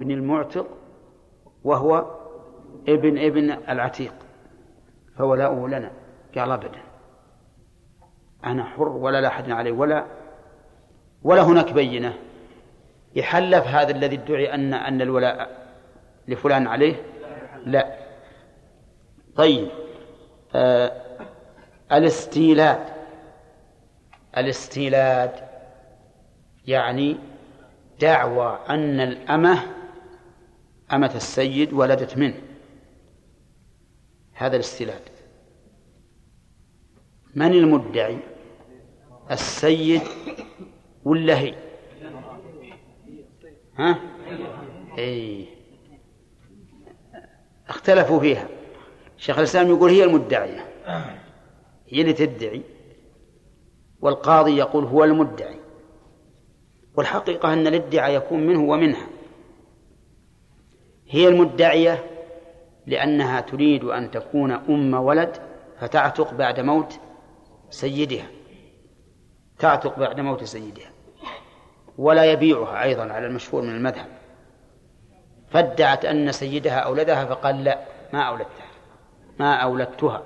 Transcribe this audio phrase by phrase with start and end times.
[0.00, 0.66] ابن المعتق
[1.64, 2.20] وهو
[2.88, 4.14] ابن ابن العتيق
[5.18, 5.90] فولاؤه لنا.
[6.36, 6.82] قال أبدا.
[8.44, 10.06] أنا حر ولا لا أحد عليه ولا
[11.22, 12.14] ولا هناك بينة.
[13.14, 15.66] يحلف هذا الذي ادعي أن أن الولاء
[16.28, 16.94] لفلان عليه؟
[17.66, 17.96] لا.
[19.36, 19.68] طيب
[20.54, 20.92] آه
[21.92, 22.80] الاستيلاد.
[24.36, 25.30] الاستيلاد
[26.66, 27.16] يعني
[28.00, 29.58] دعوى أن الأمة
[30.92, 32.42] أمة السيد ولدت منه
[34.32, 35.02] هذا الاستيلاد
[37.34, 38.18] من المدعي؟
[39.30, 40.02] السيد
[41.04, 41.54] ولا هي؟
[43.76, 44.00] ها؟
[44.98, 45.46] اي
[47.68, 48.48] اختلفوا فيها.
[49.16, 50.64] شيخ الإسلام يقول هي المدعية.
[51.88, 52.62] هي اللي تدعي
[54.00, 55.56] والقاضي يقول هو المدعي.
[56.96, 59.06] والحقيقة أن الادعاء يكون منه ومنها.
[61.10, 62.04] هي المدعية
[62.86, 65.36] لأنها تريد أن تكون أم ولد
[65.80, 67.00] فتعتق بعد موت
[67.70, 68.26] سيدها.
[69.58, 70.90] تعتق بعد موت سيدها.
[71.98, 74.06] ولا يبيعها أيضا على المشهور من المذهب.
[75.50, 77.78] فادعت أن سيدها أولدها فقال لا
[78.12, 78.70] ما أولدتها
[79.38, 80.22] ما أولدتها.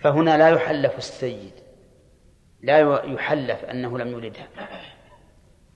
[0.00, 1.52] فهنا لا يحلف السيد
[2.62, 4.48] لا يحلف أنه لم يولدها.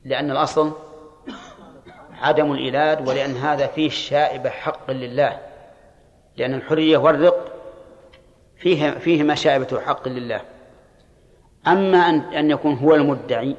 [0.05, 0.72] لأن الأصل
[2.21, 5.41] عدم الإيلاد ولأن هذا فيه شائبة حق لله.
[6.37, 7.53] لأن الحرية والرق
[8.57, 10.41] فيه فيه مشابة حق لله.
[11.67, 13.57] أما أن أن يكون هو المدعي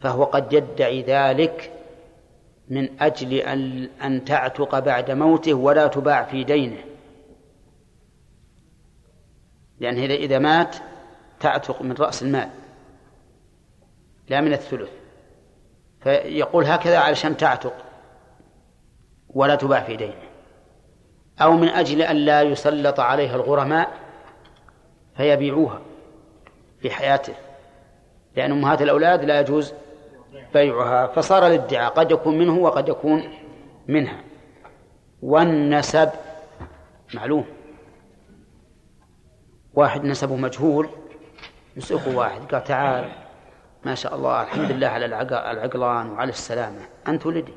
[0.00, 1.72] فهو قد يدعي ذلك
[2.68, 6.84] من أجل أن أن تعتق بعد موته ولا تباع في دينه.
[9.80, 10.76] لأن إذا إذا مات
[11.40, 12.48] تعتق من رأس المال
[14.28, 14.90] لا من الثلث.
[16.00, 17.74] فيقول هكذا علشان تعتق
[19.28, 20.28] ولا تباع في دينه.
[21.40, 23.90] أو من أجل أن لا يسلط عليها الغرماء
[25.16, 25.80] فيبيعوها
[26.80, 27.34] في حياته.
[28.36, 29.74] لأن أمهات الأولاد لا يجوز
[30.54, 31.06] بيعها.
[31.06, 33.22] فصار الادعاء قد يكون منه وقد يكون
[33.88, 34.20] منها.
[35.22, 36.10] والنسب
[37.14, 37.46] معلوم.
[39.74, 40.88] واحد نسبه مجهول
[41.76, 43.27] يسوق واحد قال تعال.
[43.84, 46.88] ما شاء الله الحمد لله على العقلان وعلى السلامة.
[47.08, 47.54] أنت ولدي.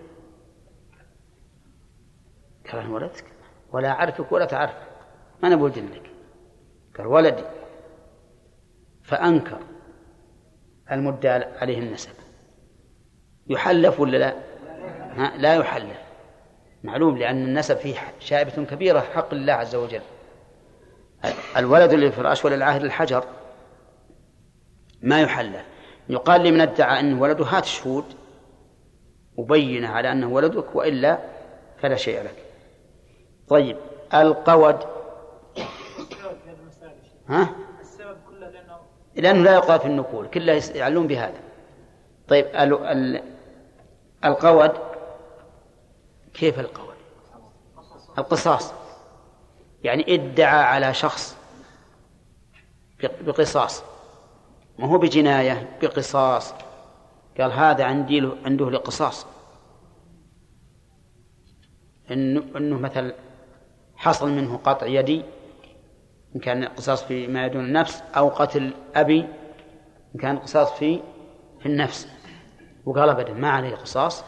[2.72, 3.26] قال أنا ولدك؟
[3.72, 4.74] ولا أعرفك ولا تعرف
[5.44, 6.12] ما أنا بولد لك.
[6.98, 7.44] قال ولدي.
[9.04, 9.60] فأنكر
[10.92, 12.14] المدعى عليه النسب.
[13.48, 14.36] يحلف ولا لا؟
[15.38, 16.02] لا يحلف.
[16.84, 20.02] معلوم لأن النسب فيه شائبة كبيرة حق الله عز وجل.
[21.58, 23.24] الولد للفراش وللعاهد الحجر
[25.02, 25.66] ما يحلف.
[26.10, 28.06] يقال لمن ادعى أنه ولده هات شهود
[29.38, 31.20] وبينه على أنه ولدك وإلا
[31.82, 32.36] فلا شيء لك.
[33.48, 33.78] طيب
[34.14, 34.80] القود.
[37.28, 38.78] ها؟ السبب كله لأنه
[39.16, 41.42] لأنه لا يقال في النقول كله يعلون بهذا.
[42.28, 42.74] طيب ال...
[42.74, 43.24] ال...
[44.26, 44.72] القود.
[46.34, 46.96] كيف القود؟
[48.18, 48.74] القصاص.
[49.84, 51.38] يعني ادعى على شخص
[53.22, 53.84] بقصاص.
[54.82, 56.54] ما هو بجناية؟ بقصاص.
[57.40, 59.26] قال هذا عندي له عنده لقصاص.
[62.12, 63.14] انه إنه مثل
[63.96, 65.24] حصل منه قطع يدي
[66.36, 69.28] إن كان قصاص في ما يدون النفس أو قتل أبي
[70.16, 71.00] إن كان قصاص في
[71.60, 72.08] في النفس.
[72.86, 74.24] وقال أبدا ما عليه قصاص.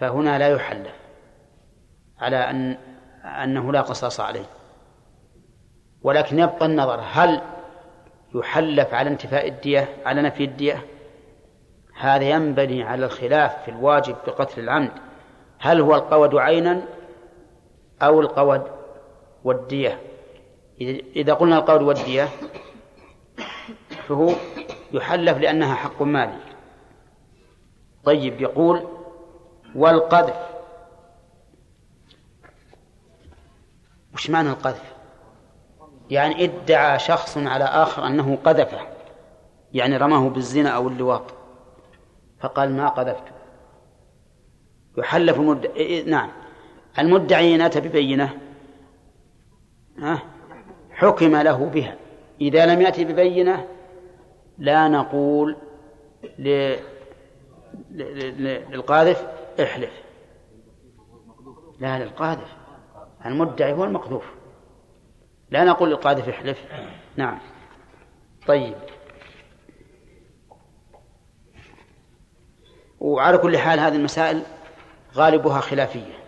[0.00, 0.94] فهنا لا يحلف
[2.18, 2.76] على أن
[3.24, 4.46] أنه لا قصاص عليه.
[6.02, 7.42] ولكن يبقى النظر هل
[8.34, 10.86] يحلف على انتفاء الدية على نفي الدية.
[11.96, 14.92] هذا ينبني على الخلاف في الواجب بقتل العمد.
[15.58, 16.82] هل هو القود عينا
[18.02, 18.62] أو القود
[19.44, 20.00] والدية؟
[21.16, 22.28] إذا قلنا القول والدية
[24.08, 24.32] فهو
[24.92, 26.38] يحلف لأنها حق مالي.
[28.04, 28.88] طيب يقول
[29.74, 30.50] والقذف.
[34.14, 34.99] وش معنى القذف؟
[36.10, 38.78] يعني ادعى شخص على آخر أنه قذفه
[39.72, 41.34] يعني رماه بالزنا أو اللواط.
[42.40, 43.32] فقال ما قذفته
[44.98, 46.30] يحلف المدعي إيه، نعم.
[46.98, 48.38] المدعي إن أتى ببينة
[50.90, 51.96] حكم له بها.
[52.40, 53.66] إذا لم يأتي ببينة
[54.58, 55.56] لا نقول.
[57.90, 59.26] للقاذف
[59.62, 60.02] احلف.
[61.80, 62.56] لا للقاذف.
[63.26, 64.39] المدعي هو المقذوف.
[65.50, 66.58] لا نقول للقاذف احلف
[67.16, 67.38] نعم.
[68.46, 68.74] طيب.
[73.00, 74.42] وعلى كل حال هذه المسائل
[75.14, 76.20] غالبها خلافية.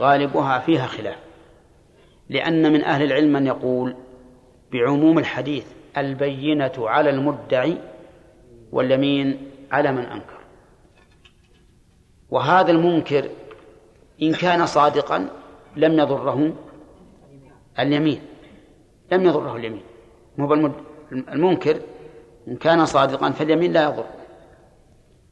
[0.00, 1.18] غالبها فيها خلاف.
[2.28, 3.96] لأن من أهل العلم من يقول
[4.72, 5.66] بعموم الحديث
[5.96, 7.78] البينة على المدعي
[8.72, 10.38] واليمين على من أنكر.
[12.30, 13.28] وهذا المنكر
[14.22, 15.28] إن كان صادقا
[15.76, 16.67] لم يضره
[17.80, 18.20] اليمين.
[19.12, 19.82] لم يضره اليمين.
[20.38, 20.70] مو
[21.12, 21.80] المنكر
[22.48, 24.04] إن كان صادقا فاليمين لا يضر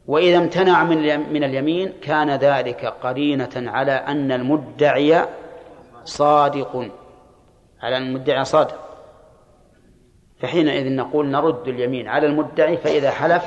[0.07, 5.25] وإذا امتنع من من اليمين كان ذلك قرينة على أن المدعي
[6.05, 6.91] صادق.
[7.83, 8.81] على أن المدعي صادق.
[10.41, 13.45] فحينئذ نقول نرد اليمين على المدعي فإذا حلف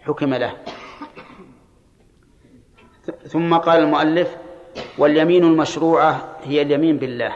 [0.00, 0.52] حكم له.
[3.26, 4.36] ثم قال المؤلف
[4.98, 7.32] واليمين المشروعة هي اليمين بالله.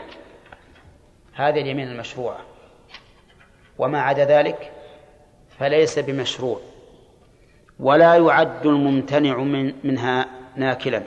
[1.34, 2.40] هذه اليمين المشروعة.
[3.78, 4.72] وما عدا ذلك
[5.58, 6.60] فليس بمشروع
[7.80, 11.02] ولا يعد الممتنع من منها ناكلا.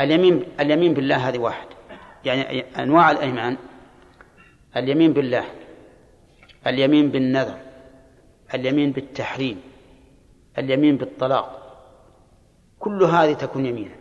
[0.00, 1.66] اليمين اليمين بالله هذه واحد.
[2.24, 3.56] يعني أنواع الأيمان
[4.76, 5.44] اليمين بالله
[6.66, 7.58] اليمين بالنذر
[8.54, 9.60] اليمين بالتحريم
[10.58, 11.56] اليمين بالطلاق.
[12.78, 13.96] كل هذه تكون يمينا.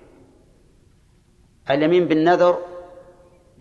[1.69, 2.57] اليمين بالنذر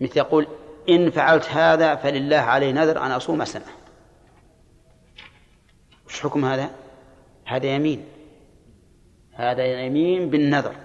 [0.01, 0.47] مثل يقول
[0.89, 3.65] إن فعلت هذا فلله علي نذر أن أصوم سنة.
[6.07, 6.69] وش حكم هذا؟
[7.45, 8.05] هذا يمين.
[9.33, 10.75] هذا يمين بالنذر.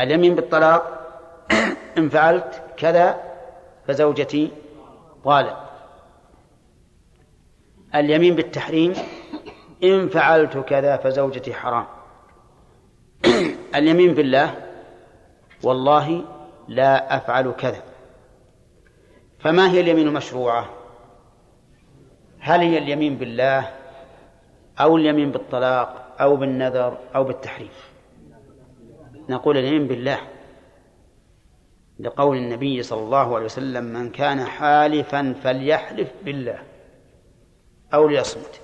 [0.00, 1.00] اليمين بالطلاق؟
[1.98, 3.22] إن فعلت كذا
[3.86, 4.50] فزوجتي
[5.24, 5.70] طالق.
[7.94, 8.94] اليمين بالتحريم؟
[9.84, 11.86] إن فعلت كذا فزوجتي حرام.
[13.76, 14.54] اليمين بالله؟
[15.62, 16.24] والله
[16.68, 17.93] لا أفعل كذا.
[19.44, 20.70] فما هي اليمين المشروعة
[22.38, 23.70] هل هي اليمين بالله
[24.80, 27.68] أو اليمين بالطلاق أو بالنذر أو بالتحريم
[29.28, 30.18] نقول اليمين بالله.
[32.00, 36.58] لقول النبي صلى الله عليه وسلم من كان حالفا فليحلف بالله
[37.94, 38.60] أو ليصمت.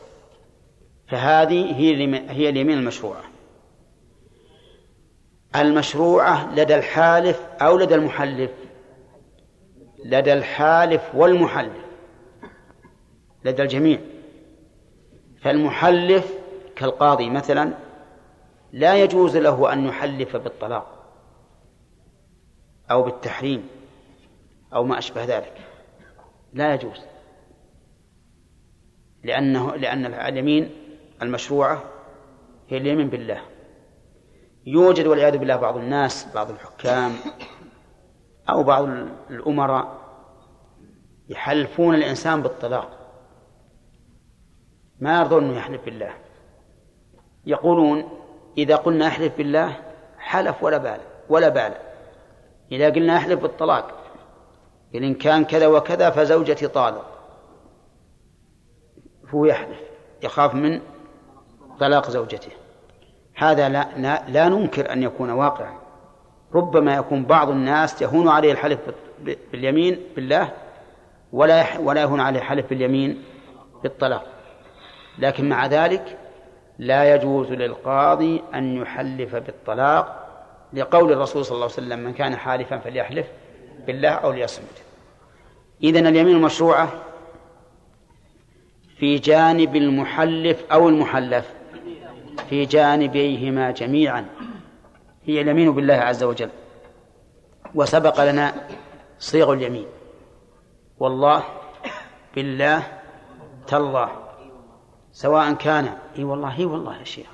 [1.09, 3.25] فهذه هي هي اليمين المشروعة.
[5.57, 8.51] المشروعة لدى الحالف أو لدى المحلف؟
[10.05, 11.85] لدى الحالف والمحلف.
[13.45, 14.01] لدى الجميع.
[15.41, 16.35] فالمحلف
[16.77, 17.75] كالقاضي مثلا
[18.73, 20.87] لا يجوز له أن يحلف بالطلاق
[22.91, 23.69] أو بالتحريم
[24.75, 25.61] أو ما أشبه ذلك.
[26.53, 27.01] لا يجوز.
[29.25, 30.71] لأنه لأن اليمين
[31.23, 31.85] المشروعة
[32.69, 33.43] هي اليمين بالله.
[34.67, 37.13] يوجد والعياذ بالله بعض الناس بعض الحكام
[38.51, 38.89] أو بعض
[39.31, 40.01] الأمراء
[41.29, 42.91] يحلفون الإنسان بالطلاق.
[45.01, 46.13] ما يرضون أنه يحلف بالله.
[47.47, 48.09] يقولون
[48.59, 49.77] إذا قلنا احلف بالله
[50.19, 51.75] حلف ولا بال ولا بال.
[52.73, 53.95] إذا قلنا احلف بالطلاق
[54.95, 57.07] إن كان كذا وكذا فزوجتي طالق.
[59.29, 59.81] هو يحلف
[60.23, 60.81] يخاف من
[61.81, 62.53] طلاق زوجته.
[63.35, 65.80] هذا لا, لا, لا ننكر أن يكون واقعا.
[66.55, 68.79] ربما يكون بعض الناس يهون عليه الحلف
[69.53, 70.53] باليمين بالله
[71.33, 73.23] ولا ولا يهون عليه الحلف باليمين
[73.83, 74.27] بالطلاق.
[75.19, 76.19] لكن مع ذلك
[76.79, 80.27] لا يجوز للقاضي أن يحلف بالطلاق
[80.73, 83.27] لقول الرسول صلى الله عليه وسلم من كان حالفا فليحلف
[83.87, 84.83] بالله أو ليصمت.
[85.83, 86.93] إذن اليمين المشروعة
[88.99, 91.55] في جانب المحلف أو المحلف
[92.51, 94.27] في جانبيهما جميعا.
[95.31, 96.51] هي اليمين بالله عز وجل.
[97.75, 98.55] وسبق لنا
[99.19, 99.87] صيغ اليمين.
[100.99, 101.43] والله
[102.35, 102.83] بالله
[103.67, 104.11] تالله.
[105.13, 107.27] سواء كان إي والله إي والله يا شيخ.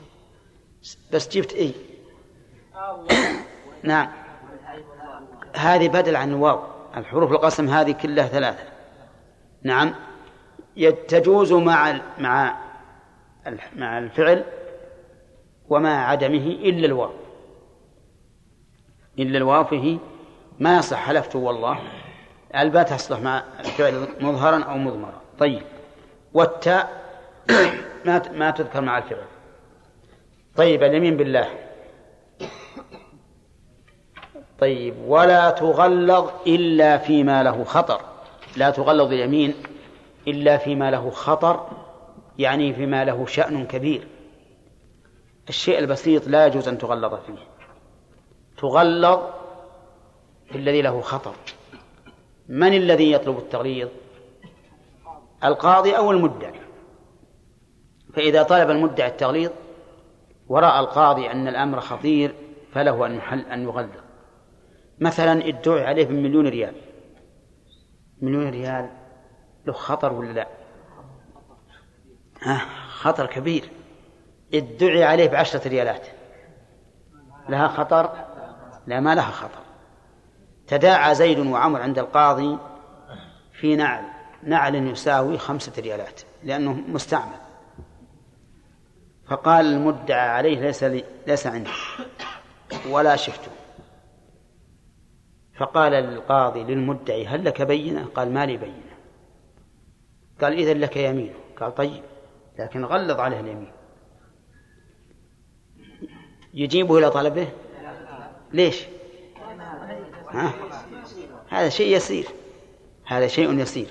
[1.12, 1.72] بس جبت إي.
[3.82, 4.08] نعم.
[5.56, 6.60] هذه بدل عن الواو.
[6.96, 8.64] الحروف القسم هذه كلها ثلاثة.
[9.62, 9.94] نعم.
[11.08, 12.56] تجوز مع مع
[13.76, 14.44] مع الفعل
[15.68, 17.25] ومع عدمه إلا الواو.
[19.18, 19.98] إلا الواو فيه
[20.60, 21.78] ما يصح حلفت والله.
[22.56, 25.20] الباء تصلح مع الفعل مظهرا أو مضمرا.
[25.38, 25.62] طيب.
[26.34, 27.06] والتاء
[28.04, 29.24] ما ما تذكر مع الفعل.
[30.56, 31.48] طيب اليمين بالله.
[34.58, 38.00] طيب ولا تغلظ إلا فيما له خطر.
[38.56, 39.54] لا تغلظ اليمين
[40.28, 41.66] إلا فيما له خطر
[42.38, 44.06] يعني فيما له شأن كبير.
[45.48, 47.55] الشيء البسيط لا يجوز أن تغلظ فيه.
[48.58, 49.20] تغلظ
[50.46, 51.34] في الذي له خطر.
[52.48, 53.88] من الذي يطلب التغليظ؟
[55.44, 56.60] القاضي أو المدعي.
[58.14, 59.50] فإذا طلب المدعي التغليظ
[60.48, 62.34] ورأى القاضي أن الأمر خطير
[62.72, 63.90] فله أن يحل أن يغلظ.
[65.00, 66.74] مثلا ادعي عليه بمليون ريال.
[68.22, 68.90] مليون ريال
[69.66, 70.48] له خطر ولا لا؟
[72.42, 72.58] ها
[72.88, 73.70] خطر كبير.
[74.54, 76.06] ادعي عليه بعشرة ريالات.
[77.48, 78.25] لها خطر؟
[78.86, 79.60] لا ما لها خطر.
[80.66, 82.58] تداعى زيد وعمر عند القاضي
[83.52, 84.04] في نعل.
[84.42, 87.38] نعل يساوي خمسة ريالات لأنه مستعمل.
[89.28, 91.70] فقال المدعى عليه ليس لي ليس عندي
[92.88, 93.50] ولا شفته
[95.58, 98.96] فقال القاضي للمدعي هل لك بينة؟ قال ما لي بينة.
[100.40, 101.34] قال إذا لك يمين.
[101.60, 102.02] قال طيب.
[102.58, 103.72] لكن غلظ عليه اليمين.
[106.54, 107.48] يجيبه إلى طلبه
[108.56, 108.84] ليش؟
[110.28, 110.52] ها؟
[111.48, 112.26] هذا شيء يسير.
[113.06, 113.90] هذا شيء يسير.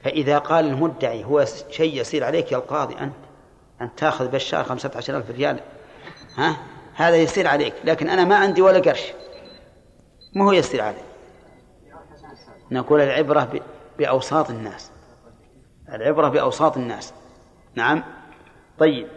[0.00, 3.14] فإذا قال المدعي هو شيء يسير عليك يا القاضي أنت
[3.80, 5.60] أن تأخذ بالشهر خمسة عشر ألف ريال.
[6.36, 6.56] ها؟
[6.94, 7.74] هذا يسير عليك.
[7.84, 9.12] لكن أنا ما عندي ولا قرش.
[10.34, 11.02] ما هو يسير علي
[12.70, 13.60] نقول العبرة
[13.98, 14.90] بأوساط الناس.
[15.88, 17.12] العبرة بأوساط الناس.
[17.74, 18.04] نعم؟
[18.78, 19.08] طيب.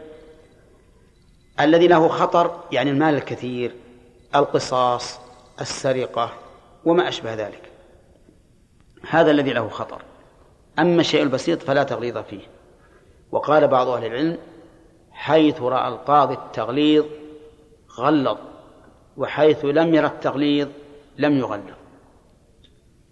[1.59, 3.84] الذي له خطر يعني المال الكثير.
[4.35, 5.19] القصاص
[5.61, 6.29] السرقة
[6.85, 7.71] وما أشبه ذلك.
[9.09, 10.01] هذا الذي له خطر.
[10.79, 12.41] أما الشيء البسيط فلا تغليظ فيه.
[13.31, 14.37] وقال بعض أهل العلم
[15.11, 17.05] حيث رأى القاضي التغليظ
[17.97, 18.37] غلظ
[19.17, 20.67] وحيث لم يرى التغليظ
[21.17, 21.75] لم يغلظ.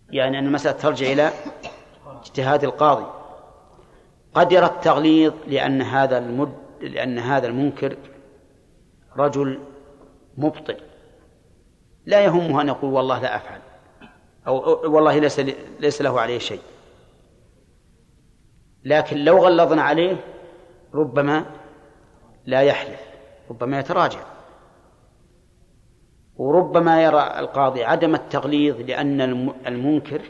[0.10, 1.32] يعني أن المسألة ترجع إلى
[2.22, 3.06] اجتهاد القاضي.
[4.34, 7.98] قد يرى التغليظ لأن هذا المد لأن هذا المنكر
[9.18, 9.60] رجل
[10.38, 10.78] مبطل.
[12.06, 13.60] لا يهمه أن يقول والله لا أفعل
[14.48, 15.40] أو والله ليس
[15.80, 16.62] ليس له عليه شيء.
[18.84, 20.18] لكن لو غلظنا عليه
[20.94, 21.46] ربما
[22.46, 23.00] لا يحلف
[23.50, 24.20] ربما يتراجع.
[26.36, 29.22] وربما يرى القاضي عدم التغليظ لأن
[29.68, 30.22] المنكر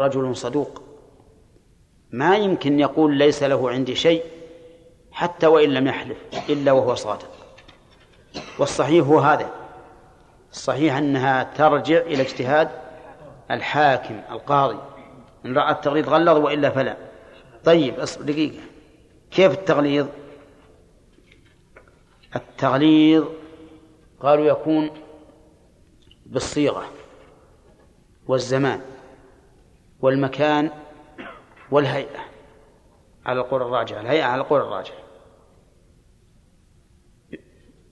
[0.00, 0.82] رجل صدوق.
[2.10, 4.22] ما يمكن يقول ليس له عندي شيء
[5.12, 7.30] حتى وإن لم يحلف إلا وهو صادق.
[8.58, 9.50] والصحيح هو هذا.
[10.52, 12.68] الصحيح أنها ترجع إلى اجتهاد
[13.50, 14.78] الحاكم القاضي.
[15.46, 16.96] إن رأى التغليظ غلظ وإلا فلا.
[17.64, 18.62] طيب اصبر دقيقة.
[19.30, 20.06] كيف التغليظ؟
[22.36, 23.24] التغليظ
[24.20, 24.90] قالوا يكون
[26.26, 26.84] بالصيغة
[28.26, 28.80] والزمان
[30.00, 30.70] والمكان
[31.70, 32.20] والهيئة
[33.26, 34.94] على القول الراجع الهيئة على القول الراجع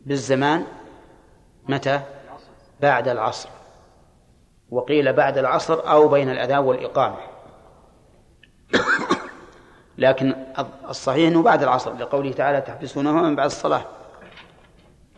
[0.00, 0.66] بالزمان
[1.68, 2.02] متى؟
[2.80, 3.48] بعد العصر.
[4.70, 7.16] وقيل بعد العصر أو بين الأذان والإقامة.
[9.98, 10.34] لكن
[10.88, 13.84] الصحيح أنه بعد العصر لقوله تعالى تحبسونه من بعد الصلاة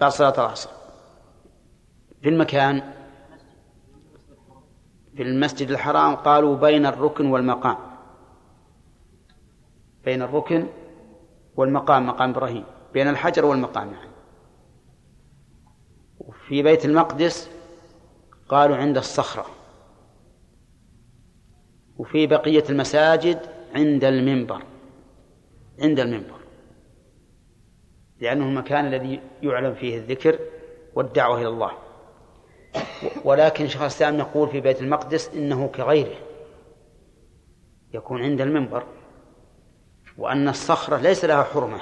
[0.01, 0.71] بعد صلاة العصر.
[2.23, 2.93] في المكان
[5.17, 7.77] في المسجد الحرام قالوا بين الركن والمقام.
[10.05, 10.67] بين الركن
[11.57, 12.65] والمقام مقام إبراهيم.
[12.93, 14.08] بين الحجر والمقام يعني.
[16.49, 17.51] وفي بيت المقدس
[18.49, 19.47] قالوا عند الصخرة
[21.99, 23.41] وفي بقية المساجد
[23.75, 24.63] عند المنبر
[25.81, 26.41] عند المنبر
[28.21, 30.39] لأنه المكان الذي يعلم فيه الذكر
[30.95, 31.73] والدعوة إلى الله.
[33.25, 36.17] ولكن شيخ الإسلام يقول في بيت المقدس إنه كغيره
[37.95, 38.87] يكون عند المنبر
[40.19, 41.81] وأن الصخرة ليس لها حرمة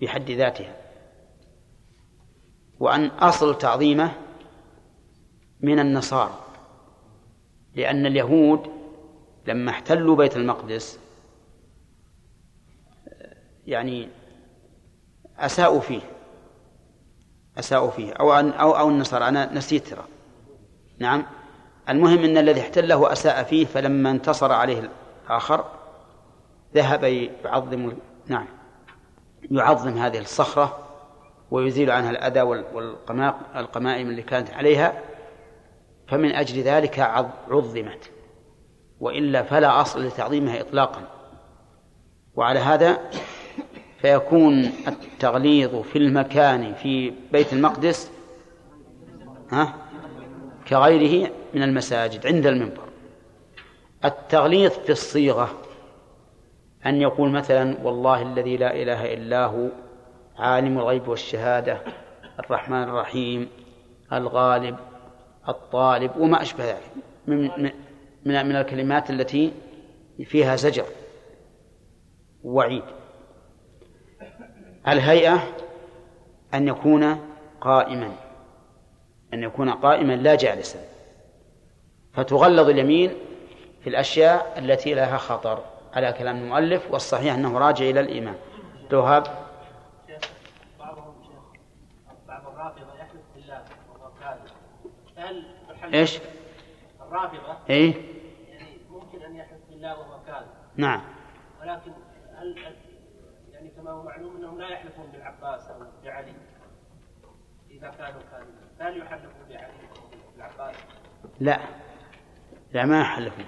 [0.00, 0.85] بحد ذاتها.
[2.80, 4.12] وأن أصل تعظيمه
[5.60, 6.34] من النصارى
[7.74, 8.70] لأن اليهود
[9.46, 10.98] لما احتلوا بيت المقدس
[13.66, 14.08] يعني
[15.38, 16.00] أساءوا فيه
[17.58, 20.04] أساءوا فيه أو أن أو أو النصارى أنا نسيت ترى.
[20.98, 21.26] نعم.
[21.88, 24.90] المهم أن الذي احتله أساء فيه فلما انتصر عليه
[25.26, 25.64] الآخر
[26.74, 27.92] ذهب يعظم
[28.26, 28.46] نعم
[29.50, 30.85] يعظم هذه الصخرة
[31.50, 35.02] ويزيل عنها الأذى والقمائم اللي كانت عليها
[36.08, 36.98] فمن أجل ذلك
[37.48, 38.10] عظمت.
[39.00, 41.02] وإلا فلا أصل لتعظيمها إطلاقا.
[42.34, 42.98] وعلى هذا
[43.98, 48.10] فيكون التغليظ في المكان في بيت المقدس
[49.50, 49.74] ها
[50.68, 52.86] كغيره من المساجد عند المنبر.
[54.04, 55.50] التغليظ في الصيغة
[56.86, 59.68] أن يقول مثلا والله الذي لا إله إلا هو
[60.38, 61.78] عالم الغيب والشهادة
[62.40, 63.48] الرحمن الرحيم
[64.12, 64.76] الغالب
[65.48, 66.90] الطالب وما أشبه ذلك.
[67.26, 67.50] من,
[68.24, 69.52] من, من الكلمات التي
[70.24, 70.84] فيها زجر
[72.44, 72.82] وعيد.
[74.88, 75.42] الهيئة
[76.54, 77.20] أن يكون
[77.60, 78.12] قائما
[79.34, 80.78] أن يكون قائما لا جالسا.
[82.12, 83.10] فتغلظ اليمين
[83.80, 88.36] في الأشياء التي لها خطر على كلام المؤلف والصحيح أنه راجع إلى الإيمان.
[88.90, 89.26] توهب
[92.28, 94.50] بعض الرافضة يحلف بالله وهو كاذب
[95.16, 95.44] هل
[95.94, 96.20] إيش؟
[97.00, 97.94] الرافضة إيه؟
[98.48, 100.48] يعني ممكن أن يحلف بالله وهو كاذب.
[100.76, 101.02] نعم.
[101.60, 101.92] ولكن
[102.36, 102.74] هل
[103.52, 106.32] يعني كما هو معلوم أنهم لا يحلفون بالعباس أو بعلي
[107.70, 108.54] إذا كانوا كاذبين.
[108.78, 109.72] هل يحلفون بعلي
[110.34, 110.76] بالعباس؟
[111.40, 111.60] لا.
[112.72, 113.44] لا ما يحلفون.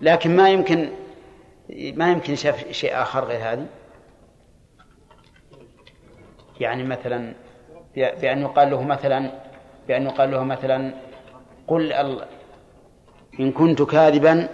[0.00, 0.90] لكن ما يمكن
[1.70, 3.66] ما يمكن شاف شيء آخر غير هذه؟
[6.60, 7.34] يعني مثلا
[7.96, 9.43] بأن يقال له مثلا
[9.88, 10.94] بأن يقال له مثلا
[11.66, 11.92] قل
[13.40, 14.48] إن كنت كاذبا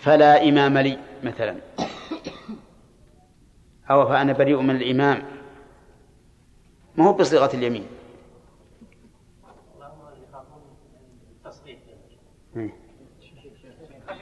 [0.00, 1.56] فلا إمام لي مثلا.
[3.90, 5.22] أو فأنا بريء من الإمام.
[6.96, 7.86] ما هو بصيغة اليمين؟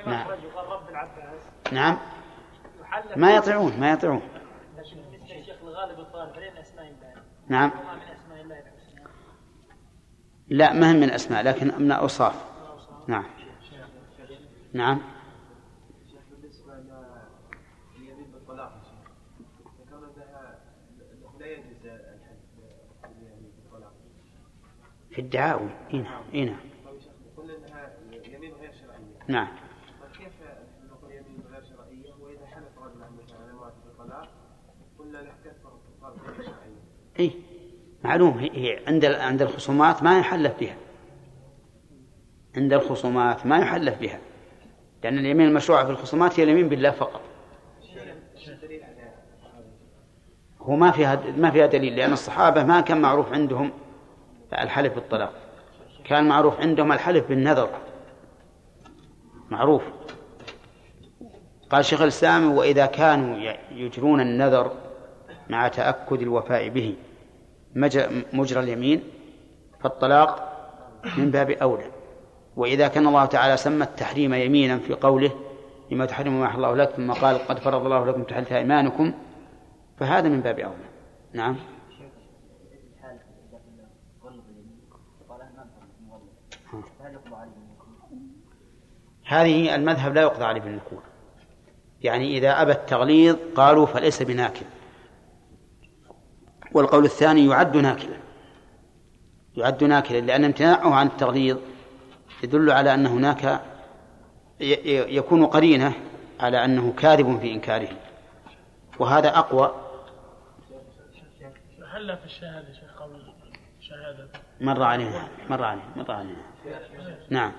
[0.07, 0.27] نعم.
[1.73, 1.99] نعم.
[3.17, 4.23] ما يطيعون ما يطيعون.
[7.49, 7.71] نعم.
[10.51, 12.45] لا ما من أسماء لكن من أوصاف
[13.09, 13.25] نعم.
[14.73, 15.01] نعم.
[25.11, 25.71] في الدعاوي.
[25.95, 26.61] إي نعم إي نعم.
[28.33, 29.49] يمين غير شرعيه نعم.
[30.91, 34.29] نقول يمين غير شرعيه واذا حلف رجل مثلا على الطلاق
[34.99, 36.83] قلنا له كفر غير شرعيه
[37.19, 37.48] إي.
[38.05, 40.77] معلوم هي عند عند الخصومات ما يحلف بها.
[42.57, 44.19] عند الخصومات ما يحلف بها.
[45.05, 47.21] لأن اليمين المشروعة في الخصومات هي اليمين بالله فقط.
[50.61, 53.71] هو ما فيها ما فيها دليل لأن الصحابة ما كان معروف عندهم
[54.53, 55.33] الحلف بالطلاق.
[56.05, 57.71] كان معروف عندهم الحلف بالنذر.
[59.51, 59.83] معروف.
[61.71, 64.73] قال شيخ الإسلام وإذا كانوا يجرون النذر
[65.51, 66.95] مع تأكد الوفاء به.
[68.33, 69.03] مجرى اليمين
[69.81, 70.49] فالطلاق
[71.19, 71.91] من باب أولى.
[72.57, 75.31] وإذا كان الله تعالى سمى التحريم يمينا في قوله
[75.91, 79.13] لما تحرم ما الله لك ثم قال قد فرض الله لكم تحلت أيمانكم
[79.99, 80.89] فهذا من باب أولى.
[81.33, 81.57] نعم.
[89.25, 90.99] هذه المذهب لا يقضى عليه بالنكول
[92.03, 94.67] يعني إذا أبى التغليظ قالوا فليس بناكل
[96.73, 98.17] والقول الثاني يعد ناكلا.
[99.57, 101.59] يعد ناكلا لأن امتناعه عن التغليظ
[102.45, 103.61] يدل على أن هناك
[104.61, 105.93] يكون قرينة
[106.41, 107.89] على أنه كاذب في إنكاره.
[108.99, 109.75] وهذا أقوى.
[111.99, 113.23] هل في الشهادة شيخ قول
[113.81, 114.29] شهادة؟
[114.61, 116.43] مر علينا مر علينا مر علينا
[117.31, 117.53] نعم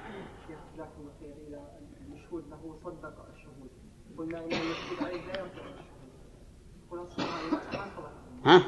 [2.08, 3.69] المشهود له صدق الشهود
[4.17, 5.63] قلنا ان المشهود عليه لا ينطق
[6.93, 7.60] الشهود
[8.45, 8.63] ها؟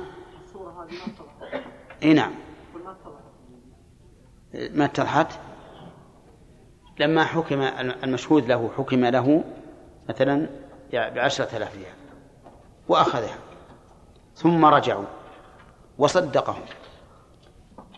[2.04, 2.32] اي نعم.
[2.84, 5.28] ما اتضحت؟ ما اتضحت
[7.00, 7.62] لما حكم
[8.04, 9.44] المشهود له حكم له
[10.10, 10.50] مثلا
[10.94, 11.94] بعشرة آلاف ريال
[12.88, 13.38] وأخذها
[14.36, 15.06] ثم رجعوا
[15.98, 16.62] وصدقهم.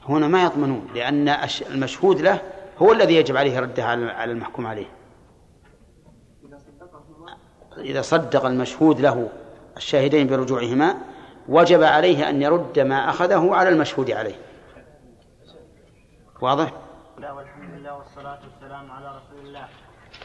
[0.09, 1.29] هنا ما يضمنون لأن
[1.71, 2.41] المشهود له
[2.77, 4.88] هو الذي يجب عليه ردها على المحكوم عليه.
[7.77, 9.29] إذا صدق المشهود له
[9.77, 11.12] الشاهدين برجوعهما
[11.49, 14.36] وجب عليه أن يرد ما أخذه على المشهود عليه.
[16.41, 16.71] واضح؟
[17.17, 19.67] لا والحمد لله والصلاة والسلام على رسول الله.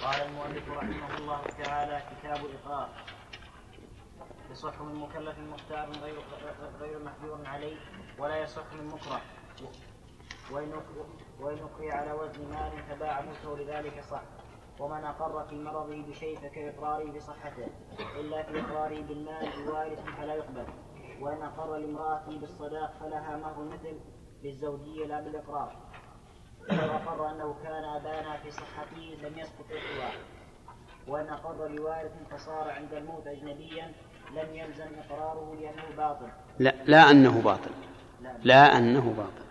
[0.04, 2.88] قال المؤلف رحمه الله تعالى كتاب الإقرار
[4.50, 6.14] يصح من مكلف مختار غير
[6.80, 7.76] غير محجور عليه
[8.18, 9.20] ولا يصح من مكره.
[11.40, 14.22] وإن أقري على وزن مال فباع ملكه لذلك صح.
[14.78, 17.66] ومن أقر في مرضه بشيء فكإقراره بصحته.
[18.20, 20.66] إلا في إقراره بالمال بوارث فلا يقبل.
[21.20, 24.00] وإن أقر لامرأته بالصداق فلها مهر مثل
[24.42, 25.76] للزوجية لا بالإقرار.
[26.70, 30.12] ولو أقر أنه كان أبانا في صحته لم يسقط إقرار.
[31.08, 33.92] وإن أقر لوارث فصار عند الموت أجنبيا
[34.30, 36.28] لم يلزم إقراره لأنه باطل.
[36.58, 37.70] لا لا أنه باطل.
[38.42, 39.44] لا أنه باطل.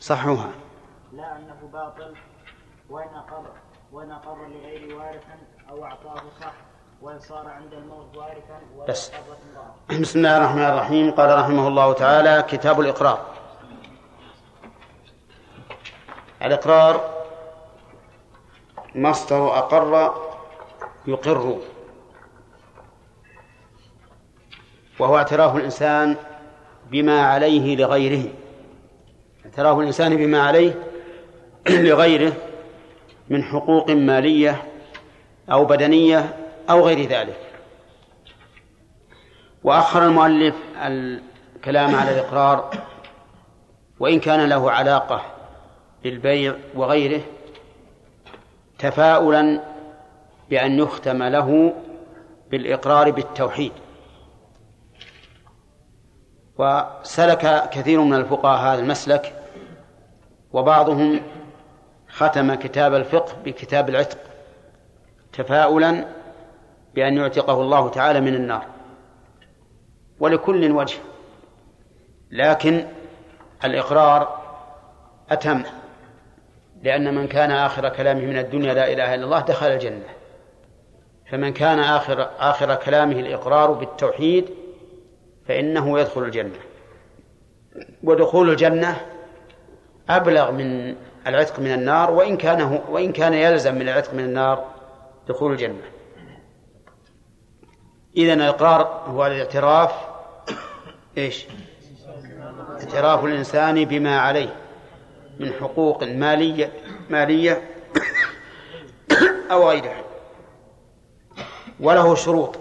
[0.00, 0.52] صحوها.
[1.12, 2.16] لا أنه باطل.
[2.90, 3.52] وإن أقر
[3.92, 5.26] وإن أقر لغير وارث
[5.70, 6.67] أو أعطاه صح
[7.02, 9.10] وإن صار عند الموت وارثا بس.
[10.00, 11.10] بسم الله الرحمن الرحيم.
[11.10, 13.26] قال رحمه الله تعالى كتاب الإقرار.
[16.42, 17.24] الإقرار
[18.94, 20.14] مصدر أقر
[21.06, 21.58] يقر
[24.98, 26.16] وهو اعتراف الإنسان
[26.90, 28.30] بما عليه لغيره.
[29.44, 30.74] اعتراف الإنسان بما عليه
[31.68, 32.32] لغيره
[33.28, 34.62] من حقوق مالية
[35.52, 37.36] أو بدنية أو غير ذلك.
[39.64, 42.70] وأخر المؤلف الكلام على الإقرار
[44.00, 45.22] وإن كان له علاقة
[46.02, 47.22] بالبيع وغيره
[48.78, 49.60] تفاؤلا
[50.50, 51.74] بأن يختم له
[52.50, 53.72] بالإقرار بالتوحيد.
[56.58, 59.34] وسلك كثير من الفقهاء هذا المسلك
[60.52, 61.20] وبعضهم
[62.08, 64.18] ختم كتاب الفقه بكتاب العتق
[65.32, 66.04] تفاؤلا
[66.98, 68.66] بأن يعتقه الله تعالى من النار.
[70.20, 70.98] ولكل وجه.
[72.30, 72.86] لكن
[73.64, 74.42] الإقرار
[75.30, 75.62] أتم
[76.82, 80.08] لأن من كان آخر كلامه من الدنيا لا إله إلا الله دخل الجنة.
[81.30, 84.50] فمن كان آخر آخر كلامه الإقرار بالتوحيد
[85.46, 86.58] فإنه يدخل الجنة.
[88.04, 88.96] ودخول الجنة
[90.08, 90.94] أبلغ من
[91.26, 94.64] العتق من النار وإن كان وإن كان يلزم من العتق من النار
[95.28, 95.97] دخول الجنة.
[98.18, 99.92] إذا الإقرار هو الاعتراف
[101.18, 101.46] إيش؟
[102.80, 104.56] اعتراف الإنسان بما عليه
[105.40, 106.72] من حقوق مالية
[107.10, 107.62] مالية
[109.50, 110.02] أو غيرها.
[111.80, 112.58] وله شروط.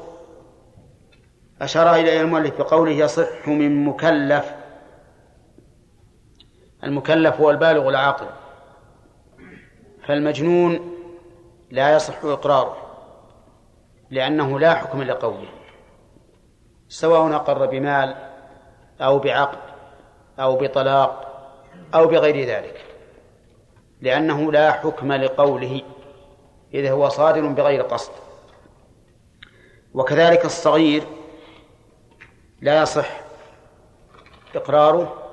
[1.62, 4.54] أشار إلى المؤلف بقوله يصح من مكلف.
[6.84, 8.28] المكلف هو البالغ العاقل.
[10.08, 10.98] فالمجنون
[11.72, 12.87] لا يصح إقراره.
[14.10, 15.50] لأنه لا حكم لقوله
[16.89, 18.15] سواء أقر بمال
[19.02, 19.60] أو بعقد
[20.39, 21.28] أو بطلاق
[21.96, 22.86] أو بغير ذلك.
[24.02, 25.82] لأنه لا حكم لقوله
[26.74, 28.12] إذا هو صادر بغير قصد.
[29.93, 31.04] وكذلك الصغير
[32.62, 33.22] لا يصح
[34.56, 35.24] إقراره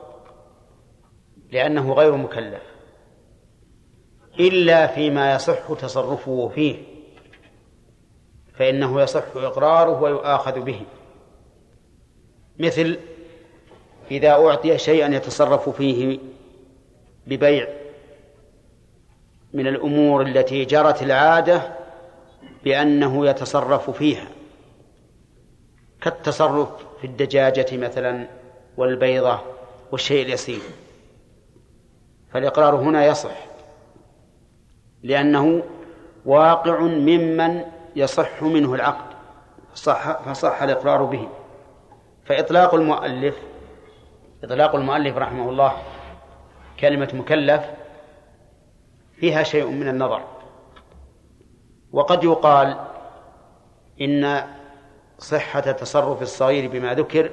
[1.51, 2.63] لأنه غير مكلف
[4.41, 6.93] إلا فيما يصح تصرفه فيه.
[8.55, 10.81] فإنه يصح إقراره ويؤاخذ به.
[12.59, 12.99] مثل
[14.11, 16.19] إذا أعطي شيئا يتصرف فيه
[17.27, 17.69] ببيع
[19.53, 21.73] من الأمور التي جرت العادة
[22.64, 24.29] بأنه يتصرف فيها.
[26.01, 26.69] كالتصرف
[27.01, 28.27] في الدجاجة مثلا
[28.77, 29.40] والبيضة
[29.93, 30.61] والشيء اليسير.
[32.33, 33.47] فالإقرار هنا يصح
[35.03, 35.62] لأنه
[36.25, 37.64] واقع ممن
[37.96, 39.14] يصح منه العقد
[39.72, 41.28] فصح, فصح الإقرار به.
[42.24, 43.38] فإطلاق المؤلف
[44.44, 45.83] إطلاق المؤلف رحمه الله
[46.80, 47.70] كلمة مكلف
[49.16, 50.22] فيها شيء من النظر.
[51.92, 52.80] وقد يقال
[54.00, 54.42] إن
[55.18, 57.30] صحة تصرف الصغير بما ذكر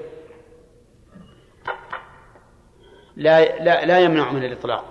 [3.15, 4.85] لا لا لا يمنع من الإطلاق.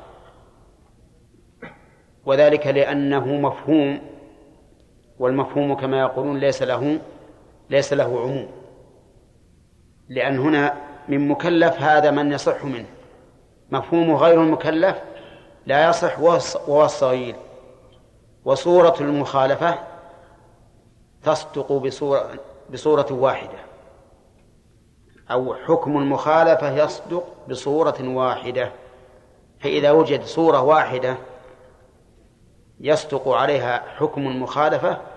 [2.25, 4.10] وذلك لأنه مفهوم
[5.21, 6.99] والمفهوم كما يقولون ليس له
[7.71, 8.49] ليس له عموم.
[10.09, 10.75] لأن هنا
[11.09, 12.87] من مكلف هذا من يصح منه.
[13.71, 14.97] مفهوم غير المكلف
[15.67, 17.37] لا يصح وهو الصغير.
[18.45, 19.79] وصورة المخالفة
[21.23, 22.31] تصدق بصورة
[22.73, 23.59] بصورة واحدة.
[25.31, 28.73] أو حكم المخالفة يصدق بصورة واحدة.
[29.61, 31.17] فإذا وجد صورة واحدة
[32.81, 35.10] يصدق عليها حكم المخالفة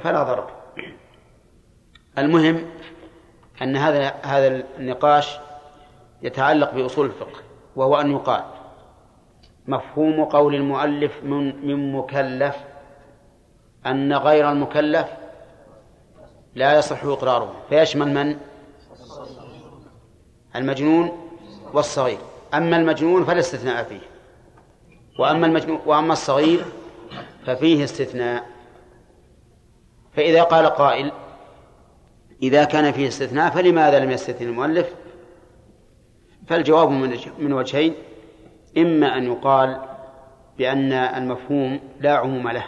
[0.00, 0.50] فلا ضرر.
[2.18, 2.64] المهم
[3.62, 5.38] أن هذا هذا النقاش
[6.22, 7.40] يتعلق بأصول الفقه
[7.76, 8.44] وهو أن يقال
[9.66, 12.56] مفهوم قول المؤلف من من مكلف
[13.86, 15.06] أن غير المكلف
[16.54, 18.38] لا يصح إقراره فيشمل من؟
[20.56, 21.30] المجنون
[21.72, 22.18] والصغير.
[22.54, 24.00] أما المجنون فلا استثناء فيه
[25.18, 26.64] وأما المجنون وأما الصغير
[27.46, 28.55] ففيه استثناء.
[30.16, 31.12] فإذا قال قائل
[32.42, 34.94] إذا كان فيه استثناء فلماذا لم يستثن المؤلف؟
[36.46, 36.90] فالجواب
[37.38, 37.94] من وجهين.
[38.78, 39.80] إما أن يقال
[40.58, 42.64] بأن المفهوم لا عموم له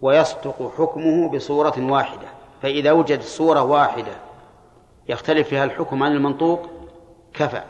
[0.00, 2.28] ويصدق حكمه بصورة واحدة.
[2.62, 4.12] فإذا وجد صورة واحدة
[5.08, 6.70] يختلف فيها الحكم عن المنطوق
[7.34, 7.62] كفى.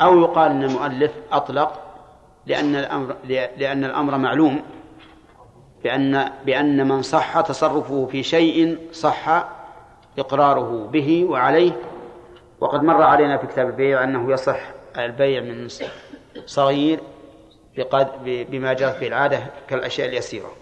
[0.00, 1.80] أو يقال أن المؤلف أطلق
[2.46, 3.16] لأن الأمر
[3.56, 4.62] لأن الأمر معلوم.
[5.84, 9.48] بأن بأن من صح تصرفه في شيء صح
[10.18, 11.72] إقراره به وعليه.
[12.60, 14.60] وقد مر علينا في كتاب البيع أنه يصح
[14.96, 15.68] البيع من
[16.46, 17.00] صغير
[18.24, 20.52] بما جرت به العادة كالأشياء اليسيرة.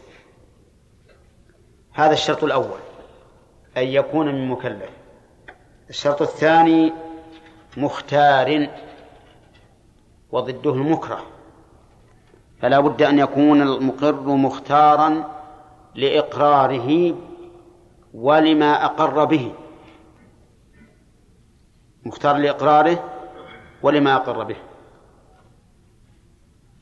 [1.93, 2.81] هذا الشرط الأول
[3.77, 4.91] أن يكون من مكلف.
[5.91, 6.93] الشرط الثاني
[7.77, 8.69] مختار
[10.33, 11.27] وضده المكره.
[12.63, 15.25] فلا بد أن يكون المقر مختارا
[15.95, 17.15] لإقراره
[18.15, 19.53] ولما أقر به.
[22.05, 23.11] مختار لإقراره
[23.83, 24.57] ولما أقر به.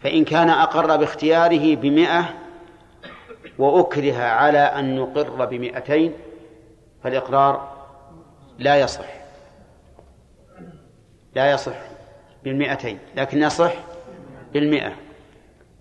[0.01, 2.35] فإن كان أقر باختياره بمئة
[3.59, 6.13] وأكره على أن يقر بمئتين
[7.05, 7.73] فالإقرار
[8.59, 9.07] لا يصح.
[11.35, 11.77] لا يصح
[12.45, 13.73] بالمئتين لكن يصح
[14.53, 15.10] بالمئة.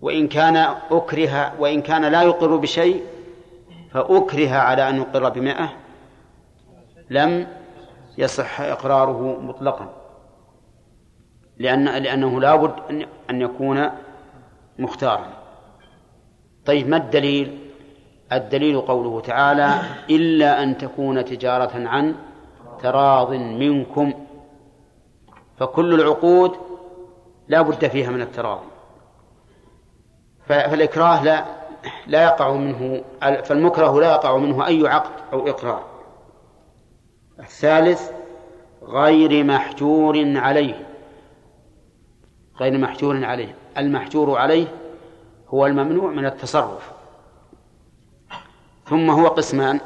[0.02, 0.56] وإن كان
[0.92, 3.04] أكره وإن كان لا يقر بشيء
[3.92, 5.70] فأكره على أن يقر بمئة
[7.10, 7.48] لم
[8.18, 9.90] يصح إقراره مطلقا.
[11.58, 13.90] لأن لأنه لا بد أن يكون
[14.80, 15.28] مختارا.
[16.66, 17.60] طيب ما الدليل؟
[18.32, 22.16] الدليل قوله تعالى إلا أن تكون تجارة عن
[22.82, 24.14] تراض منكم.
[25.58, 26.52] فكل العقود
[27.48, 28.69] لا بد فيها من التراضي.
[30.50, 31.46] فالإكراه لا
[32.08, 35.86] لا يقع منه فالمكره لا يقع منه أي عقد أو إقرار.
[37.40, 38.12] الثالث
[38.84, 40.88] غير محجور عليه.
[42.60, 43.56] غير محجور عليه.
[43.78, 44.68] المحجور عليه
[45.48, 46.92] هو الممنوع من التصرف.
[48.86, 49.80] ثم هو قسمان.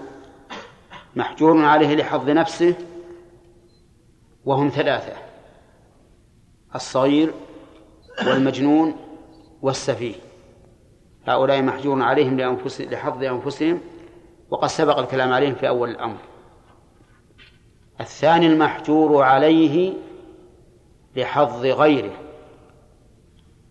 [1.15, 2.75] محجور عليه لحظ نفسه
[4.45, 5.13] وهم ثلاثة
[6.75, 7.33] الصغير
[8.27, 8.95] والمجنون
[9.61, 10.32] والسفيه.
[11.27, 13.81] هؤلاء محجور عليهم لأنفسهم لحظ أنفسهم
[14.49, 16.17] وقد سبق الكلام عليهم في أول الأمر.
[18.01, 19.93] الثاني المحجور عليه
[21.15, 22.13] لحظ غيره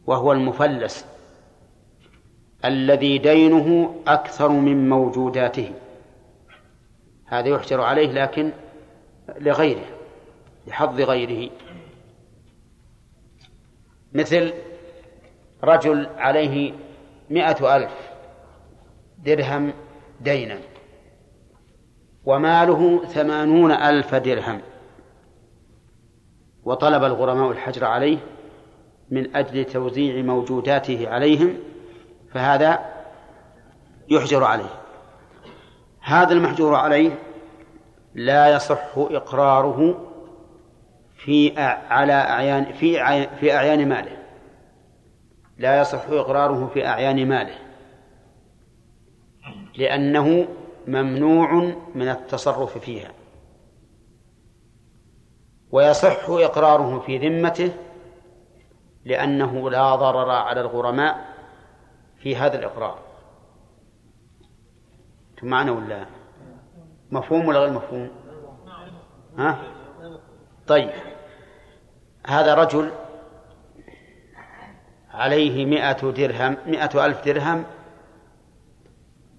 [0.06, 1.06] وهو المفلس
[2.64, 5.72] الذي دينه أكثر من موجوداته.
[7.26, 8.52] هذا يحجر عليه لكن
[9.40, 9.84] لغيره
[10.66, 11.50] لحظ غيره.
[14.12, 14.52] مثل
[15.64, 16.72] رجل عليه
[17.30, 17.92] مئة ألف
[19.18, 19.72] درهم
[20.20, 20.58] دينا
[22.24, 24.60] وماله ثمانون ألف درهم
[26.64, 28.18] وطلب الغرماء الحجر عليه
[29.10, 31.54] من أجل توزيع موجوداته عليهم
[32.32, 32.78] فهذا
[34.08, 34.70] يحجر عليه.
[36.00, 37.10] هذا المحجور عليه
[38.14, 40.08] لا يصح إقراره
[41.16, 41.58] في
[41.90, 44.21] على أعيان في في أعيان ماله.
[45.62, 47.54] لا يصح إقراره في أعيان ماله
[49.76, 50.48] لأنه
[50.86, 51.52] ممنوع
[51.94, 53.12] من التصرف فيها.
[55.70, 57.72] ويصح إقراره في ذمته
[59.04, 61.34] لأنه لا ضرر على الغرماء
[62.18, 62.98] في هذا الإقرار.
[65.30, 66.06] أنتم معنا ولا؟
[67.10, 68.10] مفهوم ولا غير مفهوم؟
[69.38, 69.62] ها؟
[70.66, 70.90] طيب
[72.26, 72.90] هذا رجل
[75.14, 77.64] عليه مئة درهم مئة ألف درهم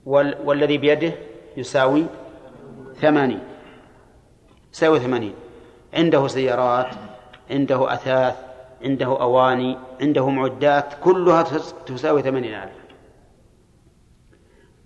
[0.06, 1.14] وال والذي بيده
[1.58, 2.06] يساوي
[2.96, 3.40] ثمانين.
[4.74, 5.34] يساوي ثمانين.
[5.94, 6.88] عنده سيارات
[7.52, 8.36] عنده أثاث
[8.84, 11.44] عنده أواني عنده معدات كلها
[11.86, 12.84] تساوي ثمانين ألف.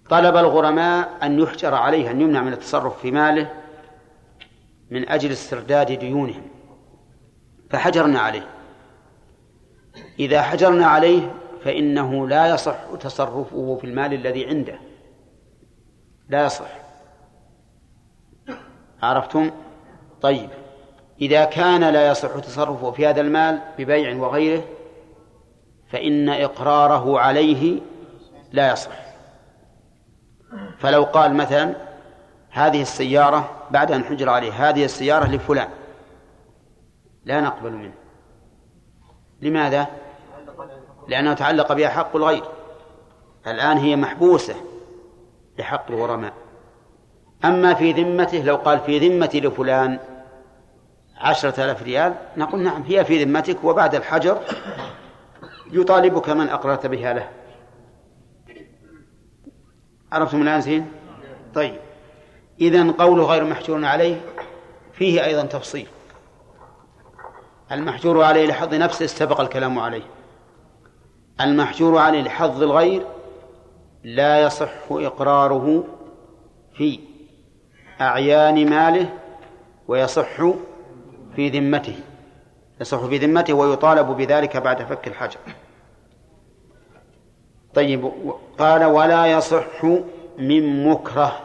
[0.09, 3.51] طلب الغرماء أن يحجر عليه أن يمنع من التصرف في ماله
[4.91, 6.41] من أجل استرداد ديونهم.
[7.69, 8.56] فحجرنا عليه.
[10.19, 11.31] إذا حجرنا عليه
[11.63, 14.79] فإنه لا يصح تصرفه في المال الذي عنده.
[16.29, 16.69] لا يصح.
[19.01, 19.51] عرفتم؟
[20.21, 20.49] طيب.
[21.21, 24.63] إذا كان لا يصح تصرفه في هذا المال ببيع وغيره
[25.89, 27.79] فإن إقراره عليه
[28.51, 29.07] لا يصح.
[30.79, 31.75] فلو قال مثلا
[32.49, 35.69] هذه السيارة بعد أن حجر عليه هذه السيارة لفلان.
[37.25, 37.93] لا نقبل منه.
[39.41, 39.87] لماذا؟
[41.07, 42.43] لأنه تعلق بها حق الغير.
[43.47, 44.55] الآن هي محبوسة
[45.59, 46.33] لحق الغرماء.
[47.45, 49.99] أما في ذمته لو قال في ذمتي لفلان
[51.17, 54.39] عشرة آلاف ريال نقول نعم هي في ذمتك وبعد الحجر
[55.71, 57.29] يطالبك من أقررت بها له.
[60.11, 60.91] عرفتم الآن زين؟
[61.55, 61.75] طيب.
[62.61, 64.21] إذا قوله غير محجور عليه
[64.93, 65.87] فيه أيضا تفصيل.
[67.71, 70.03] المحجور عليه لحظ نفسه سبق الكلام عليه.
[71.41, 73.05] المحجور عليه لحظ الغير
[74.03, 75.83] لا يصح إقراره
[76.73, 76.99] في
[78.01, 79.13] أعيان ماله
[79.87, 80.35] ويصح
[81.35, 81.95] في ذمته.
[82.81, 85.39] يصح في ذمته ويطالب بذلك بعد فك الحجر.
[87.73, 88.11] طيب
[88.59, 89.83] قال ولا يصح
[90.37, 91.39] من مكره.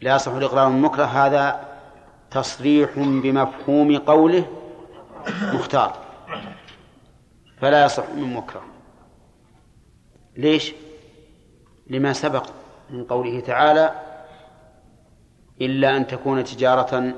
[0.00, 1.04] لا يصح الإقرار من مكره.
[1.04, 1.73] هذا
[2.34, 4.44] تصريح بمفهوم قوله
[5.42, 5.96] مختار.
[7.60, 8.62] فلا يصح من مكره.
[10.36, 10.72] ليش؟
[11.86, 12.46] لما سبق
[12.90, 13.94] من قوله تعالى
[15.60, 17.14] إلا أن تكون تجارة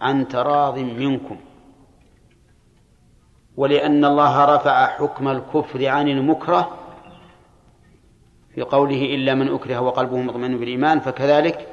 [0.00, 1.36] عن تراض منكم.
[3.56, 6.76] ولأن الله رفع حكم الكفر عن المكره
[8.54, 11.68] في قوله إلا من أكره وقلبه مطمئن بالإيمان فكذلك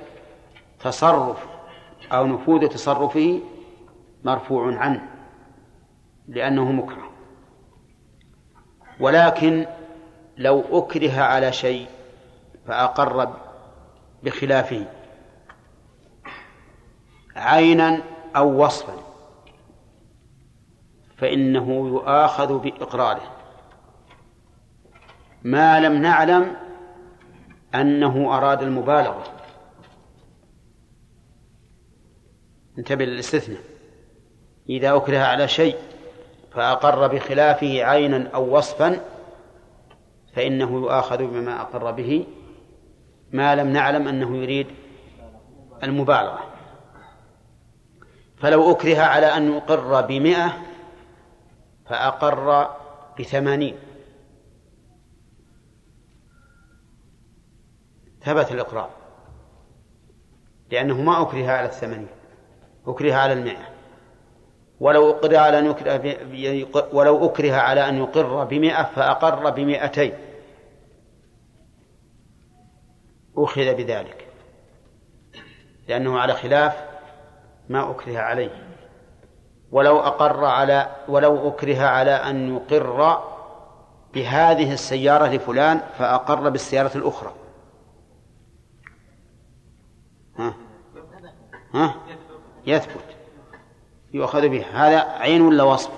[0.79, 1.56] تصرف
[2.11, 3.41] أو نفوذ تصرفه
[4.23, 5.07] مرفوع عنه
[6.27, 7.09] لأنه مكره.
[8.99, 9.65] ولكن
[10.37, 11.87] لو أكره على شيء
[12.67, 13.33] فأقر
[14.23, 14.85] بخلافه
[17.35, 18.01] عينا
[18.35, 18.93] أو وصفا
[21.17, 23.37] فإنه يؤاخذ بإقراره.
[25.43, 26.55] ما لم نعلم
[27.75, 29.36] أنه أراد المبالغة.
[32.77, 33.61] انتبه للاستثناء.
[34.69, 35.77] إذا أكره على شيء
[36.51, 38.99] فأقر بخلافه عينا أو وصفا
[40.33, 42.27] فإنه يؤاخذ بما أقر به
[43.31, 44.67] ما لم نعلم أنه يريد
[45.83, 46.39] المبالغة.
[48.37, 50.57] فلو أكره على أن يقر بمئة
[51.85, 52.75] فأقر
[53.19, 53.75] بثمانين.
[58.21, 58.89] ثبت الإقرار
[60.71, 62.16] لأنه ما أكره على الثمانين.
[62.87, 63.77] أكره على المئة
[64.79, 70.13] ولو أكره على أن يكره ولو أكره على أن يقر بمئة فأقر بمئتين.
[73.37, 74.27] أخذ بذلك.
[75.87, 76.85] لأنه على خلاف
[77.69, 78.67] ما أكره عليه.
[79.71, 83.23] ولو أقر على ولو أكره على أن يقر
[84.13, 87.33] بهذه السيارة لفلان فأقر بالسيارة الأخرى.
[90.37, 90.53] ها؟
[91.73, 91.95] ها؟
[92.67, 93.05] يثبت.
[94.13, 94.65] يؤخذ به.
[94.73, 95.89] هذا عين ولا وصف؟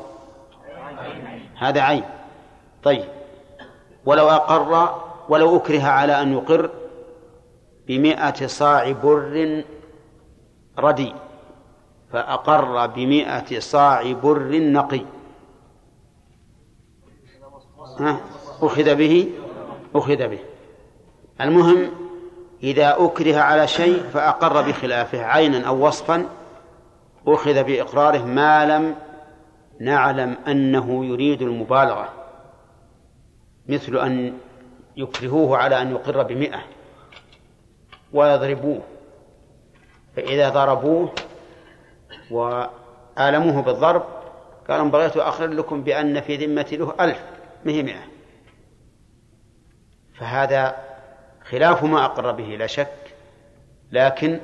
[1.58, 2.04] هذا عين.
[2.84, 3.06] طيب.
[4.06, 6.70] ولو أقر ولو أكره على أن يقر
[7.88, 9.64] بمئة صاع بر
[10.80, 11.14] ردي.
[12.12, 15.06] فأقر بمئة صاع بر نقي.
[18.00, 18.20] ها؟
[18.62, 19.32] أخذ به
[19.96, 20.40] أخذ به.
[21.42, 21.92] المهم
[22.64, 26.26] إذا أكره على شيء فأقر بخلافه عينا أو وصفا
[27.34, 28.96] أخذ بإقراره ما لم
[29.80, 32.10] نعلم أنه يريد المبالغة
[33.68, 34.38] مثل أن
[34.98, 36.60] يكرهوه على أن يقر بمئة
[38.14, 38.82] ويضربوه
[40.16, 41.14] فإذا ضربوه
[42.32, 44.04] وآلموه بالضرب
[44.70, 47.24] قالوا بغيت أخر لكم بأن في ذمتي له ألف
[47.66, 48.04] مه مئة؟
[50.14, 50.76] فهذا
[51.44, 53.16] خلاف ما أقر به لا شك
[53.92, 54.40] لكن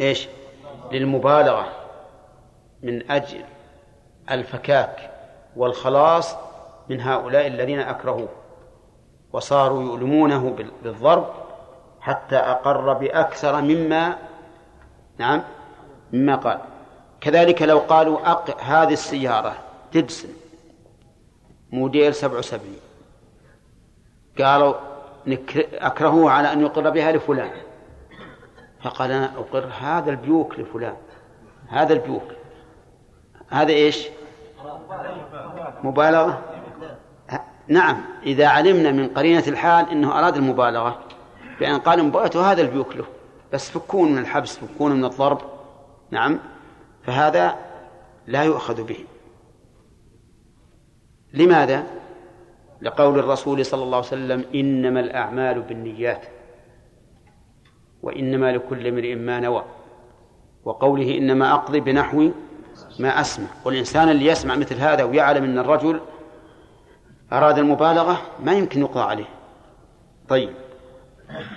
[0.00, 0.28] إيش؟
[0.92, 1.68] للمبالغة
[2.82, 3.44] من أجل
[4.30, 5.10] الفكاك
[5.56, 6.36] والخلاص
[6.88, 8.28] من هؤلاء الذين أكرهوه
[9.32, 11.26] وصاروا يؤلمونه بالضرب
[12.00, 14.16] حتى أقر بأكثر مما
[15.18, 15.42] نعم
[16.12, 16.58] مما قال.
[17.20, 18.60] كذلك لو قالوا أق...
[18.62, 19.54] هذه السيارة
[19.92, 20.28] ديدسن
[21.72, 22.80] موديل سبع وسبعين
[24.38, 24.74] قالوا
[25.26, 25.66] نكر...
[25.72, 27.50] أكرهه على أن يقر بها لفلان.
[28.84, 30.96] فقال أنا أقر هذا البيوك لفلان
[31.68, 32.32] هذا البيوك.
[33.48, 34.08] هذا إيش؟
[35.84, 36.42] مبالغة؟
[37.68, 41.00] نعم إذا علمنا من قرينة الحال أنه أراد المبالغة
[41.60, 43.04] بأن قال بغيته هذا البيوك له
[43.52, 45.40] بس فكون من الحبس فكون من الضرب.
[46.10, 46.38] نعم
[47.02, 47.56] فهذا
[48.26, 49.04] لا يؤخذ به.
[51.34, 51.86] لماذا؟
[52.82, 56.33] لقول الرسول صلى الله عليه وسلم إنما الأعمال بالنيات.
[58.04, 59.64] وإنما لكل امرئ ما نوى.
[60.64, 62.30] وقوله إنما أقضي بنحو
[62.98, 63.46] ما أسمع.
[63.64, 66.00] والإنسان اللي يسمع مثل هذا ويعلم إن الرجل
[67.32, 69.28] أراد المبالغة ما يمكن يقضى عليه.
[70.28, 70.50] طيب.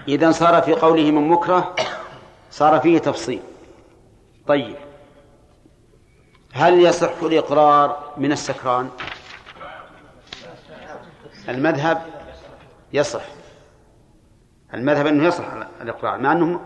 [0.08, 1.76] اذا صار في قوله من مكره
[2.52, 3.40] صار فيه تفصيل.
[4.48, 4.76] طيب.
[6.54, 8.90] هل يصح الإقرار من السكران؟
[11.50, 12.02] المذهب
[12.94, 13.22] يصح.
[14.74, 16.60] المذهب أنه يصح الإقرار مع أنه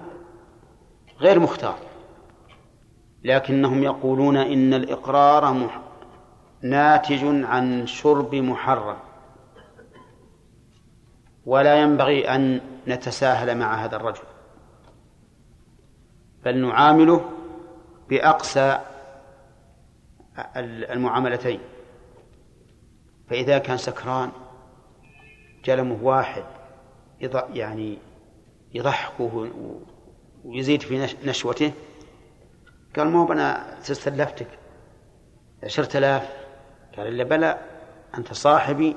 [1.19, 1.77] غير مختار.
[3.23, 5.69] لكنهم يقولون إن الإقرار
[6.61, 8.97] ناتج عن شرب محرم.
[11.45, 14.23] ولا ينبغي أن نتساهل مع هذا الرجل.
[16.45, 17.29] بل نعامله
[18.09, 18.79] بأقسى
[20.65, 21.59] المعاملتين.
[23.29, 24.31] فإذا كان سكران
[25.65, 26.43] جلمه واحد
[27.53, 27.97] يعني
[28.73, 29.49] يضحكه
[30.45, 31.71] ويزيد في نشوته.
[32.95, 34.47] قال مو أنا استلفتك
[35.63, 36.29] عشرة آلاف.
[36.97, 37.57] قال إلا بلى
[38.17, 38.95] أنت صاحبي.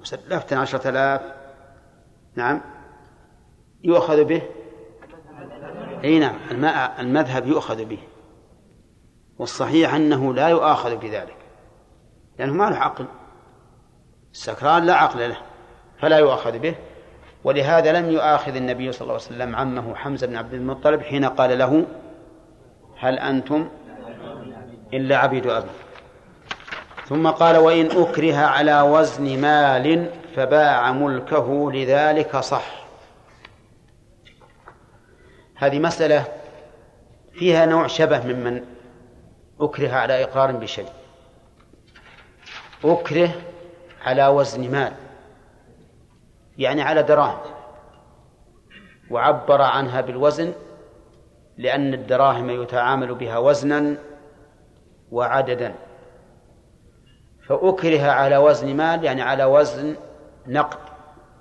[0.00, 1.22] وسلفتني عشرة آلاف.
[2.34, 2.60] نعم.
[3.84, 4.42] يؤخذ به؟
[6.04, 6.38] أي نعم.
[6.98, 7.98] المذهب يؤخذ به.
[9.38, 11.36] والصحيح أنه لا يؤاخذ بذلك.
[12.38, 13.06] لأنه ما له عقل.
[14.32, 15.38] السكران لا عقل له
[15.98, 16.74] فلا يؤاخذ به.
[17.44, 21.58] ولهذا لم يؤاخذ النبي صلى الله عليه وسلم عمه حمزة بن عبد المطلب حين قال
[21.58, 21.86] له
[22.98, 23.68] هل أنتم
[24.92, 25.70] إلا عبيد أبي؟
[27.08, 32.84] ثم قال وإن أكره على وزن مال فباع ملكه لذلك صح.
[35.56, 36.24] هذه مسألة
[37.32, 38.64] فيها نوع شبه ممن
[39.60, 40.88] أكره على إقرار بشيء.
[42.84, 43.30] أكره
[44.04, 44.92] على وزن مال.
[46.58, 47.54] يعني على دراهم
[49.10, 50.52] وعبر عنها بالوزن
[51.58, 53.96] لأن الدراهم يتعامل بها وزنا
[55.10, 55.74] وعددا.
[57.46, 59.96] فأكره على وزن مال يعني على وزن
[60.46, 60.78] نقد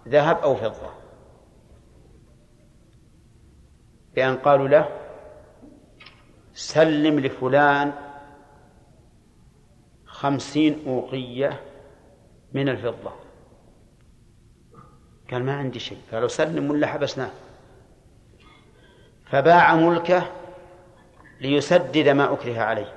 [0.08, 0.90] ذهب أو فضة.
[4.16, 4.90] بأن قالوا له
[6.54, 7.94] سلم لفلان
[10.06, 11.60] خمسين أوقية
[12.54, 13.23] من الفضة.
[15.34, 15.98] قال ما عندي شيء.
[16.12, 17.30] قالوا سلم ولا حبسناه.
[19.26, 20.32] فباع ملكه
[21.42, 22.94] ليسدد ما أكره عليه.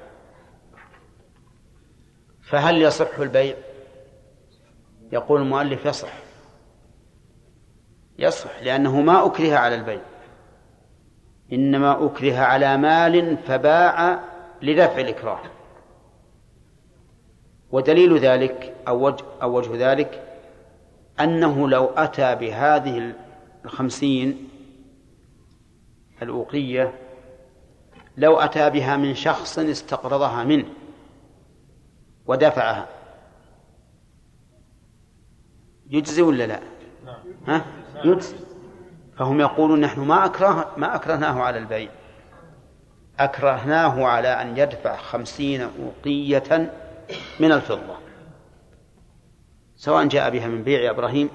[2.42, 3.56] فهل يصح البيع؟
[5.12, 6.12] يقول المؤلف يصح.
[8.18, 10.02] يصح لأنه ما أكره على البيع.
[11.52, 14.20] إنما أكره على مال فباع
[14.62, 15.40] لدفع الإكراه.
[17.70, 20.25] ودليل ذلك أو وجه, أو وجه ذلك
[21.20, 23.14] أنه لو أتى بهذه
[23.64, 24.48] الخمسين
[26.22, 26.92] الأوقية
[28.16, 30.68] لو أتى بها من شخص استقرضها منه
[32.26, 32.88] ودفعها
[35.90, 36.60] يجزي ولا لا؟
[37.06, 37.16] نعم.
[37.46, 37.64] ها؟
[38.04, 38.36] يجزي
[39.18, 41.90] فهم يقولون نحن ما أكره ما أكرهناه على البيع
[43.18, 46.72] أكرهناه على أن يدفع خمسين أوقية
[47.40, 48.05] من الفضة
[49.76, 51.28] سواء جاء بها من بيع يا إبراهيم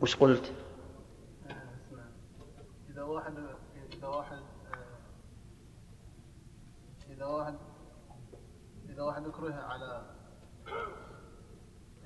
[0.00, 0.52] وش قلت؟
[2.90, 3.32] إذا واحد
[3.92, 4.42] إذا واحد
[7.10, 7.54] إذا واحد
[8.88, 10.02] إذا واحد أكره على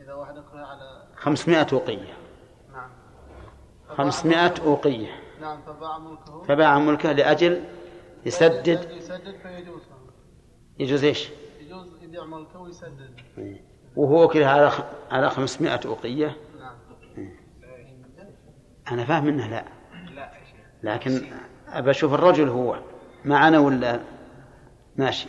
[0.00, 2.16] إذا واحد أكره على خمسمائة أوقية
[3.88, 6.42] خمسمائة أوقية نعم فباع ملكه.
[6.42, 7.64] فباع ملكه لأجل
[8.26, 8.90] يسدد.
[8.90, 9.82] يسدد فيجوز.
[10.78, 11.30] يجوز إيش؟
[11.60, 13.20] يجوز يبيع ملكه ويسدد.
[13.38, 13.69] إيه.
[13.96, 14.72] وهو كذا على
[15.10, 16.36] على 500 أوقية.
[16.60, 17.30] نعم.
[18.92, 19.64] أنا فاهم أنه لا.
[20.82, 21.22] لكن
[21.68, 22.78] أبى أشوف الرجل هو.
[23.24, 24.00] معنا ولا؟
[24.96, 25.28] ماشي.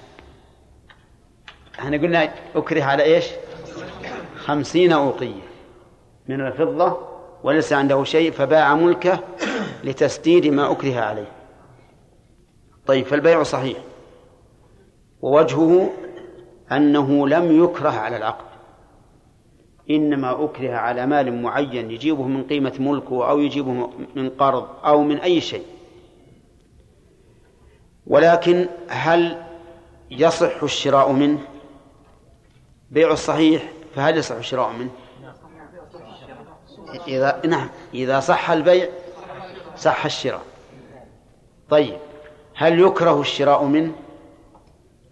[1.79, 3.25] إحنا قلنا أكره على إيش؟
[4.35, 5.41] خمسين أوقية.
[6.27, 6.97] من الفضة
[7.43, 9.19] وليس عنده شيء فباع ملكه
[9.83, 11.31] لتسديد ما أكره عليه.
[12.85, 13.77] طيب فالبيع صحيح.
[15.21, 15.89] ووجهه
[16.71, 18.50] أنه لم يكره على العقد.
[19.89, 25.17] إنما أكره على مال معين يجيبه من قيمة ملكه أو يجيبه من قرض أو من
[25.17, 25.65] أي شيء.
[28.07, 29.43] ولكن هل
[30.11, 31.39] يصح الشراء منه؟
[32.91, 34.91] بيع الصحيح فهل يصح الشراء منه؟
[37.07, 38.89] إذا نعم إذا صح البيع
[39.77, 40.41] صح الشراء.
[41.69, 41.97] طيب
[42.55, 43.91] هل يكره الشراء منه؟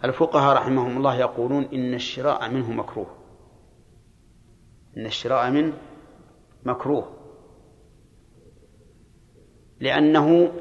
[0.06, 3.19] الفقهاء رحمهم الله يقولون إن الشراء منه مكروه.
[5.00, 5.74] إن الشراء منه
[6.64, 7.12] مكروه.
[9.80, 10.52] لأنه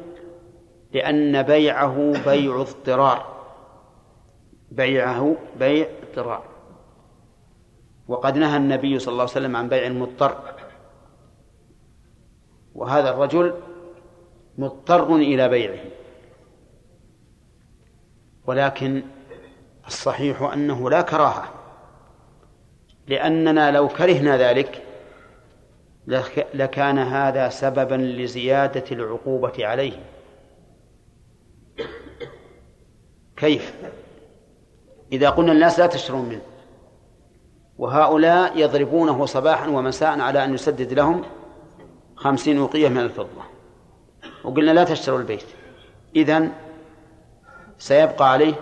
[0.93, 3.39] لأن بيعه بيع اضطرار.
[4.71, 6.45] بيعه بيع اضطرار.
[8.09, 10.55] وقد نهى النبي صلى الله عليه وسلم عن بيع المضطر
[12.75, 13.55] وهذا الرجل
[14.59, 15.85] مضطر إلى بيعه.
[18.47, 19.03] ولكن
[19.87, 21.58] الصحيح أنه لا كراهة.
[23.09, 24.83] لأننا لو كرهنا ذلك
[26.55, 29.93] لكان هذا سببا لزيادة العقوبة عليه
[33.37, 33.75] كيف؟
[35.13, 36.41] إذا قلنا الناس لا تشترون منه
[37.79, 41.25] وهؤلاء يضربونه صباحا ومساء على أن يسدد لهم
[42.17, 43.43] خمسين وقية من الفضة.
[44.45, 45.45] وقلنا لا تشتروا البيت.
[46.17, 46.53] إذن
[47.79, 48.55] سيبقى عليه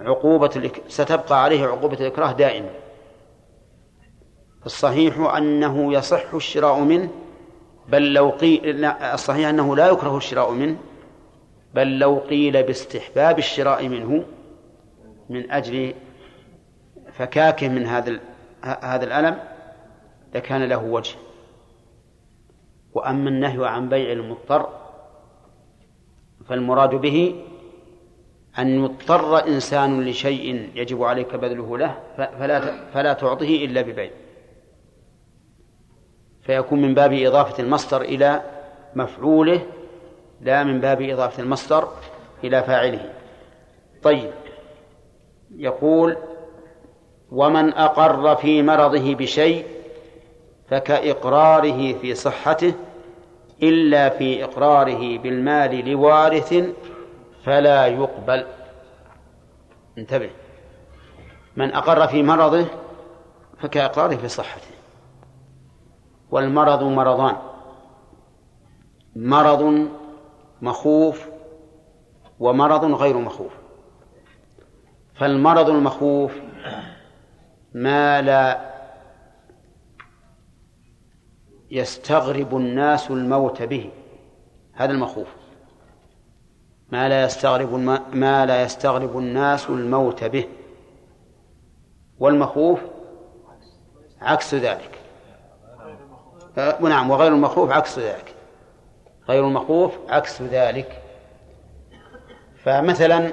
[0.00, 2.70] عقوبة ستبقى عليه عقوبة الإكراه دائما.
[4.66, 7.08] الصحيح أنه يصح الشراء منه
[7.88, 10.76] بل لو قيل الصحيح أنه لا يكره الشراء منه
[11.74, 14.24] بل لو قيل باستحباب الشراء منه
[15.30, 15.94] من أجل
[17.12, 18.20] فكاكه من هذا
[18.62, 19.38] هذا الألم
[20.34, 21.16] لكان له وجه.
[22.94, 24.68] وأما النهي عن بيع المضطر
[26.48, 27.44] فالمراد به
[28.58, 34.10] أن يضطر إنسان لشيء يجب عليك بذله له فلا فلا تعطيه إلا ببيع.
[36.42, 38.42] فيكون من باب إضافة المصدر إلى
[38.94, 39.60] مفعوله
[40.40, 41.88] لا من باب إضافة المصدر
[42.44, 43.12] إلى فاعله.
[44.02, 44.30] طيب
[45.56, 46.16] يقول
[47.30, 49.66] ومن أقر في مرضه بشيء
[50.68, 52.74] فكإقراره في صحته
[53.62, 56.54] إلا في إقراره بالمال لوارث
[57.44, 58.46] فلا يقبل.
[59.98, 60.30] انتبه.
[61.56, 62.66] من أقر في مرضه
[63.58, 64.79] فكإقراره في صحته.
[66.30, 67.36] والمرض مرضان.
[69.16, 69.88] مرض
[70.62, 71.28] مخوف
[72.40, 73.52] ومرض غير مخوف.
[75.14, 76.32] فالمرض المخوف
[77.74, 78.70] ما لا
[81.70, 83.90] يستغرب الناس الموت به.
[84.72, 85.28] هذا المخوف.
[86.92, 87.74] ما لا يستغرب
[88.14, 90.48] ما لا يستغرب الناس الموت به.
[92.18, 92.80] والمخوف
[94.20, 94.99] عكس ذلك.
[96.60, 98.34] آه، نعم وغير المخوف عكس ذلك.
[99.28, 101.02] غير المخوف عكس ذلك.
[102.64, 103.32] فمثلا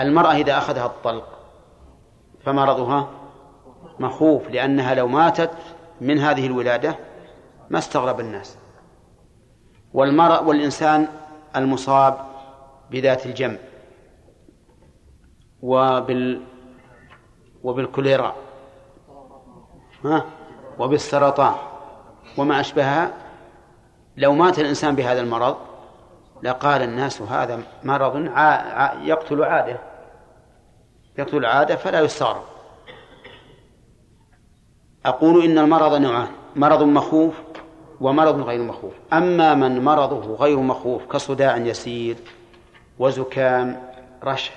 [0.00, 1.38] المرأة إذا أخذها الطلق
[2.44, 3.10] فمرضها
[3.98, 5.50] مخوف لأنها لو ماتت
[6.00, 6.96] من هذه الولادة
[7.70, 8.58] ما استغرب الناس.
[9.94, 11.08] والمرأة والإنسان
[11.56, 12.18] المصاب
[12.90, 13.58] بذات الجنب
[15.62, 16.42] وبال
[17.62, 18.34] وبالكوليرا.
[20.04, 20.24] ها؟
[20.78, 21.54] وبالسرطان
[22.36, 23.10] وما أشبهها
[24.16, 25.56] لو مات الإنسان بهذا المرض
[26.42, 28.16] لقال الناس هذا مرض
[29.04, 29.80] يقتل عادة.
[31.18, 32.42] يقتل عادة فلا يستغرب.
[35.06, 37.34] أقول إن المرض نوعان مرض مخوف
[38.00, 38.92] ومرض غير مخوف.
[39.12, 42.16] أما من مرضه غير مخوف كصداع يسير
[42.98, 43.82] وزكام
[44.24, 44.54] رشح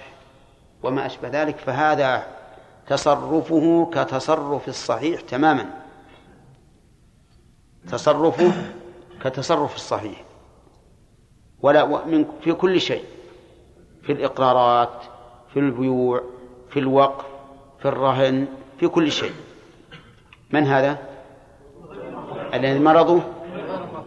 [0.83, 2.23] وما أشبه ذلك فهذا
[2.87, 5.80] تصرفه كتصرف الصحيح تماما.
[7.89, 8.51] تصرفه
[9.23, 10.23] كتصرف الصحيح.
[11.61, 13.03] ولا من في كل شيء.
[14.03, 15.03] في الإقرارات
[15.53, 16.23] في البيوع
[16.69, 17.25] في الوقف
[17.79, 18.47] في الرهن
[18.79, 19.33] في كل شيء.
[20.51, 20.97] من هذا؟
[22.53, 23.21] الذي مرضه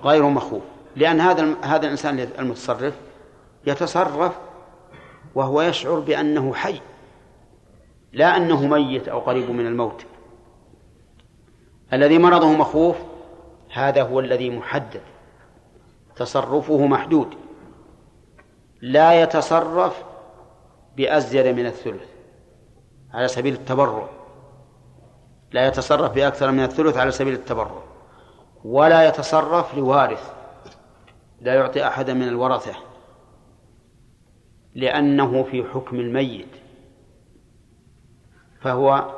[0.05, 0.63] غير مخوف.
[0.97, 2.95] لأن هذا هذا الإنسان المتصرف
[3.67, 4.39] يتصرف
[5.35, 6.81] وهو يشعر بأنه حي.
[8.13, 10.05] لا أنه ميت أو قريب من الموت.
[11.93, 12.97] الذي مرضه مخوف
[13.75, 15.01] هذا هو الذي محدد.
[16.17, 17.35] تصرفه محدود.
[18.81, 20.05] لا يتصرف
[20.97, 22.09] بأزيد من الثلث
[23.13, 24.09] على سبيل التبرع.
[25.53, 27.83] لا يتصرف بأكثر من الثلث على سبيل التبرع.
[28.65, 30.33] ولا يتصرف لوارث.
[31.41, 32.75] لا يعطي أحدا من الورثة.
[34.75, 36.49] لأنه في حكم الميت.
[38.61, 39.15] فهو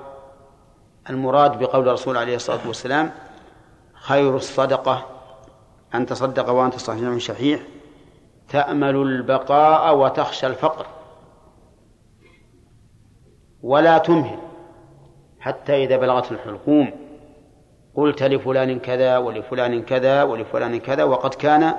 [1.11, 3.26] المراد بقول الرسول عليه الصلاة والسلام
[4.09, 5.07] خير الصدقة.
[5.95, 7.61] أن تصدق وأنت صحيح شحيح.
[8.49, 10.87] تأمل البقاء وتخشى الفقر.
[13.63, 14.39] ولا تمهل
[15.41, 16.91] حتى إذا بلغت الحلقوم.
[17.95, 21.75] قلت لفلان كذا ولفلان كذا ولفلان كذا وقد كان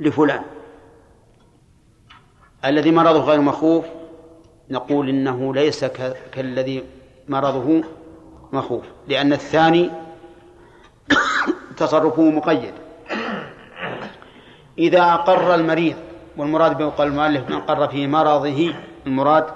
[0.00, 0.42] لفلان.
[2.64, 3.84] الذي مرضه غير مخوف
[4.70, 5.84] نقول إنه ليس
[6.32, 6.84] كالذي
[7.28, 7.82] مرضه
[8.52, 8.84] مخوف.
[9.08, 9.90] لأن الثاني
[11.76, 12.74] تصرفه مقيد.
[14.78, 15.96] إذا أقر المريض
[16.36, 18.74] والمراد بقول المؤلف من أقر في مرضه
[19.06, 19.46] المراد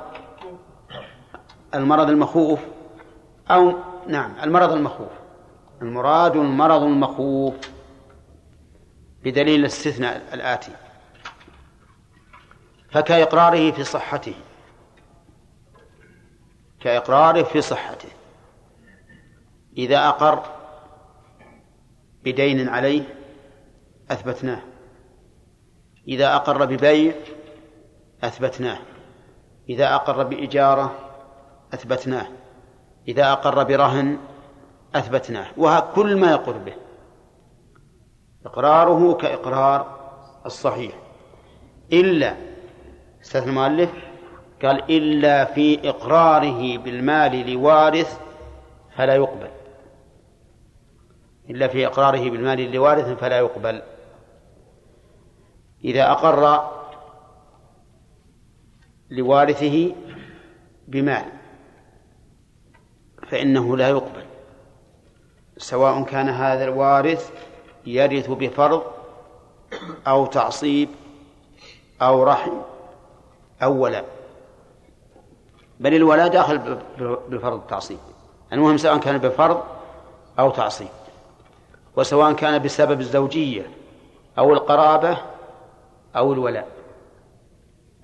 [1.75, 2.61] المرض المخوف
[3.51, 3.75] أو
[4.07, 5.13] نعم المرض المخوف.
[5.83, 7.55] المراد المرض المخوف
[9.25, 10.73] بدليل الاستثناء الآتي.
[12.91, 14.35] فكإقراره في صحته.
[16.81, 18.09] كإقراره في صحته.
[19.79, 20.43] إذا أقر
[22.25, 23.03] بدين عليه
[24.11, 24.61] أثبتناه.
[26.09, 27.15] إذا أقر ببيع
[28.25, 28.79] أثبتناه.
[29.69, 30.95] إذا أقر بإجارة
[31.75, 32.27] أثبتناه.
[33.09, 34.19] إذا أقر برهن
[34.95, 35.47] أثبتناه.
[35.57, 36.75] وكل ما يقر به.
[38.47, 40.01] إقراره كإقرار
[40.47, 40.93] الصحيح.
[41.93, 42.35] إلا
[43.23, 43.91] استثنى المؤلف
[44.63, 48.21] قال إلا في إقراره بالمال لوارث
[48.97, 49.49] فلا يقبل.
[51.51, 53.83] إلا في إقراره بالمال لوارث فلا يقبل.
[55.85, 56.71] إذا أقر
[59.11, 59.95] لوارثه
[60.89, 61.25] بمال
[63.29, 64.25] فإنه لا يقبل.
[65.59, 67.31] سواء كان هذا الوارث
[67.87, 68.83] يرث بفرض
[70.07, 70.89] أو تعصيب
[72.03, 72.53] أو رحم
[73.63, 74.05] أو ولاء
[75.81, 76.59] بل الولاء داخل
[77.29, 77.99] بفرض التعصيب.
[78.53, 79.63] المهم سواء كان بفرض
[80.39, 80.89] أو تعصيب.
[81.97, 83.67] وسواء كان بسبب الزوجية
[84.39, 85.19] أو القرابة
[86.17, 86.69] أو الولاء.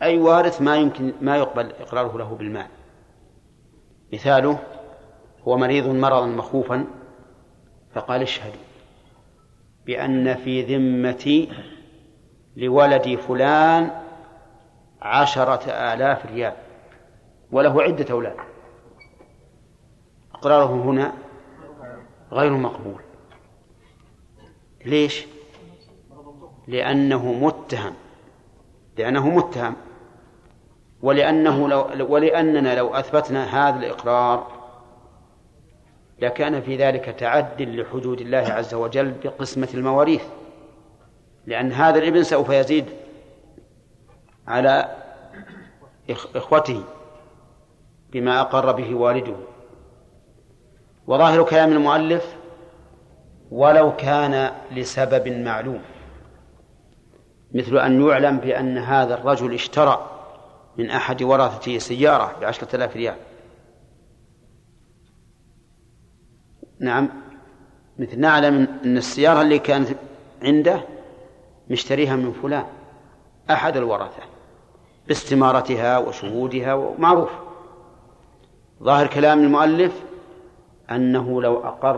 [0.03, 2.67] أي وارث ما يمكن ما يقبل إقراره له بالمال.
[4.13, 4.59] مثاله
[5.49, 6.87] هو مريض مرضا مخوفا
[7.95, 8.61] فقال اشهدوا
[9.87, 11.53] بأن في ذمتي
[12.57, 13.91] لولدي فلان
[15.03, 16.53] عشرة آلاف ريال
[17.53, 18.37] وله عدة أولاد.
[20.35, 21.13] إقراره هنا
[22.33, 23.10] غير مقبول.
[24.85, 25.27] ليش؟
[26.69, 27.95] لأنه متهم.
[28.99, 29.77] لأنه متهم.
[31.03, 34.61] ولأنه لو ولأننا لو أثبتنا هذا الإقرار
[36.19, 40.23] لكان في ذلك تعد لحدود الله عز وجل بقسمة المواريث.
[41.47, 42.85] لأن هذا الإبن سوف يزيد
[44.47, 44.97] على
[46.37, 46.83] إخوته
[48.13, 49.37] بما أقر به والده.
[51.07, 52.37] وظاهر كلام المؤلف
[53.51, 55.81] ولو كان لسبب معلوم
[57.55, 60.11] مثل أن يعلم بأن هذا الرجل اشترى
[60.79, 63.17] من أحد ورثته سيارة بعشرة آلاف ريال.
[66.81, 67.09] نعم
[67.99, 69.89] مثل نعلم أن السيارة اللي كانت
[70.43, 70.85] عنده
[71.71, 72.65] مشتريها من فلان
[73.51, 74.23] أحد الورثة
[75.09, 77.31] باستمارتها وشهودها ومعروف.
[78.83, 80.03] ظاهر كلام المؤلف
[80.91, 81.97] أنه لو أقر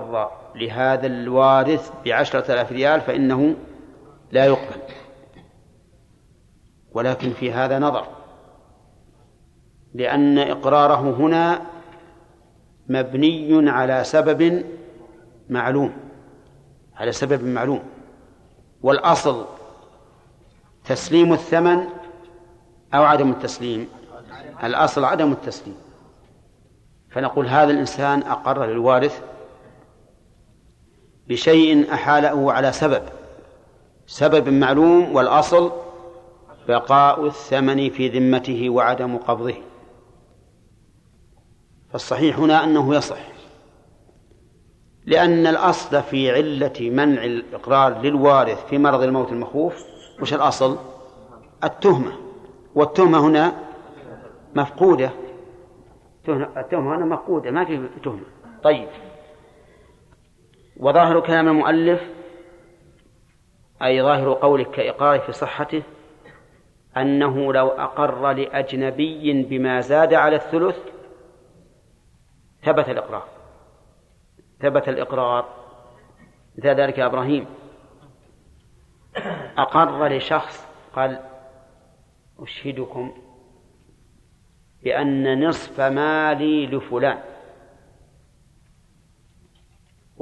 [0.55, 3.55] لهذا الوارث بعشرة آلاف ريال فإنه
[4.33, 4.81] لا يقبل.
[6.93, 8.07] ولكن في هذا نظر
[9.95, 11.63] لأن إقراره هنا
[12.89, 14.65] مبني على سبب
[15.51, 15.93] معلوم
[16.97, 17.83] على سبب معلوم.
[18.83, 19.47] والأصل
[20.85, 21.85] تسليم الثمن
[22.95, 23.89] أو عدم التسليم؟
[24.65, 25.77] الأصل عدم التسليم.
[27.11, 29.23] فنقول هذا الإنسان أقر للوارث
[31.33, 33.03] بشيء أحاله على سبب
[34.07, 35.73] سبب معلوم والأصل
[36.69, 39.55] بقاء الثمن في ذمته وعدم قبضه.
[41.93, 43.19] فالصحيح هنا أنه يصح
[45.07, 49.85] لأن الأصل في علة منع الإقرار للوارث في مرض الموت المخوف
[50.21, 50.79] وش الأصل؟
[51.65, 52.13] التهمة.
[52.75, 53.53] والتهمة هنا
[54.55, 55.11] مفقودة.
[56.29, 58.23] التهمة هنا مفقودة ما في تهمة.
[58.63, 58.89] طيب.
[60.83, 62.03] وظاهر كلام المؤلف
[63.83, 65.83] أي ظاهر قولك كإقرار في صحته
[66.97, 70.79] أنه لو أقر لأجنبي بما زاد على الثلث
[72.63, 73.29] ثبت الإقرار.
[74.61, 75.49] ثبت الإقرار.
[76.59, 77.47] مثل ذلك إبراهيم.
[79.59, 81.21] أقر لشخص قال
[82.39, 83.13] أشهدكم
[84.85, 87.32] بأن نصف مالي لفلان.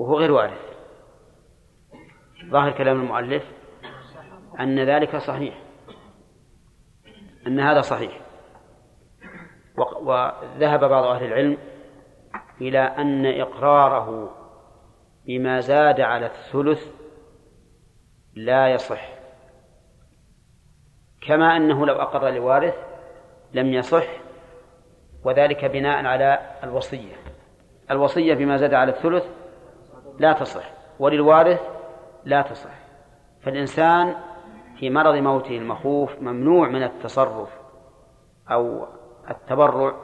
[0.01, 0.61] وهو غير وارث.
[2.45, 3.45] ظاهر كلام المؤلف
[4.61, 5.63] أن ذلك صحيح.
[7.47, 8.21] أن هذا صحيح.
[10.01, 11.59] وذهب بعض أهل العلم
[12.61, 14.37] إلى أن إقراره
[15.27, 16.89] بما زاد على الثلث
[18.35, 19.09] لا يصح.
[21.21, 22.75] كما أنه لو أقر لوارث
[23.53, 24.07] لم يصح
[25.25, 27.17] وذلك بناء على الوصية.
[27.91, 29.40] الوصية بما زاد على الثلث
[30.21, 30.71] لا تصح.
[30.99, 31.61] وللوارث
[32.25, 32.71] لا تصح.
[33.41, 34.15] فالإنسان
[34.79, 37.49] في مرض موته المخوف ممنوع من التصرف
[38.51, 38.87] أو
[39.31, 39.95] التبرع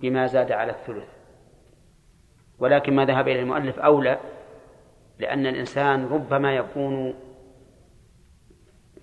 [0.00, 1.08] بما زاد على الثلث.
[2.58, 4.18] ولكن ما ذهب إليه المؤلف أولى
[5.18, 7.14] لأن الإنسان ربما يكون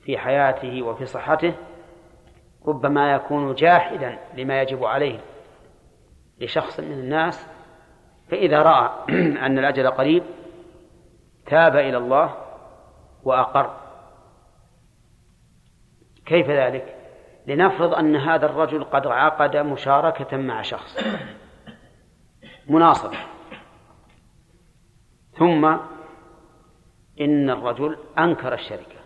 [0.01, 1.53] في حياته وفي صحته
[2.67, 5.19] ربما يكون جاحدا لما يجب عليه
[6.39, 7.47] لشخص من الناس
[8.29, 8.89] فإذا رأى
[9.45, 10.23] أن الأجل قريب
[11.45, 12.35] تاب إلى الله
[13.23, 13.77] وأقر.
[16.25, 16.95] كيف ذلك؟
[17.47, 20.97] لنفرض أن هذا الرجل قد عقد مشاركة مع شخص
[22.69, 23.17] مناصفة
[25.37, 25.65] ثم
[27.21, 28.97] إن الرجل أنكر الشركة.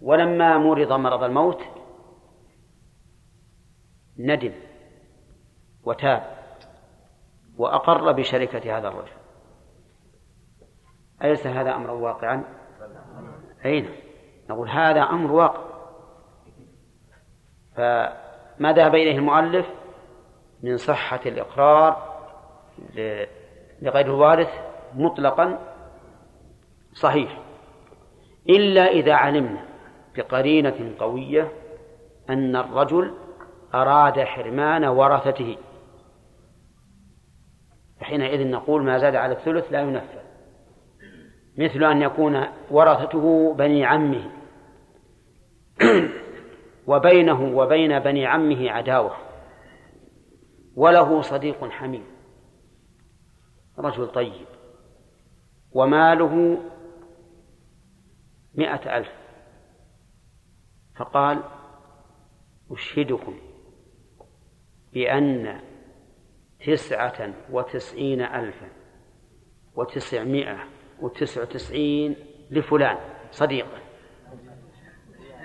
[0.00, 1.62] ولما مرض مرض الموت
[4.18, 4.52] ندم
[5.84, 6.35] وتاب.
[7.56, 9.12] وأقر بشركة هذا الرجل
[11.24, 12.44] أليس هذا أمرا واقعا؟
[13.64, 13.88] أين؟
[14.50, 15.66] نقول هذا أمر واقع
[17.76, 19.66] فما ذهب إليه المؤلف
[20.62, 22.16] من صحة الإقرار
[23.82, 24.48] لغير الوارث
[24.94, 25.58] مطلقا
[26.92, 27.38] صحيح
[28.48, 29.64] إلا إذا علمنا
[30.16, 31.52] بقرينة قوية
[32.30, 33.14] أن الرجل
[33.74, 35.56] أراد حرمان ورثته
[38.00, 40.26] فحينئذ نقول ما زاد على الثلث لا ينفذ
[41.58, 44.30] مثل أن يكون ورثته بني عمه.
[46.86, 49.16] وبينه وبين بني عمه عداوة.
[50.76, 52.04] وله صديق حميم.
[53.78, 54.46] رجل طيب.
[55.72, 56.58] وماله
[58.54, 59.12] مئة ألف.
[60.96, 61.42] فقال
[62.70, 63.34] أشهدكم
[64.92, 65.60] بأن
[66.64, 68.66] تسعة وتسعين ألفا
[69.74, 70.58] وتسعمائة
[71.00, 72.16] وتسعة وتسعين
[72.50, 72.96] لفلان
[73.30, 73.78] صديقه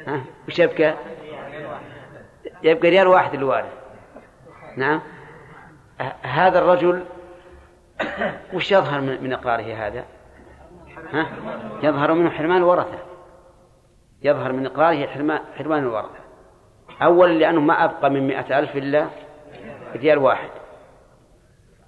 [0.07, 0.95] ها؟ وش يبقى؟
[2.63, 3.73] يبقى ريال واحد للوارث
[4.77, 5.01] نعم.
[6.21, 7.05] هذا الرجل
[8.53, 10.05] وش يظهر من إقراره هذا؟
[11.13, 11.27] ها؟
[11.83, 12.99] يظهر منه حرمان الورثة.
[14.21, 15.07] يظهر من إقراره
[15.57, 16.19] حرمان الورثة.
[17.01, 19.07] أولا لأنه ما أبقى من مئة ألف إلا
[19.95, 20.49] ريال واحد.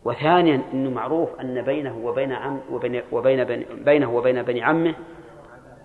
[0.05, 3.43] وثانيا أنه معروف أن بينه وبين عم وبين, وبين
[3.85, 4.95] بينه وبين بني عمه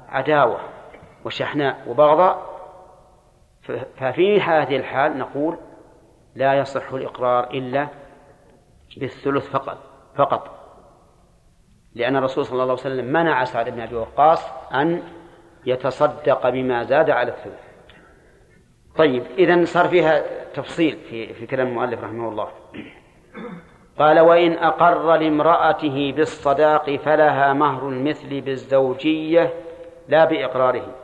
[0.08, 0.60] عداوة
[1.24, 2.58] وشحناء وبغضاء.
[3.96, 5.56] ففي هذه الحال نقول
[6.34, 7.88] لا يصح الإقرار إلا
[8.96, 9.78] بالثلث فقط
[10.16, 10.58] فقط.
[11.94, 15.02] لأن الرسول صلى الله عليه وسلم منع سعد بن أبي وقاص أن
[15.66, 17.68] يتصدق بما زاد على الثلث.
[18.96, 20.22] طيب إذا صار فيها
[20.54, 22.48] تفصيل في في كلام المؤلف رحمه الله.
[23.98, 29.54] قال وإن أقر لامرأته بالصداق فلها مهر المثل بالزوجية
[30.08, 30.94] لا بإقراره.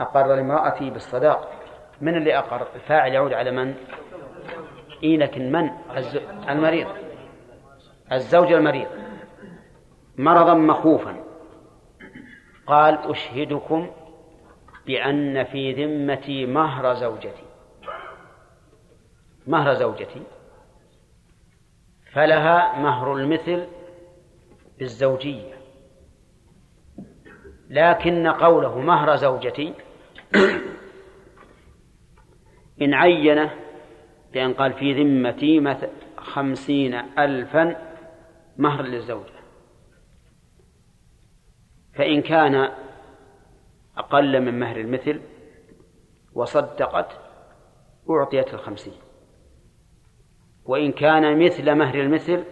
[0.00, 1.52] أقر لامرأته بالصداق.
[2.00, 3.74] من اللي أقر؟ الفاعل يعود على من؟
[5.02, 5.70] إيه لكن من
[6.48, 6.86] المريض.
[8.12, 8.88] الزوج المريض.
[10.18, 11.16] مرضا مخوفا.
[12.66, 13.90] قال أشهدكم
[14.86, 17.47] بأن في ذمتي مهر زوجتي.
[19.48, 20.22] مهر زوجتي
[22.12, 23.66] فلها مهر المثل
[24.78, 25.54] بالزوجية.
[27.70, 29.74] لكن قوله مهر زوجتي
[32.82, 33.54] إن عينه
[34.32, 37.94] بأن قال في ذمتي مثل خمسين ألفا
[38.56, 39.38] مهر للزوجة.
[41.94, 42.70] فإن كان
[43.96, 45.20] أقل من مهر المثل
[46.34, 47.08] وصدقت
[48.10, 49.07] أعطيت الخمسين.
[50.68, 52.44] وإن كان مثل مهر المثل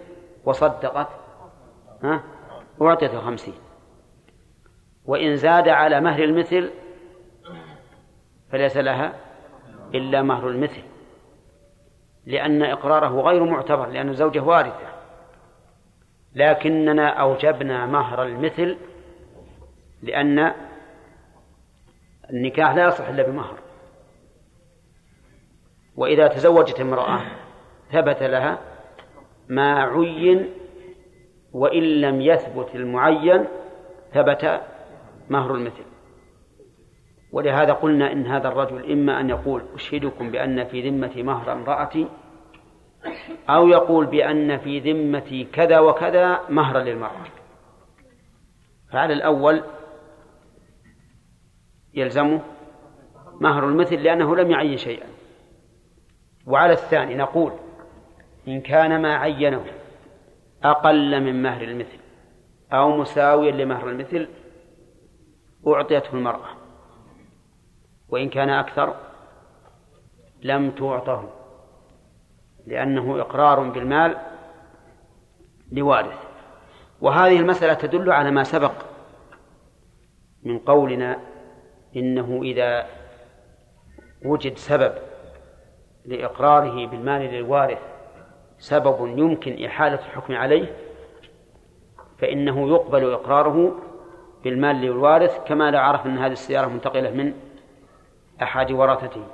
[0.44, 1.08] وصدقت
[2.02, 2.22] ها؟
[2.82, 3.54] أعطيت الخمسين
[5.04, 6.70] وإن زاد على مهر المثل
[8.50, 9.12] فليس لها
[9.94, 10.82] إلا مهر المثل
[12.26, 14.96] لأن إقراره غير معتبر لأن الزوجة وارثة.
[16.34, 18.76] لكننا أوجبنا مهر المثل
[20.02, 20.52] لأن
[22.30, 23.58] النكاح لا يصح إلا بمهر.
[25.96, 27.45] وإذا تزوجت امرأة
[27.92, 28.58] ثبت لها
[29.48, 30.50] ما عين
[31.52, 33.44] وإن لم يثبت المعين
[34.12, 34.60] ثبت
[35.30, 35.84] مهر المثل.
[37.32, 42.06] ولهذا قلنا إن هذا الرجل إما أن يقول أشهدكم بأن في ذمتي مهر امرأتي
[43.50, 47.24] أو يقول بأن في ذمتي كذا وكذا مهرا للمرأة.
[48.92, 49.62] فعلى الأول
[51.94, 52.40] يلزمه
[53.40, 55.06] مهر المثل لأنه لم يعين شيئا.
[56.46, 57.52] وعلى الثاني نقول
[58.48, 59.64] إن كان ما عينه
[60.64, 61.98] أقل من مهر المثل
[62.72, 64.28] أو مساويا لمهر المثل
[65.66, 66.48] أعطيته المرأة
[68.08, 68.96] وإن كان أكثر
[70.42, 71.28] لم تعطه
[72.66, 74.16] لأنه إقرار بالمال
[75.72, 76.18] لوارث.
[77.00, 78.72] وهذه المسألة تدل على ما سبق
[80.42, 81.18] من قولنا
[81.96, 82.86] إنه إذا
[84.24, 84.94] وجد سبب
[86.04, 87.95] لإقراره بالمال للوارث
[88.58, 90.76] سبب يمكن إحالة الحكم عليه
[92.18, 93.78] فإنه يقبل إقراره
[94.44, 97.34] بالمال للوارث كما لو عرف أن هذه السيارة منتقلة من
[98.42, 99.26] أحد ورثته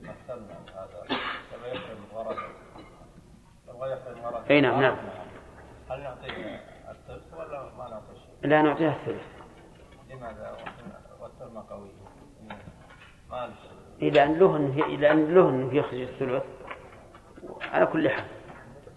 [0.00, 1.04] مثلنا هذا
[1.64, 1.98] يحرم
[3.68, 4.96] يبغى يحرم الورثة أي نعم نعم.
[5.90, 9.22] هل نعطيه الثلث ولا ما نعطيه؟ لا نعطيه الثلث.
[10.10, 10.56] لماذا؟
[14.02, 14.56] إلى أن له
[14.86, 16.42] إلى أن له إنه يخرج الثلث.
[17.72, 18.24] على كل حال.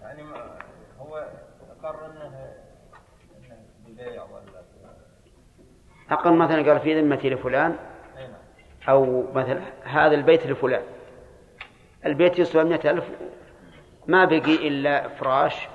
[0.01, 0.23] يعني
[0.99, 1.27] هو
[1.79, 2.53] أقر أنه
[3.87, 4.65] ببيع ولا
[6.11, 7.75] أقر مثلا قال في ذمتي لفلان
[8.15, 8.29] نعم.
[8.89, 10.83] أو مثلا هذا البيت لفلان.
[12.05, 13.09] البيت يسوى مئة ألف
[14.07, 15.67] ما بقي إلا فراش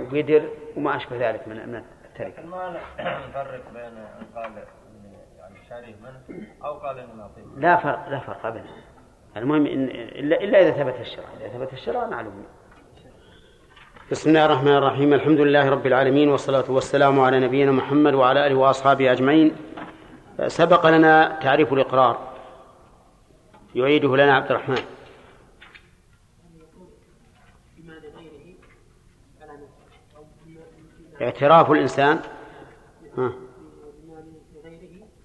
[0.00, 2.40] وقدر وما أشبه ذلك من من التركة.
[2.40, 4.52] المال نفرق بين أن قال
[5.68, 8.64] شاريه منه أو قال أعطيه لا فرق لا فرق أبدا.
[9.36, 12.44] المهم إن إلا, إلا إذا ثبت الشرع إذا ثبت الشرع معلوم.
[14.10, 15.14] بسم الله الرحمن الرحيم.
[15.14, 19.56] الحمد لله رب العالمين والصلاة والسلام على نبينا محمد وعلى آله وأصحابه أجمعين.
[20.46, 22.34] سبق لنا تعريف الإقرار.
[23.74, 24.78] يعيده لنا عبد الرحمن.
[31.22, 32.20] اعتراف الإنسان.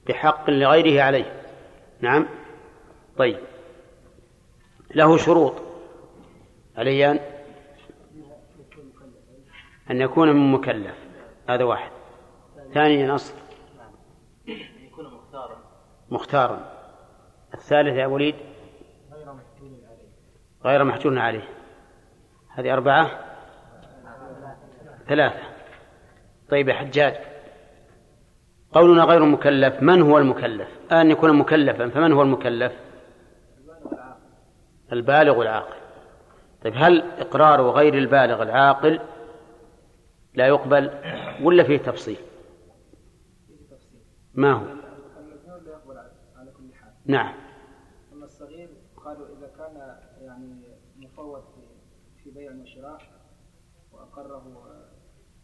[0.09, 1.41] بحق لغيره عليه.
[2.01, 2.27] نعم.
[3.17, 3.39] طيب.
[4.95, 5.53] له شروط.
[6.77, 7.19] عليه أن
[9.91, 10.95] أن يكون من مكلف.
[11.49, 11.91] هذا واحد.
[12.73, 13.33] ثاني نص
[14.47, 15.57] يكون مختارا.
[16.09, 16.71] مختارا
[17.53, 18.35] الثالث يا وليد.
[20.65, 21.47] غير محجور عليه.
[22.49, 23.25] هذه أربعة.
[25.07, 25.39] ثلاثة.
[26.49, 27.28] طيب يا حجاج.
[28.73, 29.81] قولنا غير مكلف.
[29.83, 32.73] من هو المكلف؟ أن يكون مكلفا فمن هو المكلف؟
[34.91, 35.75] البالغ العاقل
[36.63, 38.99] طيب هل إقرار غير البالغ العاقل
[40.33, 40.91] لا يقبل
[41.43, 42.17] ولا فيه تفصيل؟
[44.33, 45.97] ما هو؟ المجنون لا يقبل
[46.37, 47.33] على كل حال نعم.
[48.13, 48.69] أما الصغير
[49.05, 50.55] قالوا إذا كان يعني
[50.97, 53.01] مفوض في- في بيع وشراء
[53.91, 54.43] وأقره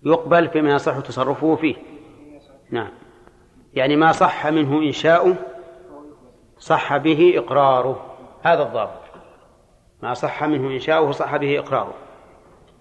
[0.04, 1.76] يقبل فيما يصح تصرفه فيه.
[2.70, 2.92] نعم.
[3.76, 5.36] يعني ما صح منه إنشاؤه
[6.58, 8.16] صح به إقراره.
[8.44, 9.02] هذا الضابط.
[10.04, 11.94] ما صح منه إنشاؤه صح به إقراره.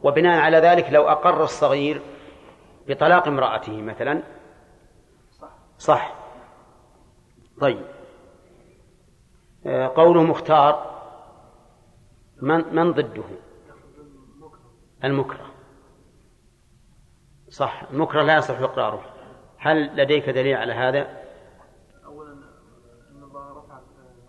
[0.03, 2.03] وبناء على ذلك لو أقر الصغير
[2.89, 4.23] بطلاق امرأته مثلا
[5.79, 6.15] صح.
[7.61, 7.83] طيب.
[9.67, 10.95] آه، قوله مختار
[12.43, 13.25] من من ضده؟
[15.05, 15.47] المكره.
[17.49, 17.83] صح.
[17.91, 19.14] المكره لا يصح إقراره.
[19.65, 21.25] هل لديك دليل على هذا؟
[22.05, 22.33] أولا
[23.11, 23.81] أن الله رفع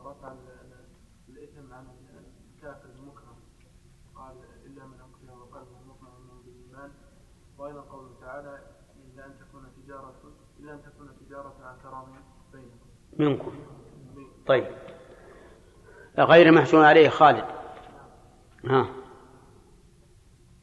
[0.06, 0.34] رفع
[1.30, 1.88] الإثم عن
[2.56, 3.36] الكافر المكرم
[4.16, 6.92] قال إلا من أكره وقلبه مطمئن بالإيمان
[7.58, 8.60] وأيضا قوله تعالى
[9.14, 10.16] إلا أن تكون تجارة
[10.60, 12.06] إلا أن تكون تجارة عن كرام
[12.54, 12.80] بينكم.
[13.20, 13.56] منكم.
[14.48, 14.68] طيب.
[16.18, 17.46] غير محجور عليه خالد.
[18.66, 18.88] ها.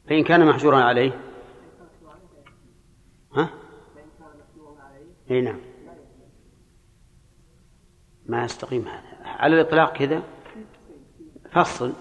[0.09, 1.11] فإن كان محجورا عليه.
[3.35, 3.62] ها؟
[5.31, 5.59] اي نعم.
[8.25, 9.27] ما يستقيم هذا.
[9.27, 10.23] على الإطلاق كذا؟
[11.51, 11.93] فصل.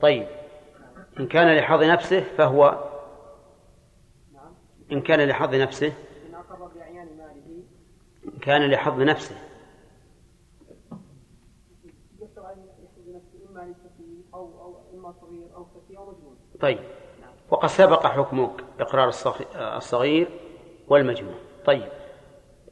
[0.00, 0.26] طيب.
[1.20, 2.88] إن كان لحظ نفسه فهو
[4.92, 5.92] إن كان لحظ نفسه
[8.24, 9.36] إن كان لحظ نفسه.
[16.60, 16.78] طيب.
[17.50, 18.50] وقد سبق حكم
[18.80, 20.28] إقرار الصغ- الصغير
[20.88, 21.88] والمجنون طيب.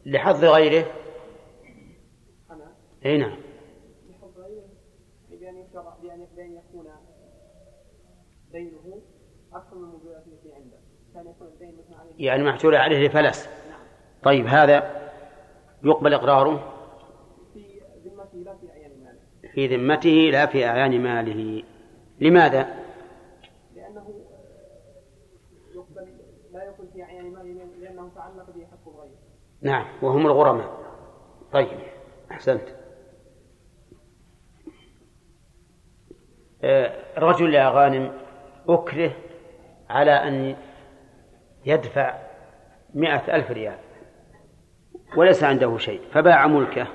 [0.06, 0.86] لحظ غيره.
[3.06, 3.36] إي نعم.
[4.10, 4.64] يحفظ غيره
[5.30, 6.20] بأن يشرع بأن
[6.56, 6.86] يكون
[8.52, 9.00] دينه
[9.52, 10.76] أكثر من التي عنده
[11.14, 11.78] كان يكون الدين
[12.18, 13.48] يعني محجور عليه لفلس.
[14.22, 15.06] طيب هذا
[15.84, 16.72] يقبل إقراره؟
[17.54, 19.52] في ذمته لا في أعيان ماله.
[19.54, 21.62] في ذمته لا في أعيان ماله.
[22.20, 22.84] لماذا؟
[23.74, 24.24] لأنه
[25.74, 26.08] يقبل
[26.52, 29.16] لا يقبل في أعيان ماله لأنه تعلق به حق الغير
[29.62, 30.76] نعم وهم الغرماء.
[31.52, 31.78] طيب
[32.30, 32.68] أحسنت.
[36.64, 38.12] آه، رجل يا غانم
[38.68, 39.12] أكره
[39.90, 40.56] على أن
[41.66, 42.18] يدفع
[42.94, 43.78] مئة ألف ريال
[45.16, 46.86] وليس عنده شيء فباع ملكه.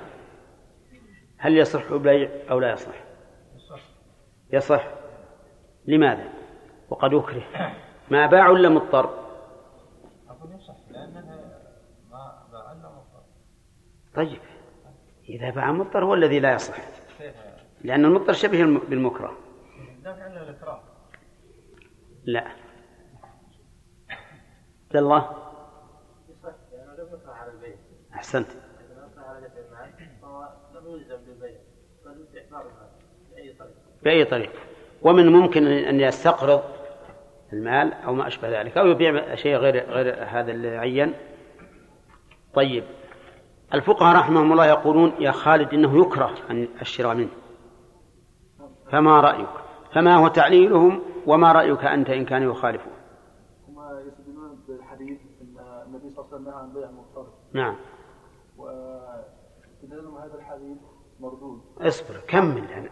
[1.38, 2.94] هل يصح البيع أو لا يصح.
[4.52, 4.88] يصح.
[5.86, 6.28] لماذا؟
[6.90, 7.42] وقد أكره.
[8.10, 9.04] ما باع ولا مضطر
[10.28, 11.20] أقول يصح لأنه
[12.10, 13.24] ما باع إلا مضطر
[14.14, 14.38] طيب.
[15.28, 17.34] إذا باع مضطر هو الذي لا كيف
[17.84, 19.36] لأن المضطر شبه الم- بالمكره.
[22.24, 22.44] لا.
[24.86, 25.36] عبد الله.
[28.14, 28.46] أحسنت.
[34.02, 34.52] بأي طريق؟
[35.02, 36.62] ومن ممكن أن يستقرض
[37.52, 41.14] المال أو ما أشبه ذلك أو يبيع شيء غير غير هذا اللي عين
[42.54, 42.84] طيب.
[43.74, 46.34] الفقهاء رحمهم الله يقولون يا خالد إنه يكره
[46.80, 47.28] الشراء منه.
[48.90, 49.48] فما رأيك؟
[49.92, 52.90] فما هو تعليلهم وما رأيك أنت إن كان يخالفه
[53.68, 53.76] هم
[54.08, 55.56] يستدلون بالحديث إن
[55.86, 57.26] النبي صلى الله عليه وسلم نهى عن بيع المضطر.
[57.52, 57.76] نعم.
[58.58, 60.78] واستدلالهم هذا الحديث
[61.20, 61.60] مردود.
[61.80, 62.88] اصبر كمل أنا.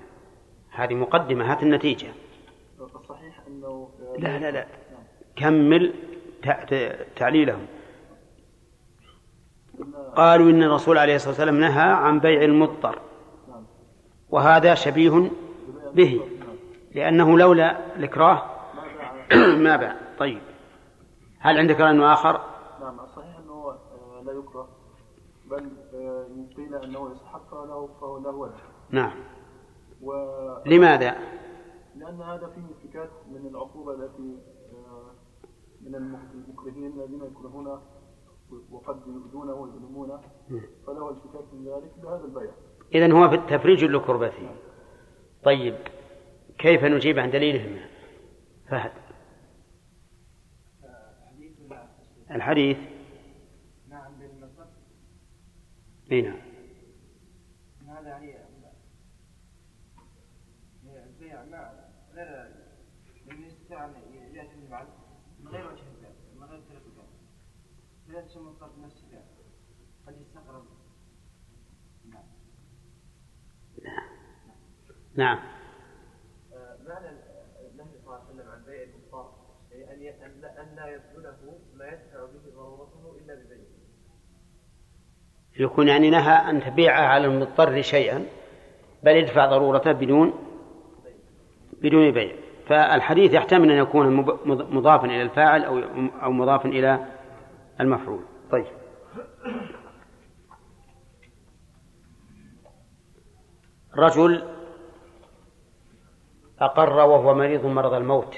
[0.71, 2.09] هذه مقدمة هات النتيجة.
[2.81, 4.67] الصحيح أنه لا لا لا.
[5.37, 5.95] كمل
[6.43, 7.67] تع- ت- تعليلهم؟
[10.17, 12.99] قالوا إن الرسول عليه الصلاة والسلام نهى عن بيع المضطر.
[14.31, 15.31] وهذا شبيه
[15.95, 16.21] به
[16.95, 18.43] لأنه لولا الإكراه
[19.65, 19.97] ما باع.
[20.19, 20.39] طيب.
[21.39, 22.41] هل عندك رأي آخر؟
[22.81, 24.69] نعم الصحيح أنه آه، لا يكره
[25.51, 28.53] بل آه، إن قيل أنه يستحق له فهو له وجه.
[28.91, 29.13] نعم.
[30.03, 31.17] ولان لماذا؟
[32.31, 34.39] هذا فيه انفكاك من العقوبة التي
[34.73, 35.11] آه،
[35.81, 37.81] من المكرهين الذين يكرهون
[38.71, 40.21] وقد يؤذونه ويظلمونه
[40.87, 42.51] فله الفكاك من ذلك بهذا البيع
[42.95, 44.57] إذن هو في التفريج لكربته
[45.45, 45.77] طيب
[46.59, 47.81] كيف نجيب عن دليلهم؟
[48.69, 48.93] فهد.
[52.31, 52.79] الحديث.
[53.89, 54.67] نعم بالمصدر.
[56.13, 56.39] إي نعم
[57.89, 58.37] هذا يعني
[60.87, 62.51] البيع ما غير
[63.27, 63.95] من يستطيع ان
[64.35, 64.89] ياتي المعنى
[65.41, 67.05] من غير وجه البيع من غير طريق البيع
[68.09, 69.23] فلا تسمى الطرد نفس البيع
[70.07, 70.65] قد يستقرب
[72.05, 72.25] نعم
[75.21, 75.39] نعم.
[76.89, 79.31] معنى النهي صلى الله عليه وسلم عن بيع المضطر
[79.73, 83.71] أي أن أن لا- يبذله ما يدفع به ضرورته إلا ببيعه
[85.59, 88.27] يكون يعني نهى أن تبيع على المضطر شيئا
[89.03, 90.33] بل يدفع ضرورته بدون
[91.83, 92.37] بدون بيع.
[92.67, 94.17] فالحديث يحتمل أن يكون
[94.75, 95.79] مضافا إلى الفاعل أو
[96.23, 97.07] أو مضافا إلى
[97.81, 98.21] المفعول.
[98.51, 98.67] طيب.
[103.99, 104.43] رجل
[106.61, 108.37] أقر وهو مريض مرض الموت.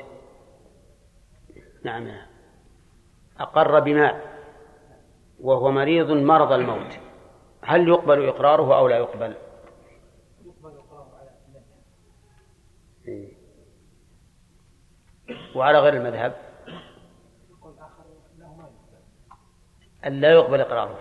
[1.85, 2.09] نعم.
[3.39, 4.23] أقر بمال
[5.41, 6.99] وهو مريض مرض الموت.
[7.65, 9.35] هل يقبل إقراره أو لا يقبل؟
[13.09, 13.33] إيه.
[15.55, 16.35] وعلى غير المذهب؟
[20.07, 20.99] أن لا يقبل إقراره.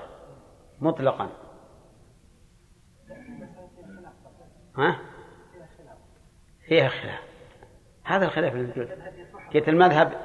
[0.79, 1.29] مطلقا.
[4.77, 5.10] ها؟
[6.71, 7.19] فيها خلاف
[8.03, 8.89] هذا الخلاف الموجود
[9.53, 10.21] قلت المذهب؟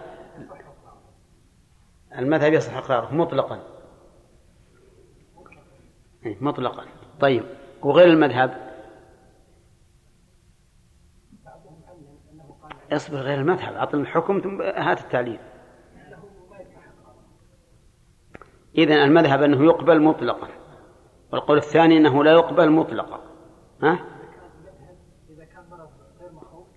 [2.19, 3.63] المذهب يصح إقراره مطلقا.
[6.27, 6.85] إيه، مطلقا.
[7.21, 7.45] طيب
[7.83, 8.73] وغير المذهب؟
[12.93, 13.75] اصبر غير المذهب.
[13.75, 15.39] أعطنا الحكم ثم هات التعليل.
[18.79, 20.49] إذن المذهب أنه يقبل مطلقا
[21.33, 23.21] والقول الثاني أنه لا يقبل مطلقا.
[23.83, 24.16] ها؟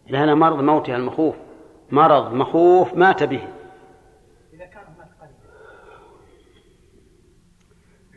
[0.09, 1.35] لا مرض موته المخوف
[1.91, 3.47] مرض مخوف مات به.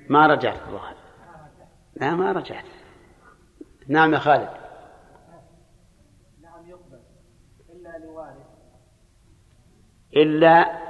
[0.08, 0.94] ما رجعت الظاهر.
[1.96, 2.64] لا ما رجعت.
[3.88, 4.48] نعم يا خالد.
[6.42, 7.00] نعم يقبل.
[7.70, 8.36] إلا لوارث
[10.16, 10.82] إلا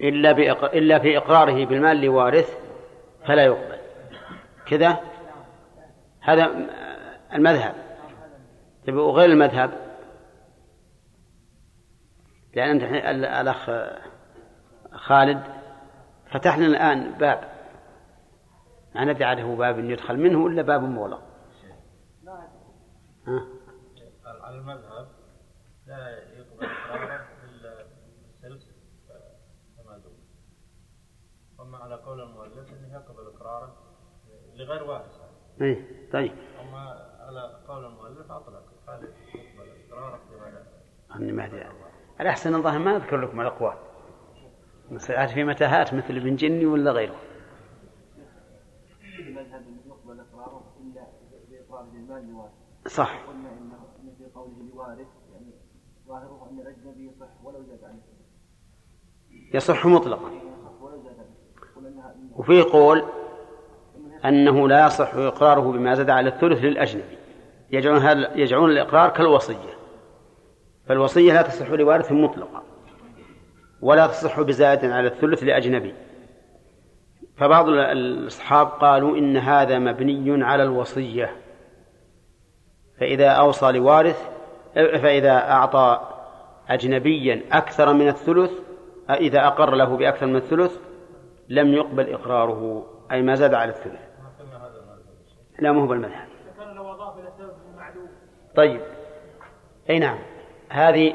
[0.00, 0.64] إلا بإق...
[0.64, 2.58] إلا في إقراره بالمال لوارث
[3.26, 3.78] فلا يقبل.
[4.66, 5.00] كذا؟
[6.20, 6.68] هذا
[7.34, 7.91] المذهب.
[8.86, 9.92] طيب وغير المذهب؟
[12.54, 12.82] لأن أنت
[13.40, 13.70] الأخ
[14.92, 15.42] خالد
[16.30, 17.52] فتح لنا الآن باب.
[19.42, 21.22] هو باب يدخل منه ولا باب مغلق
[23.26, 23.46] ها؟
[24.24, 25.08] على المذهب
[25.86, 27.86] لا يقبل إقراره إلا
[28.42, 28.70] بالسلس
[29.76, 30.18] كما دون
[31.60, 33.76] أما على قول المؤلف أنه يقبل إقراره
[34.54, 35.20] لغير وارث
[35.60, 36.32] إيه طيب.
[36.60, 36.78] أما
[37.20, 38.61] على قول المؤلف أطلق
[41.16, 41.66] أني ما أدري.
[42.20, 43.76] الأحسن الظاهر ما أذكر لكم الأقوال.
[44.90, 47.16] نصير في متاهات مثل ابن جني ولا غيره.
[52.86, 53.20] صح.
[53.26, 53.50] قلنا
[54.18, 55.52] في قوله لوارث يعني
[56.08, 58.00] ظاهره أن الأجنبي يصح ولو زاد
[59.54, 60.30] يصح مطلقا.
[62.36, 63.04] وفيه قول
[64.24, 67.21] أنه لا يصح إقراره بما زاد على الثلث للأجنبي.
[67.72, 69.72] يجعلون هذا يجعلون الإقرار كالوصية.
[70.86, 72.62] فالوصية لا تصح لوارث مطلقا
[73.80, 75.94] ولا تصح بزائد على الثلث لأجنبي.
[77.36, 81.36] فبعض ال- الأصحاب قالوا إن هذا مبني على الوصية.
[83.00, 84.28] فإذا أوصى لوارث
[84.74, 86.00] فإذا أعطى
[86.68, 88.50] أجنبيا أكثر من الثلث
[89.10, 90.76] إذا أقر له بأكثر من الثلث
[91.48, 94.00] لم يقبل إقراره أي ما زاد على الثلث.
[95.58, 96.31] لا ما هو بالمذهب.
[98.56, 98.80] طيب.
[99.90, 100.18] أي نعم.
[100.68, 101.14] هذه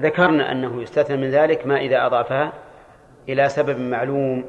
[0.00, 2.52] ذكرنا أنه يستثنى من ذلك ما إذا أضافها
[3.28, 4.44] إلى سبب معلوم.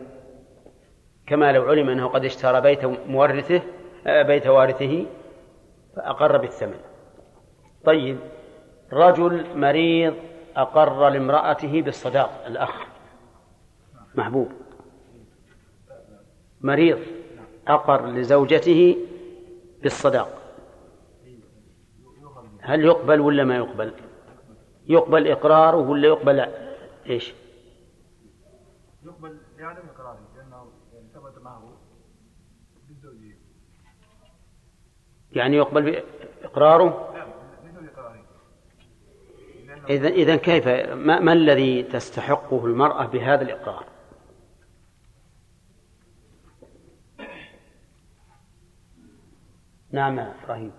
[1.28, 3.62] كما لو علم أنه قد اشترى بيت مورثه
[4.08, 5.06] آه، بيت وارثه
[5.96, 6.80] فأقر بالثمن.
[7.86, 8.18] طيب.
[8.94, 10.14] رجل مريض
[10.56, 12.86] أقر لامرأته بالصداق الأخ.
[14.16, 14.52] محبوب.
[16.62, 17.00] مريض
[17.68, 18.98] أقر لزوجته
[19.82, 20.39] بالصداق.
[22.70, 23.94] هل يقبل ولا ما يقبل؟
[24.88, 26.40] يقبل إقراره ولا يقبل
[27.10, 27.34] إيش؟
[29.04, 30.66] يقبل لعدم إقراره لأنه
[31.14, 31.78] ثبت معه
[32.88, 33.36] بالزوجية
[35.32, 36.04] يعني يقبل
[36.44, 37.16] إقراره؟
[39.90, 43.86] إذا إذا كيف؟ ما, ما الذي تستحقه المرأة بهذا الإقرار؟
[49.92, 50.72] نعم يا إبراهيم.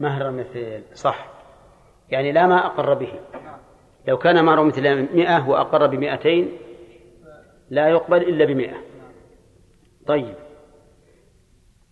[0.00, 1.30] مهر المثل صح.
[2.08, 3.20] يعني لا ما أقر به.
[4.08, 6.58] لو كان مهر مثل مئة وأقر بمئتين
[7.70, 8.76] لا يقبل إلا بمئة.
[10.06, 10.34] طيب.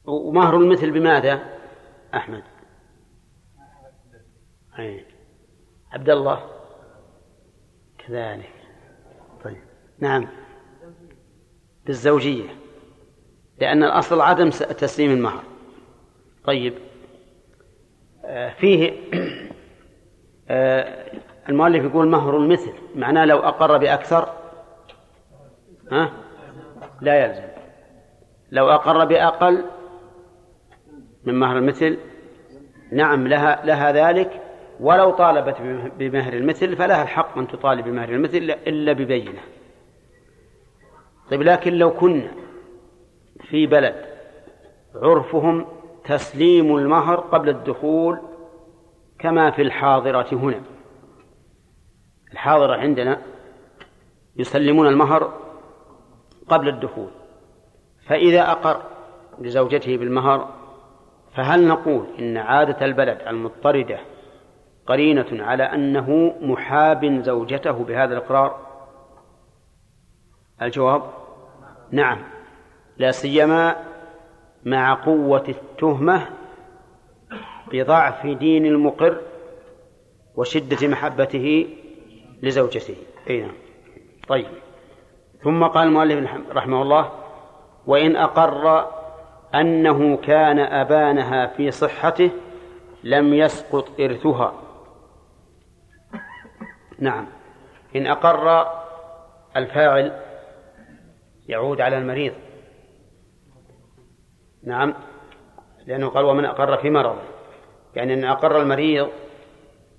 [0.05, 1.59] ومهر المثل بماذا؟
[2.15, 2.43] أحمد.
[5.93, 6.51] عبد الله.
[7.99, 8.53] كذلك.
[9.45, 9.63] طيب.
[9.99, 10.29] نعم.
[11.87, 12.49] بالزوجية.
[13.59, 15.45] لأن الأصل عدم تسليم المهر.
[16.45, 16.88] طيب.
[18.59, 18.93] فيه
[20.51, 21.11] آه،
[21.49, 24.29] المؤلف يقول مهر المثل معناه لو أقر بأكثر
[25.93, 26.13] ها؟
[27.01, 27.49] لا يلزم.
[28.51, 29.65] لو أقر بأقل
[31.25, 31.99] من مهر المثل
[32.93, 34.41] نعم لها لها ذلك.
[34.81, 35.57] ولو طالبت
[35.99, 39.41] بمهر المثل فلها الحق أن تطالب بمهر المثل إلا ببينة.
[41.31, 42.31] طيب لكن لو كنا
[43.51, 44.05] في بلد
[44.95, 45.67] عرفهم
[46.09, 48.19] تسليم المهر قبل الدخول
[49.19, 50.61] كما في الحاضرة هنا.
[52.33, 53.23] الحاضرة عندنا
[54.37, 55.33] يسلمون المهر
[56.49, 57.09] قبل الدخول.
[58.07, 58.83] فإذا أقر
[59.39, 60.49] لزوجته بالمهر
[61.35, 63.99] فهل نقول إن عادة البلد المضطردة
[64.87, 68.67] قرينة على أنه محاب زوجته بهذا الإقرار؟
[70.63, 71.03] الجواب؟
[71.91, 72.19] نعم.
[72.97, 73.77] لا سيما
[74.71, 76.29] مع قوة التهمة
[77.73, 79.21] بضعف دين المقر
[80.37, 81.67] وشدة محبته
[82.43, 82.95] لزوجته.
[83.31, 83.53] أي نعم.
[84.29, 84.47] طيب.
[85.43, 87.13] ثم قال المؤلف رحمه الله
[87.87, 88.87] وإن أقر
[89.55, 92.31] أنه كان أبانها في صحته
[93.05, 94.53] لم يسقط إرثها.
[96.99, 97.27] نعم.
[97.97, 98.67] إن أقر
[99.57, 100.21] الفاعل
[101.49, 102.33] يعود على المريض.
[104.63, 104.95] نعم.
[105.87, 107.19] لأنه قال ومن أقر في مرض.
[107.97, 109.09] يعني أن أقر المريض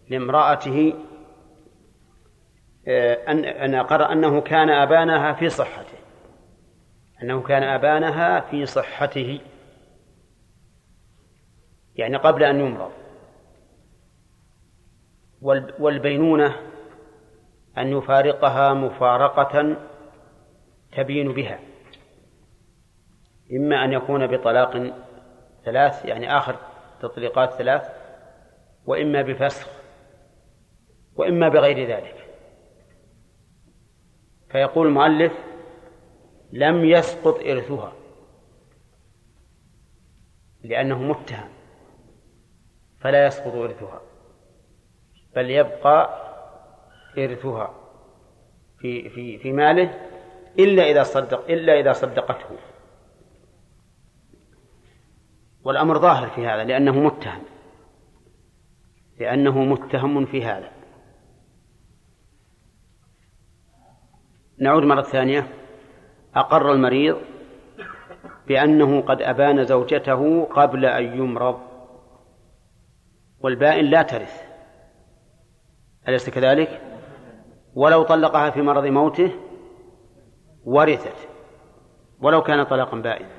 [0.10, 0.93] لامرأته
[2.88, 5.97] آه، أن أن أقر أنه كان أبانها في صحته.
[7.24, 9.39] أنه كان أبانها في صحته.
[11.95, 12.91] يعني قبل أن يمرض.
[15.80, 16.56] والبينونة
[17.77, 19.76] أن يفارقها مفارقة
[20.91, 21.60] تبين بها.
[23.54, 24.94] إما أن يكون بطلاق
[25.66, 26.56] ثلاث يعني آخر
[27.02, 27.90] تطليقات ثلاث
[28.86, 29.68] وإما بفسخ
[31.16, 32.16] وإما بغير ذلك.
[34.50, 35.34] فيقول المؤلف
[36.52, 37.94] لم يسقط إرثها
[40.64, 41.50] لأنه متهم
[43.00, 44.02] فلا يسقط إرثها
[45.36, 46.10] بل يبقى
[47.18, 47.74] إرثها
[48.80, 49.94] في في في ماله
[50.60, 52.58] إلا إذا صدق إلا إذا صدقته.
[55.64, 57.41] والأمر ظاهر في هذا لأنه متهم.
[59.19, 60.72] لأنه متهم في هذا.
[64.60, 65.48] نعود مرة ثانية.
[66.36, 67.18] أقر المريض
[68.48, 71.60] بأنه قد أبان زوجته قبل أن يمرض.
[73.40, 74.44] والبائن لا ترث.
[76.07, 76.81] أليس كذلك؟
[77.73, 79.31] ولو طلقها في مرض موته
[80.65, 81.27] ورثت.
[82.22, 83.39] ولو كان طلاقا بائنا.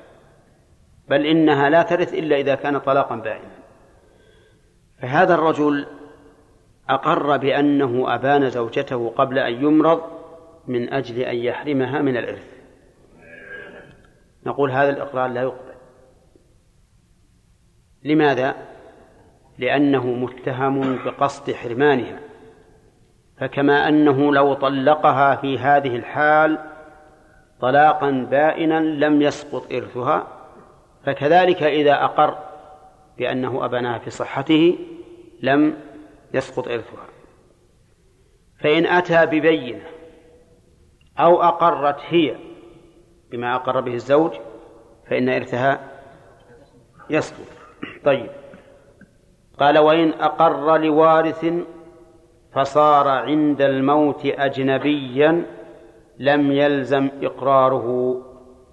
[1.11, 3.51] بل إنها لا ترث إلا إذا كان طلاقا بائنا
[5.01, 5.87] فهذا الرجل
[6.89, 10.01] أقر بأنه أبان زوجته قبل أن يمرض
[10.67, 12.47] من أجل أن يحرمها من الإرث.
[14.45, 15.73] نقول هذا الإقرار لا يقبل.
[18.03, 18.55] لماذا؟
[19.57, 22.19] لأنه متهم بقصد حرمانها.
[23.37, 26.57] فكما أنه لو طلقها في هذه الحال
[27.61, 30.40] طلاقا بائنا لم يسقط إرثها
[31.05, 32.37] فكذلك إذا أقر
[33.17, 34.77] بأنه أبناها في صحته
[35.41, 35.77] لم
[36.33, 37.05] يسقط إرثها.
[38.59, 39.83] فإن أتى ببينة
[41.19, 42.35] أو أقرت هي
[43.31, 44.31] بما أقر به الزوج
[45.09, 45.79] فإن إرثها
[47.09, 47.47] يسقط.
[48.05, 48.29] طيب.
[49.59, 51.45] قال وإن أقر لوارث
[52.53, 55.45] فصار عند الموت أجنبيا
[56.19, 58.17] لم يلزم إقراره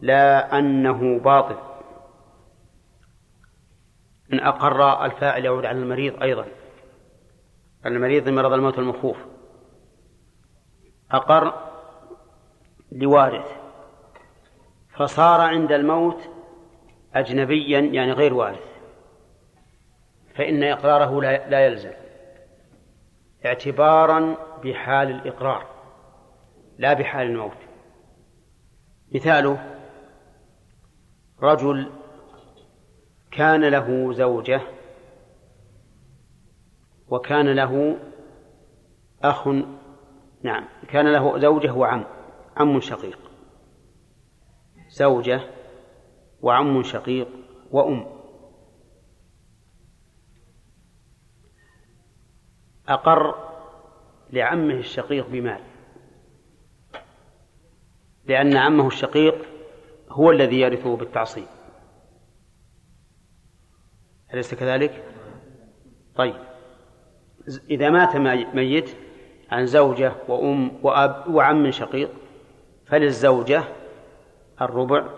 [0.01, 1.68] لا أنه باطل.
[4.33, 6.47] إن أقر الفاعل يعود على المريض أيضا.
[7.87, 9.17] المريض مرض الموت المخوف.
[11.11, 11.55] أقر
[12.93, 13.47] لوارث.
[14.97, 16.29] فصار عند الموت
[17.15, 18.69] أجنبيا يعني غير وارث.
[20.35, 21.93] فإن إقراره لا يلزم.
[23.47, 25.67] اعتبارا بحال الإقرار
[26.79, 27.57] لا بحال الموت.
[29.15, 29.79] مثاله
[31.43, 31.91] رجل
[33.31, 34.61] كان له زوجة
[37.09, 37.99] وكان له
[39.23, 39.49] أخ
[40.43, 42.05] نعم كان له زوجة وعم
[42.57, 43.19] عم شقيق.
[44.89, 45.41] زوجة
[46.43, 47.29] وعم شقيق
[47.71, 48.07] وأم.
[52.89, 53.49] أقر
[54.33, 55.61] لعمه الشقيق بمال
[58.25, 59.47] لأن عمه الشقيق
[60.09, 61.58] هو الذي يرثه بالتعصيب.
[64.35, 65.05] أليس كذلك؟
[66.17, 66.35] طيب.
[67.71, 68.17] إذا مات
[68.55, 68.91] ميت
[69.51, 72.11] عن زوجة وأم وأب وعم شقيق
[72.87, 73.65] فللزوجة
[74.61, 75.09] الربع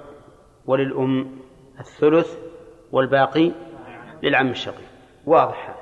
[0.66, 1.38] وللأم
[1.80, 2.38] الثلث
[2.92, 3.52] والباقي
[4.22, 4.88] للعم الشقيق.
[5.26, 5.80] واضح هذا.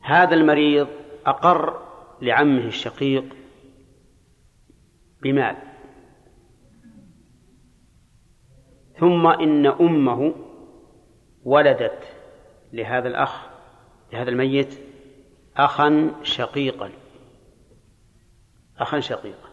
[0.00, 0.88] هذا المريض
[1.26, 1.82] أقر
[2.22, 3.24] لعمه الشقيق
[5.22, 5.56] بمال.
[8.98, 10.34] ثم إن أمه
[11.44, 12.16] ولدت
[12.72, 13.46] لهذا الأخ
[14.12, 14.78] لهذا الميت
[15.56, 16.90] أخا شقيقا.
[18.78, 19.48] أخا شقيقا.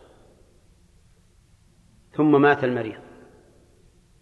[2.11, 2.99] ثم مات المريض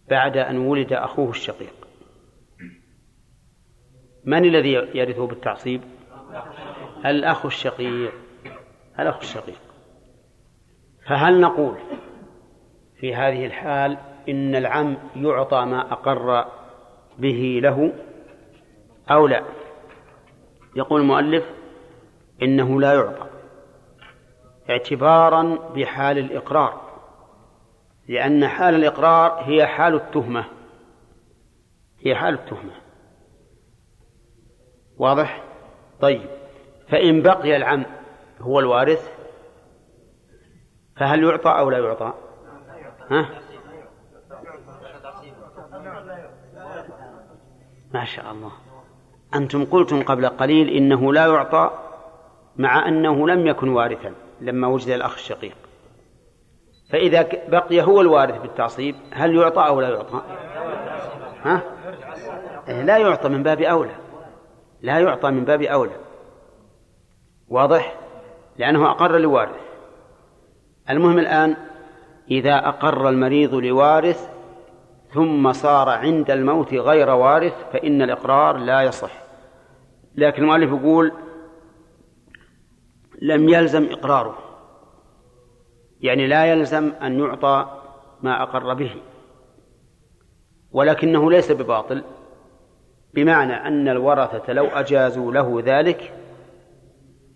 [0.08, 1.74] بعد أن ولد أخوه الشقيق.
[4.24, 5.80] من الذي يرثه بالتعصيب؟
[7.06, 8.12] الأخ الشقيق.
[9.00, 9.60] الأخ الشقيق.
[11.06, 11.78] فهل نقول
[12.96, 16.57] في هذه الحال إن العم يعطى ما أقر
[17.18, 17.92] به له
[19.10, 19.42] أو لا
[20.76, 21.44] يقول المؤلف
[22.42, 23.26] إنه لا يعطى
[24.70, 26.88] اعتبارا بحال الإقرار
[28.08, 30.44] لأن حال الإقرار هي حال التهمة
[32.00, 32.72] هي حال التهمة
[34.98, 35.44] واضح؟
[36.00, 36.30] طيب
[36.88, 37.84] فإن بقي العم
[38.40, 39.12] هو الوارث
[40.96, 42.14] فهل يعطى أو لا يعطى؟
[43.10, 43.28] ها؟
[47.94, 48.52] ما شاء الله.
[49.34, 51.70] أنتم قلتم قبل قليل إنه لا يعطى
[52.56, 55.56] مع أنه لم يكن وارثا لما وجد الأخ الشقيق.
[56.90, 60.22] فإذا بقي هو الوارث بالتعصيب هل يعطى أو لا يعطى؟
[61.42, 61.62] ها؟
[62.68, 63.94] إيه، لا يعطى من باب أولى.
[64.82, 65.96] لا يعطى من باب أولى.
[67.48, 67.94] واضح؟
[68.58, 69.60] لأنه أقر لوارث.
[70.90, 71.56] المهم الآن
[72.30, 74.28] إذا أقر المريض لوارث
[75.12, 79.10] ثم صار عند الموت غير وارث فإن الإقرار لا يصح.
[80.14, 81.12] لكن المؤلف يقول
[83.22, 84.38] لم يلزم إقراره.
[86.00, 87.80] يعني لا يلزم أن يعطى
[88.22, 88.94] ما أقر به.
[90.72, 92.04] ولكنه ليس بباطل
[93.14, 96.14] بمعنى أن الورثة لو أجازوا له ذلك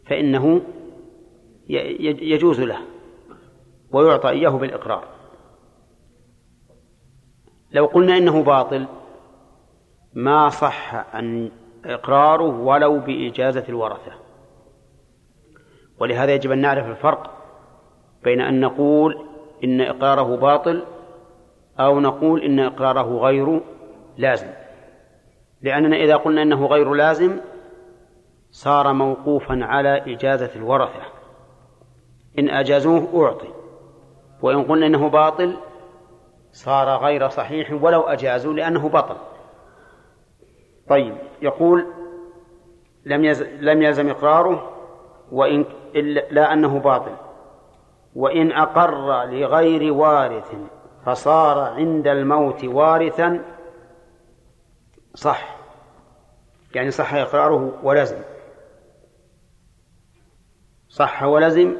[0.07, 0.63] فإنه
[1.69, 2.79] يجوز له
[3.91, 5.12] ويعطى إياه بالإقرار.
[7.73, 8.87] لو قلنا إنه باطل
[10.15, 11.51] ما صح أن
[11.85, 14.13] إقراره ولو بإجازة الورثة.
[16.01, 17.31] ولهذا يجب أن نعرف الفرق
[18.25, 19.27] بين أن نقول
[19.65, 20.85] إن إقراره باطل
[21.81, 23.61] أو نقول إن إقراره غير
[24.17, 24.51] لازم.
[25.63, 27.41] لأننا إذا قلنا إنه غير لازم
[28.51, 31.03] صار موقوفا على إجازة الورثة.
[32.39, 33.49] إن أجازوه أعطي
[34.43, 35.57] وإن قلنا إنه باطل
[36.53, 39.17] صار غير صحيح ولو أجازوا لأنه بطل.
[40.89, 41.87] طيب يقول
[43.05, 43.43] لم يز...
[43.43, 44.73] لم يلزم إقراره
[45.33, 45.65] وإن
[46.31, 47.17] لا أنه باطل.
[48.15, 50.55] وإن أقر لغير وارث
[51.07, 53.43] فصار عند الموت وارثا
[55.15, 55.57] صح.
[56.75, 58.23] يعني صح إقراره ولزم.
[60.89, 61.77] صح ولزم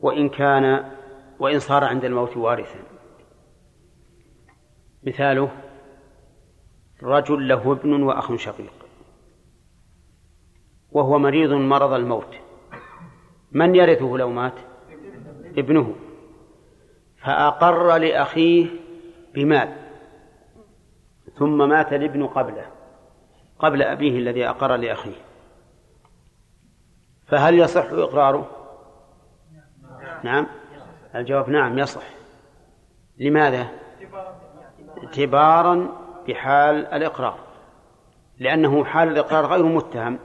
[0.00, 0.90] وإن كان
[1.38, 2.93] وإن صار عند الموت وارثا.
[5.06, 5.50] مثاله
[7.02, 8.72] رجل له ابن وأخ شقيق
[10.92, 12.34] وهو مريض مرض الموت.
[13.52, 14.54] من يرثه لو مات؟
[15.58, 15.94] ابنه.
[17.16, 18.66] فأقر لأخيه
[19.34, 19.76] بمال
[21.38, 22.66] ثم مات الابن قبله
[23.58, 25.16] قبل أبيه الذي أقر لأخيه.
[27.26, 28.50] فهل يصح إقراره؟
[30.24, 30.46] نعم.
[31.14, 32.04] الجواب نعم يصح.
[33.18, 33.68] لماذا؟
[35.04, 35.88] اعتبارا
[36.28, 37.38] بحال الإقرار
[38.38, 40.18] لأنه حال الإقرار غير متهم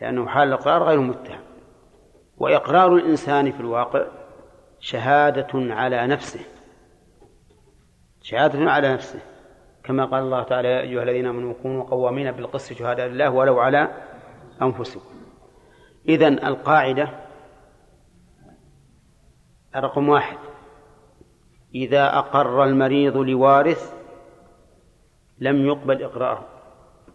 [0.00, 1.40] لأنه حال الإقرار غير متهم.
[2.38, 4.06] وإقرار الإنسان في الواقع
[4.80, 6.40] شهادة على نفسه
[8.22, 9.20] شهادة على نفسه.
[9.84, 13.88] كما قال الله تعالى يا أيها الذين آمنوا كونوا قوامين بالقسط شهادة لله ولو على
[14.62, 15.14] أنفسكم.
[16.08, 17.08] إذن القاعدة
[19.76, 20.38] رقم واحد.
[21.74, 23.92] إذا أقر المريض لوارث
[25.38, 26.46] لم يقبل إقراره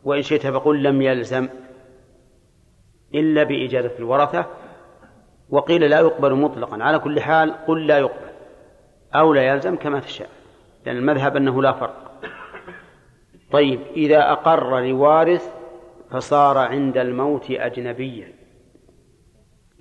[0.03, 1.49] وإن شئت فقل لم يلزم
[3.15, 4.45] إلا بإجازة الورثة
[5.49, 8.31] وقيل لا يقبل مطلقا على كل حال قل لا يقبل
[9.15, 10.29] أو لا يلزم كما تشاء
[10.85, 12.21] لأن المذهب أنه لا فرق.
[13.51, 15.53] طيب إذا أقر لوارث
[16.11, 18.33] فصار عند الموت أجنبيا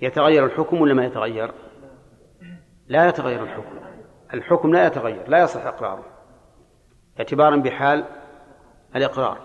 [0.01, 1.51] يتغير الحكم ولا ما يتغير؟
[2.87, 3.75] لا يتغير الحكم.
[4.35, 6.05] الحكم لا يتغير لا يصح إقراره
[7.19, 8.05] اعتبارا بحال
[8.95, 9.37] الإقرار.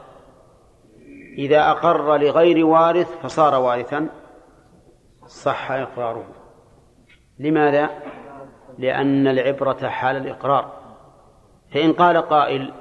[1.38, 4.08] إذا أقر لغير وارث فصار وارثا
[5.26, 6.24] صح إقراره.
[7.38, 7.90] لماذا؟
[8.78, 10.80] لأن العبرة حال الإقرار.
[11.72, 12.72] فإن قال قائل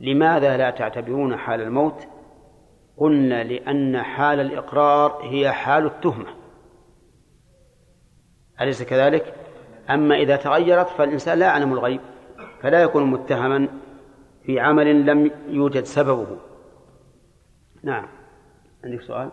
[0.00, 2.08] لماذا لا تعتبرون حال الموت؟
[2.96, 6.34] قلنا لأن حال الإقرار هي حال التهمة.
[8.60, 9.34] أليس كذلك؟
[9.90, 12.00] أما إذا تغيرت فالإنسان لا يعلم الغيب
[12.60, 13.68] فلا يكون متهما
[14.42, 16.38] في عمل لم يوجد سببه.
[17.82, 18.08] نعم.
[18.84, 19.30] عندك سؤال؟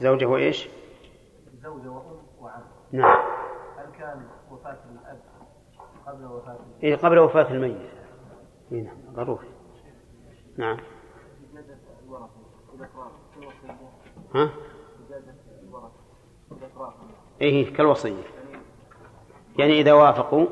[0.00, 0.68] زوجة وإيش؟
[1.62, 2.62] زوجة وأم وعم.
[2.92, 3.18] نعم.
[3.78, 5.20] هل كان وفاة الأب
[6.06, 7.76] قبل وفاة إيه قبل وفاة الميت.
[8.72, 9.48] إيه نعم ضروري.
[10.56, 10.78] نعم
[11.54, 12.30] إجازة الورثة
[12.72, 13.78] والإقرار الوصية
[14.34, 14.50] ها؟
[17.40, 18.22] إيه كالوصية.
[19.58, 20.46] يعني إذا وافقوا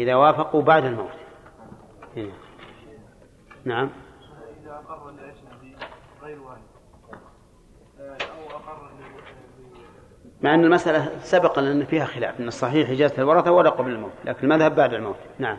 [0.00, 1.10] إذا وافقوا بعد الموت.
[2.16, 2.32] إيه.
[3.64, 3.90] نعم.
[4.62, 5.14] إذا أقر
[6.22, 6.62] غير والد
[8.00, 8.90] أو أقر
[10.42, 14.52] مع أن المسألة سبق أن فيها خلاف أن الصحيح إجازة الورثة ولا قبل الموت لكن
[14.52, 15.16] المذهب بعد الموت.
[15.38, 15.58] نعم.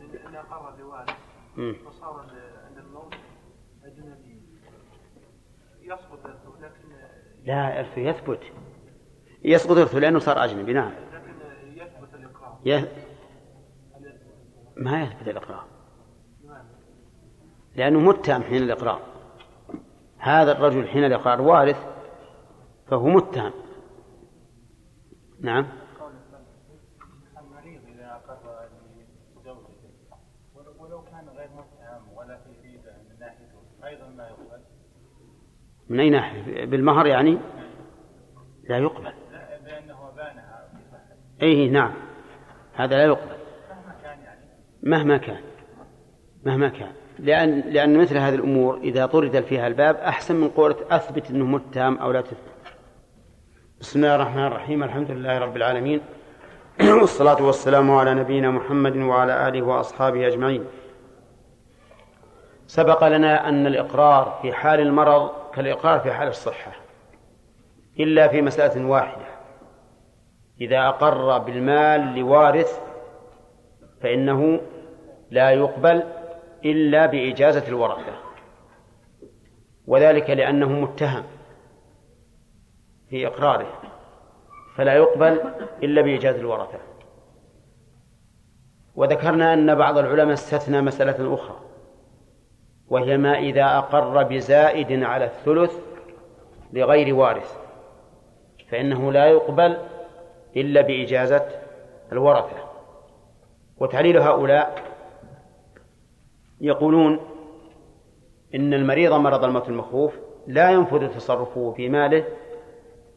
[0.00, 1.10] إذا أقر لوالد
[1.56, 1.76] مم.
[1.86, 2.26] وصار
[2.68, 3.14] عند الموت
[3.84, 4.42] أجنبي
[5.82, 6.92] يسقط إرثه لكن
[7.48, 8.40] لا إرثه يثبت.
[9.44, 10.92] يسقط إرثه لأنه صار أجنبي نعم.
[10.92, 12.58] لكن يثبت الإقرار.
[12.64, 12.92] يه...
[14.76, 15.64] ما يثبت الإقرار.
[16.44, 16.64] لماذا؟
[17.76, 19.02] لأنه متهم حين الإقرار.
[20.18, 21.86] هذا الرجل حين الإقرار وارث
[22.86, 23.52] فهو متهم.
[25.40, 25.66] نعم
[27.38, 28.68] المريض إذا أقر
[29.36, 29.74] لزوجته
[30.54, 34.62] ولو- ولو كان غير متهم ولا في فيدة من ناحيته أيضا ما يقبل
[35.88, 37.38] من أي ناحية بالمهر يعني؟
[38.68, 39.02] لا يقبل.
[39.02, 41.92] بأنه بانها في صحة أي نعم.
[42.74, 43.36] هذا لا يقبل.
[43.68, 44.18] مهما كان
[44.82, 45.40] مهما كان.
[46.44, 51.30] مهما كان لأن لأن مثل هذه الأمور إذا طرد فيها الباب أحسن من قولة أثبت
[51.30, 52.38] أنه متهم أو لا تثبت.
[53.80, 54.82] بسم الله الرحمن الرحيم.
[54.82, 56.00] الحمد لله رب العالمين.
[57.00, 60.64] والصلاة والسلام على نبينا محمد وعلى آله وأصحابه أجمعين.
[62.66, 66.72] سبق لنا أن الإقرار في حال المرض كالإقرار في حال الصحة
[68.00, 69.26] إلا في مسألة واحدة.
[70.60, 72.80] إذا أقر بالمال لوارث
[74.00, 74.60] فإنه
[75.30, 76.02] لا يقبل
[76.64, 78.12] إلا بإجازة الورثة.
[79.86, 81.24] وذلك لأنه متهم
[83.10, 83.80] في إقراره
[84.76, 85.40] فلا يقبل
[85.82, 86.78] إلا بإجازة الورثة.
[88.94, 91.67] وذكرنا أن بعض العلماء استثنى مسألة أخرى.
[92.90, 95.72] وهي ما إذا أقر بزائد على الثلث
[96.72, 97.58] لغير وارث
[98.68, 99.78] فإنه لا يقبل
[100.56, 101.48] إلا بإجازة
[102.12, 102.56] الورثة.
[103.78, 104.82] وتعليل هؤلاء
[106.60, 107.20] يقولون
[108.54, 112.24] إن المريض مرض الموت المخوف لا ينفذ تصرفه في ماله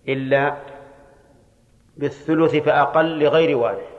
[0.07, 0.55] إلا
[1.97, 3.91] بالثلث فأقل لغير وارث.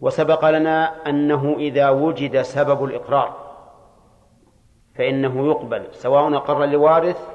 [0.00, 3.49] وسبق لنا أنه إذا وجد سبب الإقرار
[5.00, 7.28] فإنه يقبل سواء أقر لوارث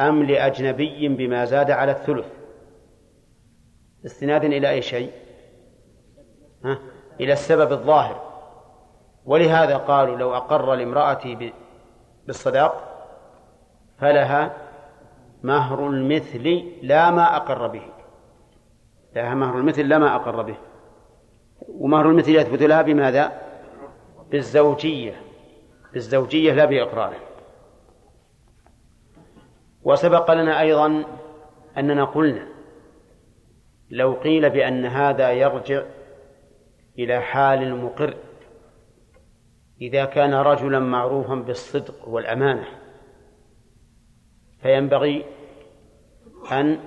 [0.00, 2.26] أم لأجنبي بما زاد على الثلث.
[4.06, 5.10] استنادا إلى أي شيء؟
[6.64, 6.78] ها؟
[7.20, 8.22] إلى السبب الظاهر.
[9.24, 11.52] ولهذا قالوا لو أقر لامرأتي
[12.26, 13.04] بالصداق
[13.98, 14.56] فلها
[15.42, 17.82] مهر المثل لا ما أقر به.
[19.16, 20.56] لها مهر المثل لا ما أقر به.
[21.68, 23.32] ومهر المثل يثبت لها بماذا؟
[24.30, 25.29] بالزوجية.
[25.92, 27.20] بالزوجية لا بإقراره.
[29.82, 31.04] وسبق لنا أيضا
[31.78, 32.46] أننا قلنا
[33.90, 35.82] لو قيل بأن هذا يرجع
[36.98, 38.14] إلى حال المقر
[39.80, 42.66] إذا كان رجلا معروفا بالصدق والأمانة
[44.62, 45.24] فينبغي
[46.52, 46.80] أن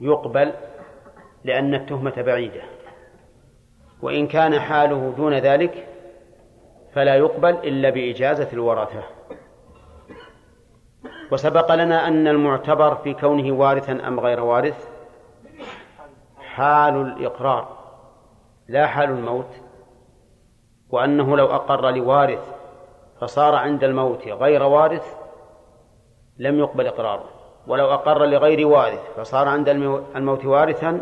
[0.00, 0.52] يقبل
[1.44, 2.62] لأن التهمة بعيدة.
[4.02, 5.88] وإن كان حاله دون ذلك
[6.96, 9.02] فلا يقبل إلا بإجازة الورثة.
[11.32, 14.88] وسبق لنا أن المعتبر في كونه وارثا أم غير وارث
[16.38, 17.68] حال الإقرار
[18.68, 19.48] لا حال الموت
[20.90, 22.52] وأنه لو أقر لوارث
[23.20, 25.14] فصار عند الموت غير وارث
[26.38, 27.24] لم يقبل إقراره.
[27.66, 29.68] ولو أقر لغير وارث فصار عند
[30.16, 31.00] الموت وارثا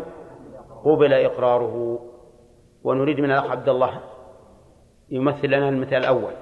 [0.85, 1.99] قبل إقراره.
[2.83, 4.14] ونريد من الأخ عبد الله
[5.09, 6.33] يمثل لنا المثال الأول.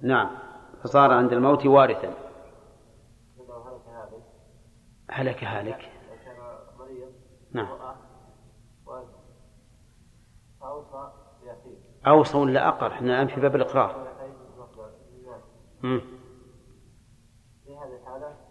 [0.00, 0.30] نعم.
[0.82, 2.14] فصار عند الموت وارثا.
[5.10, 5.92] هلك هالك.
[7.52, 7.68] نعم.
[12.06, 14.06] أوصى ولا أقر؟ إحنا الآن في باب الإقرار.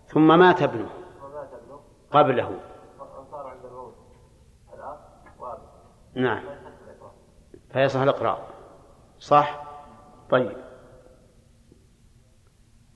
[0.07, 0.89] ثم مات ابنه.
[2.11, 2.59] قبله.
[6.15, 6.43] نعم.
[7.75, 8.47] فيصح الإقرار
[9.19, 9.63] صح؟
[10.29, 10.57] طيب.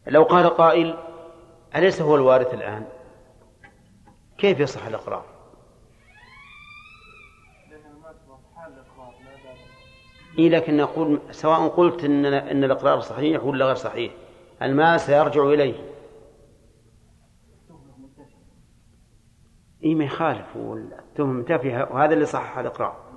[0.08, 0.98] لو قال قائل
[1.76, 2.88] أليس هو الوارث الآن؟
[4.38, 5.26] كيف يصح الإقرار
[10.40, 14.14] إيه لكن نقول سواء قلت إن إن الإقرار صحيح ولا غير صحيح
[14.62, 15.90] المال سيرجع إليه.
[19.84, 23.09] إيه ما يخالف والتهم منتفية وهذا اللي صحح الإقرار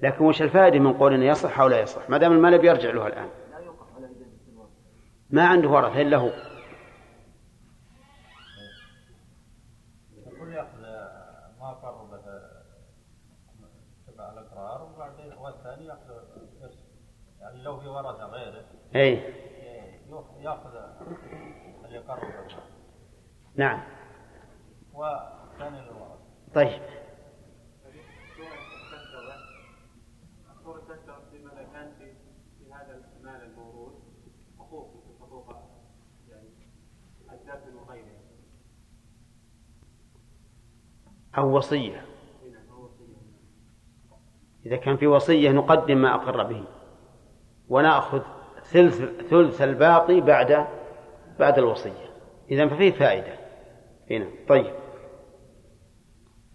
[0.00, 3.06] لكن وش الفائدة من قول إنه يصح أو لا يصح؟ ما دام المال بيرجع له
[3.06, 3.28] الآن.
[5.30, 6.30] ما عنده ورثة إلا هو
[17.40, 18.64] يعني لو في ورثة غيره.
[18.96, 19.22] اي
[20.40, 20.70] ياخذ
[21.84, 22.20] اللي قر
[23.54, 23.82] نعم.
[24.94, 26.18] والثاني للورثه
[26.54, 26.82] طيب.
[41.38, 42.04] أو وصية.
[44.66, 46.64] إذا كان في وصية نقدم ما أقر به.
[47.68, 48.22] ونأخذ
[48.64, 50.66] ثلث ثلث الباقي بعد
[51.38, 52.08] بعد الوصية.
[52.50, 53.32] إذا ففيه فائدة.
[54.10, 54.74] هنا طيب.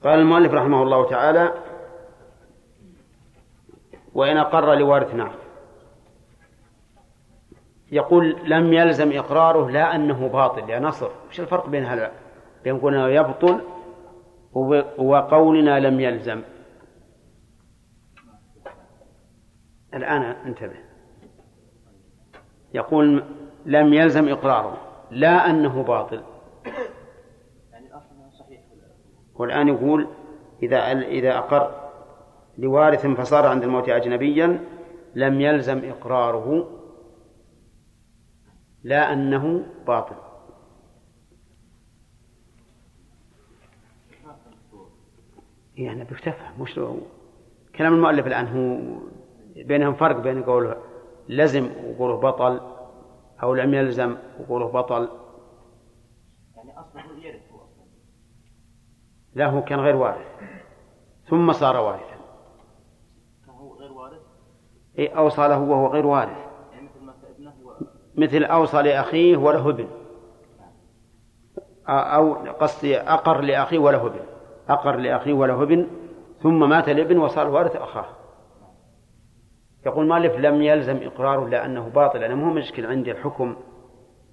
[0.04, 1.54] قال المؤلف رحمه الله تعالى
[4.14, 5.34] وإن أقر لوارث نعم.
[7.92, 10.70] يقول لم يلزم إقراره لا أنه باطل.
[10.70, 11.10] يا نصر.
[11.30, 12.12] وش الفرق بين هذا؟
[12.64, 13.62] بين قولنا يبطل
[14.98, 16.42] وقولنا لم يلزم.
[19.94, 20.80] الآن انتبه.
[22.74, 23.24] يقول
[23.66, 24.78] لم يلزم إقراره
[25.12, 26.24] لا أنه باطل.
[29.36, 30.08] والآن يقول
[30.64, 31.90] إذا إذا أقر
[32.58, 34.60] لوارث فصار عند الموت أجنبيا
[35.16, 36.70] لم يلزم إقراره
[38.84, 40.33] لا أنه باطل.
[45.76, 46.80] يعني بيفتفهم مش
[47.76, 48.98] كلام المؤلف الآن هو
[49.64, 50.78] بينهم فرق بين قوله
[51.30, 52.62] لزم وقوله بطل
[53.44, 55.10] أو لم يلزم وقوله بطل.
[56.56, 57.60] يعني أصله يرث هو
[59.36, 60.28] لا هو كان غير وارث.
[61.30, 62.16] ثم صار وارثا.
[63.46, 64.22] كان هو غير وارث؟
[64.98, 66.38] إيه أوصى له وهو غير وارث.
[66.72, 67.54] يعني مثل ما ابنه
[68.16, 69.88] مثل أوصى لأخيه وله ابن.
[71.88, 74.33] أو قصدي أقر لأخيه وله ابن.
[74.70, 75.88] أقر لأخيه وله ابن
[76.44, 78.06] ثم مات الابن وصار وارث أخاه.
[79.86, 82.24] يقول مالف لم يلزم إقراره لأنه باطل.
[82.24, 83.56] أنا مو مشكل عندي الحكم.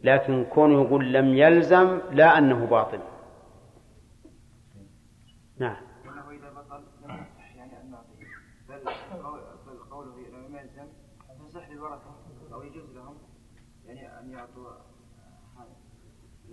[0.03, 2.99] لكن كونه يقول لم يلزم لا أنه باطل.
[5.59, 5.77] نعم.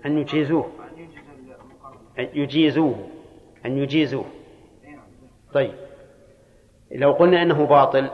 [0.06, 0.72] أن يجيزوه.
[2.20, 3.17] أن يجيزوه.
[3.68, 4.26] أن يجيزوه.
[5.54, 5.74] طيب.
[6.92, 8.10] لو قلنا إنه باطل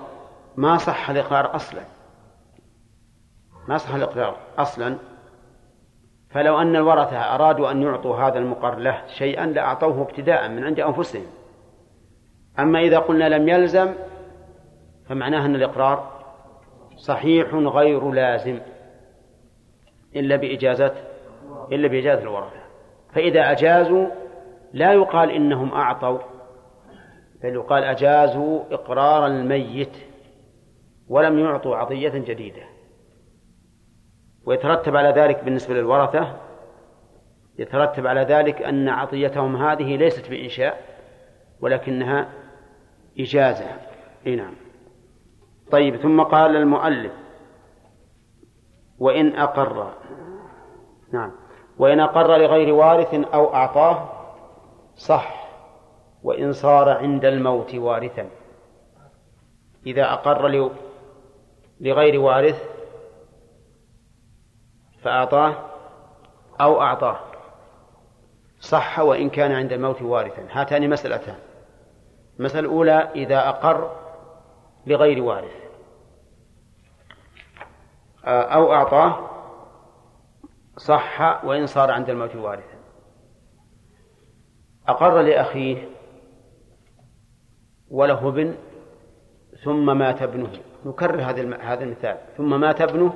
[0.58, 1.82] ما صح الإقرار أصلا.
[3.68, 4.98] ما صح الإقرار أصلا.
[6.30, 11.26] فلو أن الورثة أرادوا أن يعطوا هذا المقر له شيئا لأعطوه ابتداء من عند أنفسهم.
[12.60, 13.94] أما إذا قلنا لم يلزم
[15.10, 16.24] فمعناه أن الإقرار
[16.96, 18.60] صحيح غير لازم.
[20.16, 20.94] إلا بإجازة
[21.72, 22.64] إلا بإجازة الورثة.
[23.14, 24.23] فإذا أجازوا
[24.74, 26.20] لا يقال إنهم أعطوا
[27.44, 29.98] بل يقال أجازوا إقرار الميت
[31.08, 32.64] ولم يعطوا عطية جديدة.
[34.46, 36.36] ويترتب على ذلك بالنسبة للورثة
[37.58, 40.82] يترتب على ذلك أن عطيتهم هذه ليست بإنشاء
[41.62, 42.30] ولكنها
[43.20, 43.66] إجازة.
[44.26, 44.54] نعم.
[45.72, 47.12] طيب ثم قال المؤلف
[49.00, 49.94] وإن أقر
[51.14, 51.32] نعم.
[51.78, 54.13] وإن أقر لغير وارث أو أعطاه
[54.96, 55.50] صح
[56.24, 58.30] وإن صار عند الموت وارثا.
[59.86, 60.70] إذا أقر
[61.82, 62.70] لغير وارث
[65.02, 65.56] فأعطاه
[66.62, 67.20] أو أعطاه.
[68.60, 70.48] صح وإن كان عند الموت وارثا.
[70.52, 71.36] هاتان مسألتان.
[72.40, 73.96] المسألة الأولى إذا أقر
[74.88, 75.64] لغير وارث.
[78.26, 79.30] أو أعطاه.
[80.78, 82.73] صح وإن صار عند الموت وارثا.
[84.88, 85.90] أقر لأخيه
[87.92, 88.56] وله ابن
[89.64, 90.50] ثم مات ابنه.
[90.86, 92.18] نكرر هذا هذا المثال.
[92.38, 93.14] ثم مات ابنه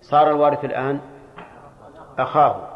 [0.00, 1.00] صار الوارث الآن
[2.18, 2.68] أخاه.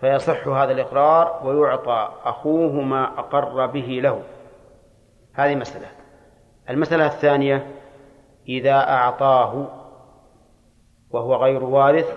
[0.00, 4.22] فيصح هذا الإقرار ويعطى أخوه ما أقر به له.
[5.34, 5.86] هذه مسألة.
[6.70, 7.66] المسألة الثانية
[8.48, 9.68] إذا أعطاه
[11.10, 12.16] وهو غير وارث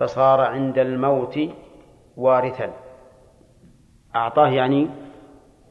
[0.00, 1.38] فصار عند الموت
[2.16, 2.83] وارثا.
[4.16, 4.88] أعطاه يعني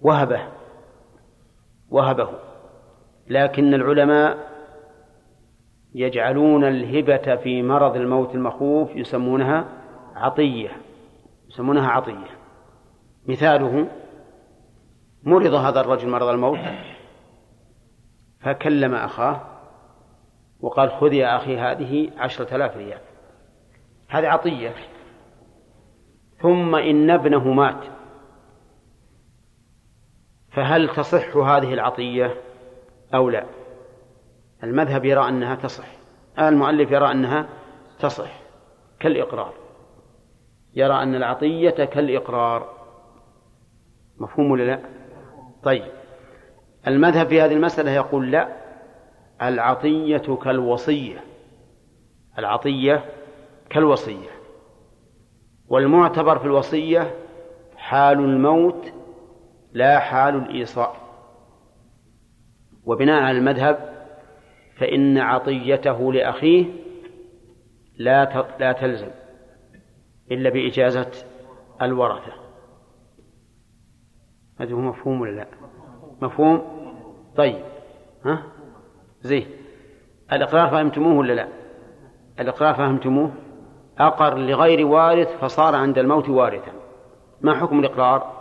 [0.01, 0.41] وهبه
[1.89, 2.29] وهبه.
[3.27, 4.37] لكن العلماء
[5.95, 9.65] يجعلون الهبة في مرض الموت المخوف يسمونها
[10.15, 10.71] عطية
[11.49, 12.37] يسمونها عطية.
[13.27, 13.87] مثاله
[15.23, 16.59] مرض هذا الرجل مرض الموت
[18.39, 19.41] فكلم أخاه
[20.61, 22.99] وقال خذ يا أخي هذه عشرة آلاف ريال.
[24.09, 24.73] هذه عطية.
[26.41, 27.83] ثم إن ابنه مات.
[30.53, 32.35] فهل تصح هذه العطية
[33.13, 33.45] أو لا؟
[34.63, 35.87] المذهب يرى أنها تصح.
[36.39, 37.49] المؤلف يرى أنها
[37.99, 38.31] تصح
[38.99, 39.53] كالإقرار.
[40.75, 42.73] يرى أن العطية كالإقرار.
[44.17, 44.79] مفهوم ولا لا؟
[45.63, 45.91] طيب.
[46.87, 48.47] المذهب في هذه المسألة يقول لا
[49.41, 51.23] العطية كالوصية.
[52.39, 53.05] العطية
[53.69, 54.29] كالوصية.
[55.67, 57.15] والمعتبر في الوصية
[57.77, 58.93] حال الموت
[59.73, 60.95] لا حال الإيصاء
[62.85, 63.93] وبناء على المذهب
[64.77, 66.65] فإن عطيته لأخيه
[67.97, 69.09] لا لا تلزم
[70.31, 71.11] إلا بإجازة
[71.81, 72.33] الورثة
[74.59, 75.47] هذا هو مفهوم ولا لا؟
[76.21, 76.61] مفهوم؟
[77.35, 77.63] طيب
[78.25, 78.43] ها؟
[79.21, 79.47] زين
[80.33, 81.47] الإقرار فهمتموه ولا لا؟
[82.39, 83.31] الإقرار فهمتموه؟
[83.99, 86.71] أقر لغير وارث فصار عند الموت وارثا
[87.41, 88.32] ما حكم الإقرار؟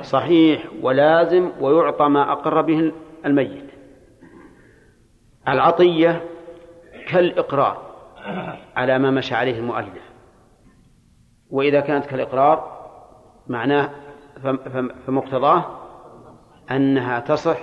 [0.00, 2.92] صحيح ولازم ويعطى ما أقر به
[3.26, 3.70] الميت.
[5.48, 6.24] العطية
[7.08, 7.82] كالإقرار
[8.76, 10.12] على ما مشى عليه المؤلف.
[11.50, 12.82] وإذا كانت كالإقرار
[13.46, 13.90] معناه
[15.06, 15.64] فمقتضاه
[16.70, 17.58] أنها تصح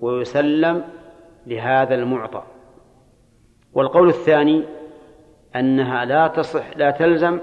[0.00, 0.84] ويسلم
[1.46, 2.42] لهذا المعطى.
[3.72, 4.64] والقول الثاني
[5.56, 7.40] أنها لا تصح لا تلزم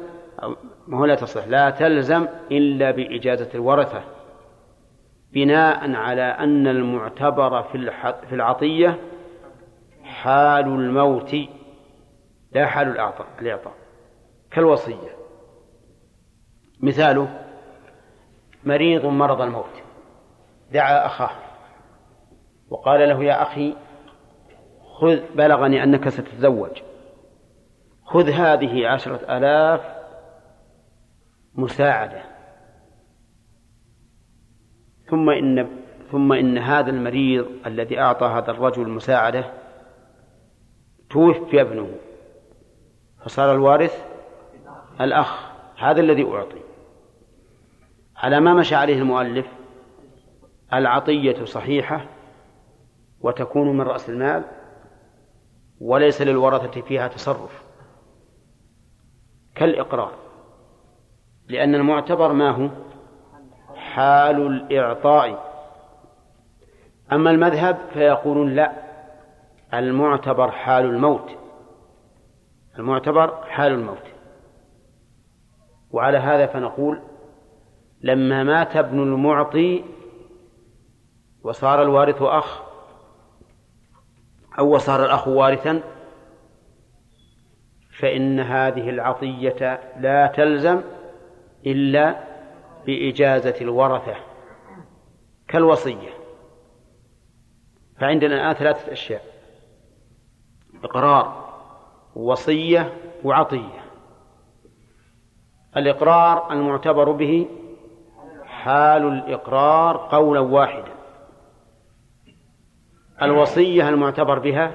[0.88, 4.04] ما هو لا تصح لا تلزم إلا بإجازة الورثة.
[5.34, 7.92] بناء على أن المعتبر في
[8.30, 9.00] في العطية
[10.04, 11.36] حال الموت
[12.52, 13.74] لا حال الإعطاء الإعطاء.
[14.52, 15.12] كالوصية.
[16.80, 17.40] مثاله
[18.64, 19.84] مريض مرض الموت.
[20.72, 21.36] دعا أخاه.
[22.70, 23.76] وقال له يا أخي
[25.00, 26.82] خذ بلغني أنك ستتزوج.
[28.06, 30.01] خذ هذه عشرة آلاف
[31.56, 32.24] مساعدة.
[35.10, 39.54] ثم إن ثم إن هذا المريض الذي أعطى هذا الرجل المساعدة
[41.10, 41.90] توفي ابنه.
[43.24, 44.06] فصار الوارث
[45.02, 46.62] الأخ هذا الذي أعطي.
[48.16, 49.48] على ما مشى عليه المؤلف
[50.74, 52.06] العطية صحيحة
[53.22, 54.44] وتكون من رأس المال
[55.82, 57.64] وليس للورثة فيها تصرف.
[59.56, 60.31] كالإقرار.
[61.52, 62.70] لأن المعتبر ما هو؟
[63.76, 65.52] حال الإعطاء.
[67.12, 68.72] أما المذهب فيقولون لا
[69.74, 71.32] المعتبر حال الموت.
[72.80, 74.04] المعتبر حال الموت.
[75.92, 77.02] وعلى هذا فنقول
[78.02, 79.84] لما مات ابن المعطي
[81.44, 82.62] وصار الوارث أخ
[84.60, 85.82] أو صار الأخ وارثا
[88.00, 90.82] فإن هذه العطية لا تلزم
[91.66, 92.24] إلا
[92.86, 94.16] بإجازة الورثة
[95.48, 96.10] كالوصية.
[98.00, 99.24] فعندنا الآن ثلاثة أشياء.
[100.84, 101.52] إقرار
[102.16, 102.94] وصية
[103.24, 103.82] وعطية.
[105.78, 107.48] الإقرار المعتبر به
[108.46, 110.92] حال الإقرار قولا واحدا.
[113.22, 114.72] الوصية المعتبر بها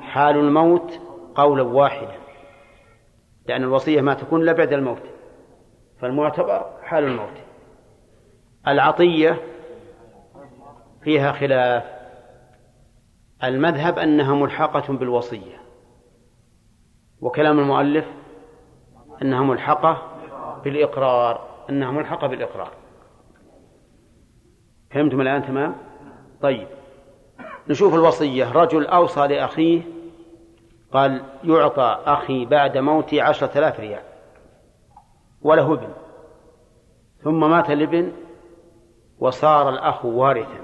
[0.00, 1.00] حال الموت
[1.34, 2.16] قولا واحدا.
[3.46, 5.02] لأن الوصية ما تكون إلا بعد الموت.
[6.00, 7.36] فالمعتبر حال الموت.
[8.68, 9.40] العطية
[11.02, 11.84] فيها خلاف.
[13.44, 15.60] المذهب أنها ملحقة بالوصية.
[17.20, 18.04] وكلام المؤلف
[19.22, 20.02] أنها ملحقة
[20.64, 22.70] بالإقرار أنها ملحقة بالإقرار.
[24.90, 25.76] فهمتم الآن تمام؟
[26.42, 26.68] طيب.
[27.68, 28.52] نشوف الوصية.
[28.52, 29.82] رجل أوصى لأخيه
[30.92, 34.09] قال يعطى أخي بعد موتي عشرة آلاف ريال.
[35.42, 35.88] وله ابن.
[37.22, 38.12] ثم مات الابن
[39.18, 40.60] وصار الأخ وارثا.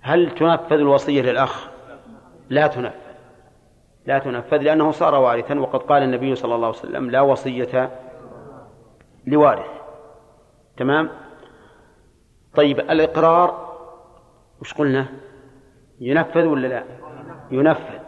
[0.00, 1.68] هل تنفذ الوصية للأخ؟
[2.48, 3.12] لا تنفذ.
[4.06, 7.90] لا تنفذ لأنه صار وارثا وقد قال النبي صلى الله عليه وسلم لا وصية
[9.26, 9.70] لوارث.
[10.76, 11.10] تمام؟
[12.54, 13.72] طيب الإقرار
[14.60, 15.06] وش قلنا؟
[16.00, 16.84] ينفذ ولا لا؟
[17.50, 17.98] ينفذ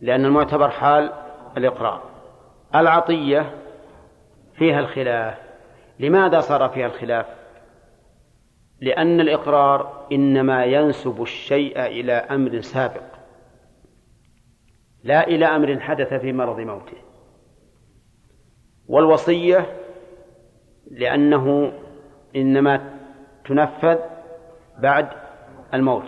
[0.00, 1.12] لأن المعتبر حال
[1.56, 2.02] الإقرار.
[2.74, 3.65] العطية
[4.58, 5.38] فيها الخلاف.
[6.00, 7.26] لماذا صار فيها الخلاف؟
[8.80, 13.02] لأن الإقرار إنما ينسب الشيء إلى أمر سابق.
[15.04, 16.96] لا إلى أمر حدث في مرض موته.
[18.88, 19.66] والوصية
[20.90, 21.72] لأنه
[22.36, 22.98] إنما
[23.44, 23.98] تنفذ
[24.78, 25.08] بعد
[25.74, 26.06] الموت.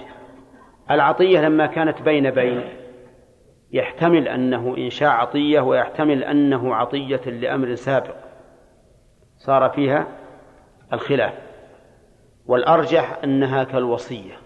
[0.90, 2.64] العطية لما كانت بين بين
[3.72, 8.27] يحتمل أنه إنشاء عطية ويحتمل أنه عطية لأمر سابق.
[9.38, 10.06] صار فيها
[10.92, 11.34] الخلاف.
[12.46, 14.38] والأرجح أنها كالوصية.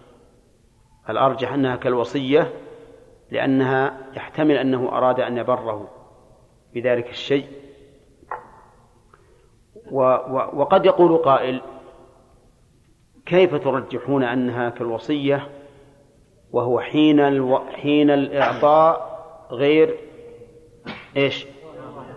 [1.11, 2.53] الأرجح أنها كالوصية
[3.31, 5.89] لأنها يحتمل أنه أراد أن يبره
[6.75, 7.47] بذلك الشيء.
[9.91, 11.63] و و وقد يقول قائل
[13.27, 15.49] كيف ترجحون أنها كالوصية
[16.53, 17.59] وهو حين ألو...
[17.59, 19.13] حين الإعطاء
[19.51, 19.99] غير
[21.17, 21.47] إيش؟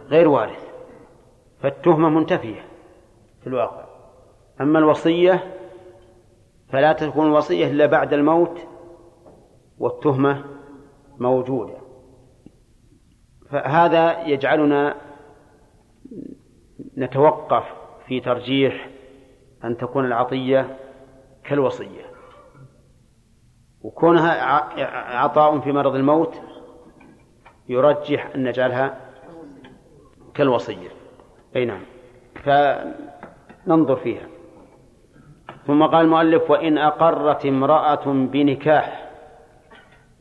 [0.10, 0.65] غير وارث.
[1.66, 2.66] فالتهمة منتفية
[3.42, 3.86] في الواقع.
[4.62, 5.54] أما الوصية
[6.70, 8.68] فلا تكون الوصية إلا بعد الموت
[9.78, 10.44] والتهمة
[11.18, 11.78] موجودة.
[13.50, 14.96] فهذا يجعلنا
[16.98, 17.64] نتوقف
[18.08, 18.90] في ترجيح
[19.64, 20.78] أن تكون العطية
[21.44, 22.06] كالوصية.
[23.82, 24.32] وكونها
[25.18, 26.42] عطاء في مرض الموت
[27.70, 29.12] يرجح أن نجعلها
[30.34, 31.05] كالوصية.
[31.56, 31.86] أي نعم.
[32.36, 34.28] فننظر فيها.
[35.68, 39.12] ثم قال المؤلف وإن أقرت امرأة بنكاح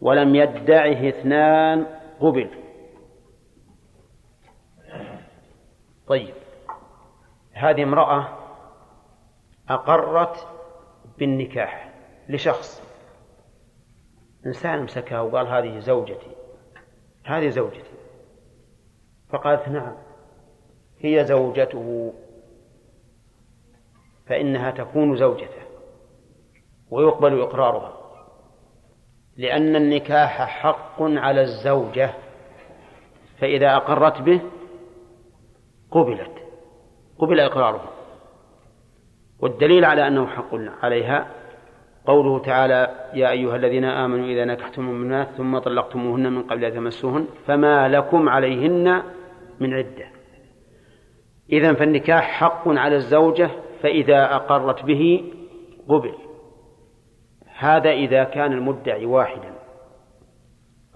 [0.00, 1.86] ولم يدعه اثنان
[2.20, 2.50] قبل.
[6.06, 6.34] طيب.
[7.52, 8.28] هذه امرأة
[9.68, 10.48] أقرت
[11.18, 11.94] بالنكاح
[12.28, 12.82] لشخص.
[14.46, 16.30] إنسان مسكها وقال هذه زوجتي.
[17.24, 17.94] هذه زوجتي.
[19.30, 19.96] فقالت نعم.
[21.04, 22.12] هي زوجته
[24.26, 25.64] فإنها تكون زوجته
[26.90, 27.92] ويقبل إقرارها
[29.36, 32.10] لأن النكاح حق على الزوجة
[33.38, 34.40] فإذا أقرت به
[35.90, 36.30] قبلت
[37.18, 37.90] قبل إقرارها
[39.40, 41.26] والدليل على أنه حق عليها
[42.06, 47.26] قوله تعالى يا أيها الذين آمنوا إذا نكحتم المؤمنات ثم طلقتموهن من قبل أن تمسوهن
[47.46, 49.02] فما لكم عليهن
[49.60, 50.13] من عدة.
[51.52, 53.50] إذا فالنكاح حق على الزوجة
[53.82, 55.32] فإذا أقرت به
[55.88, 56.14] قبل.
[57.56, 59.54] هذا إذا كان المدعي واحدا.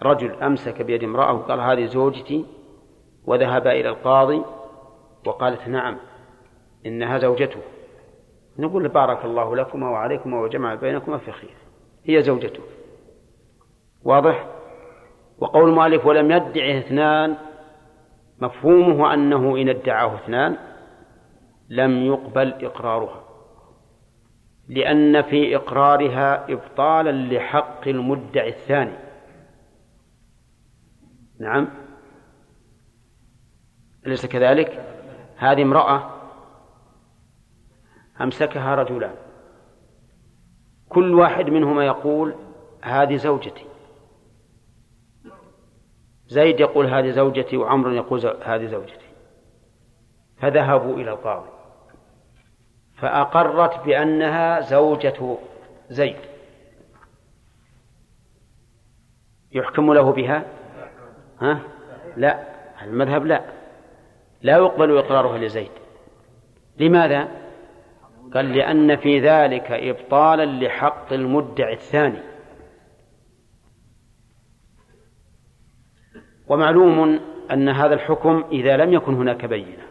[0.02, 2.46] رجل أمسك بيد امرأة وقال هذه زوجتي
[3.26, 4.42] وذهب إلى القاضي
[5.26, 5.96] وقالت نعم
[6.86, 7.60] إنها زوجته.
[8.58, 11.56] نقول بارك الله لكما وعليكما وجمع بينكما في خير.
[12.04, 12.62] هي زوجته.
[14.04, 14.46] واضح؟
[15.38, 17.36] وقول المؤلف ولم يدعه اثنان
[18.40, 20.56] مفهومه أنه إن ادعاه اثنان
[21.69, 23.24] لم يقبل إقرارها
[24.69, 28.97] لأن في إقرارها إبطالا لحق المدعي الثاني.
[31.40, 31.69] نعم.
[34.06, 34.85] أليس كذلك؟
[35.36, 36.10] هذه امرأة
[38.20, 39.15] أمسكها رجلان.
[40.89, 42.35] كل واحد منهما يقول
[42.82, 43.68] هذه زوجتي.
[46.28, 49.06] زيد يقول هذه زوجتي وعمر يقول هذه زوجتي.
[50.36, 51.48] فذهبوا إلى القاضي.
[52.96, 55.36] فأقرت بأنها زوجة
[55.88, 56.16] زيد.
[59.52, 60.44] يحكم له بها؟
[61.40, 61.60] ها؟
[62.16, 62.38] لا.
[62.82, 63.44] المذهب لا.
[64.42, 65.70] لا يقبل إقرارها لزيد.
[66.78, 67.28] لماذا؟
[68.34, 72.27] قال لأن في ذلك إبطالا لحق المدعي الثاني.
[76.48, 77.20] ومعلوم
[77.52, 79.88] أن هذا الحكم إذا لم يكن هناك بينة.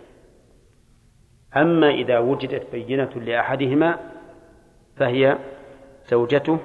[1.56, 4.00] أما إذا وجدت بينة لأحدهما
[4.98, 5.38] فهي
[6.10, 6.60] زوجته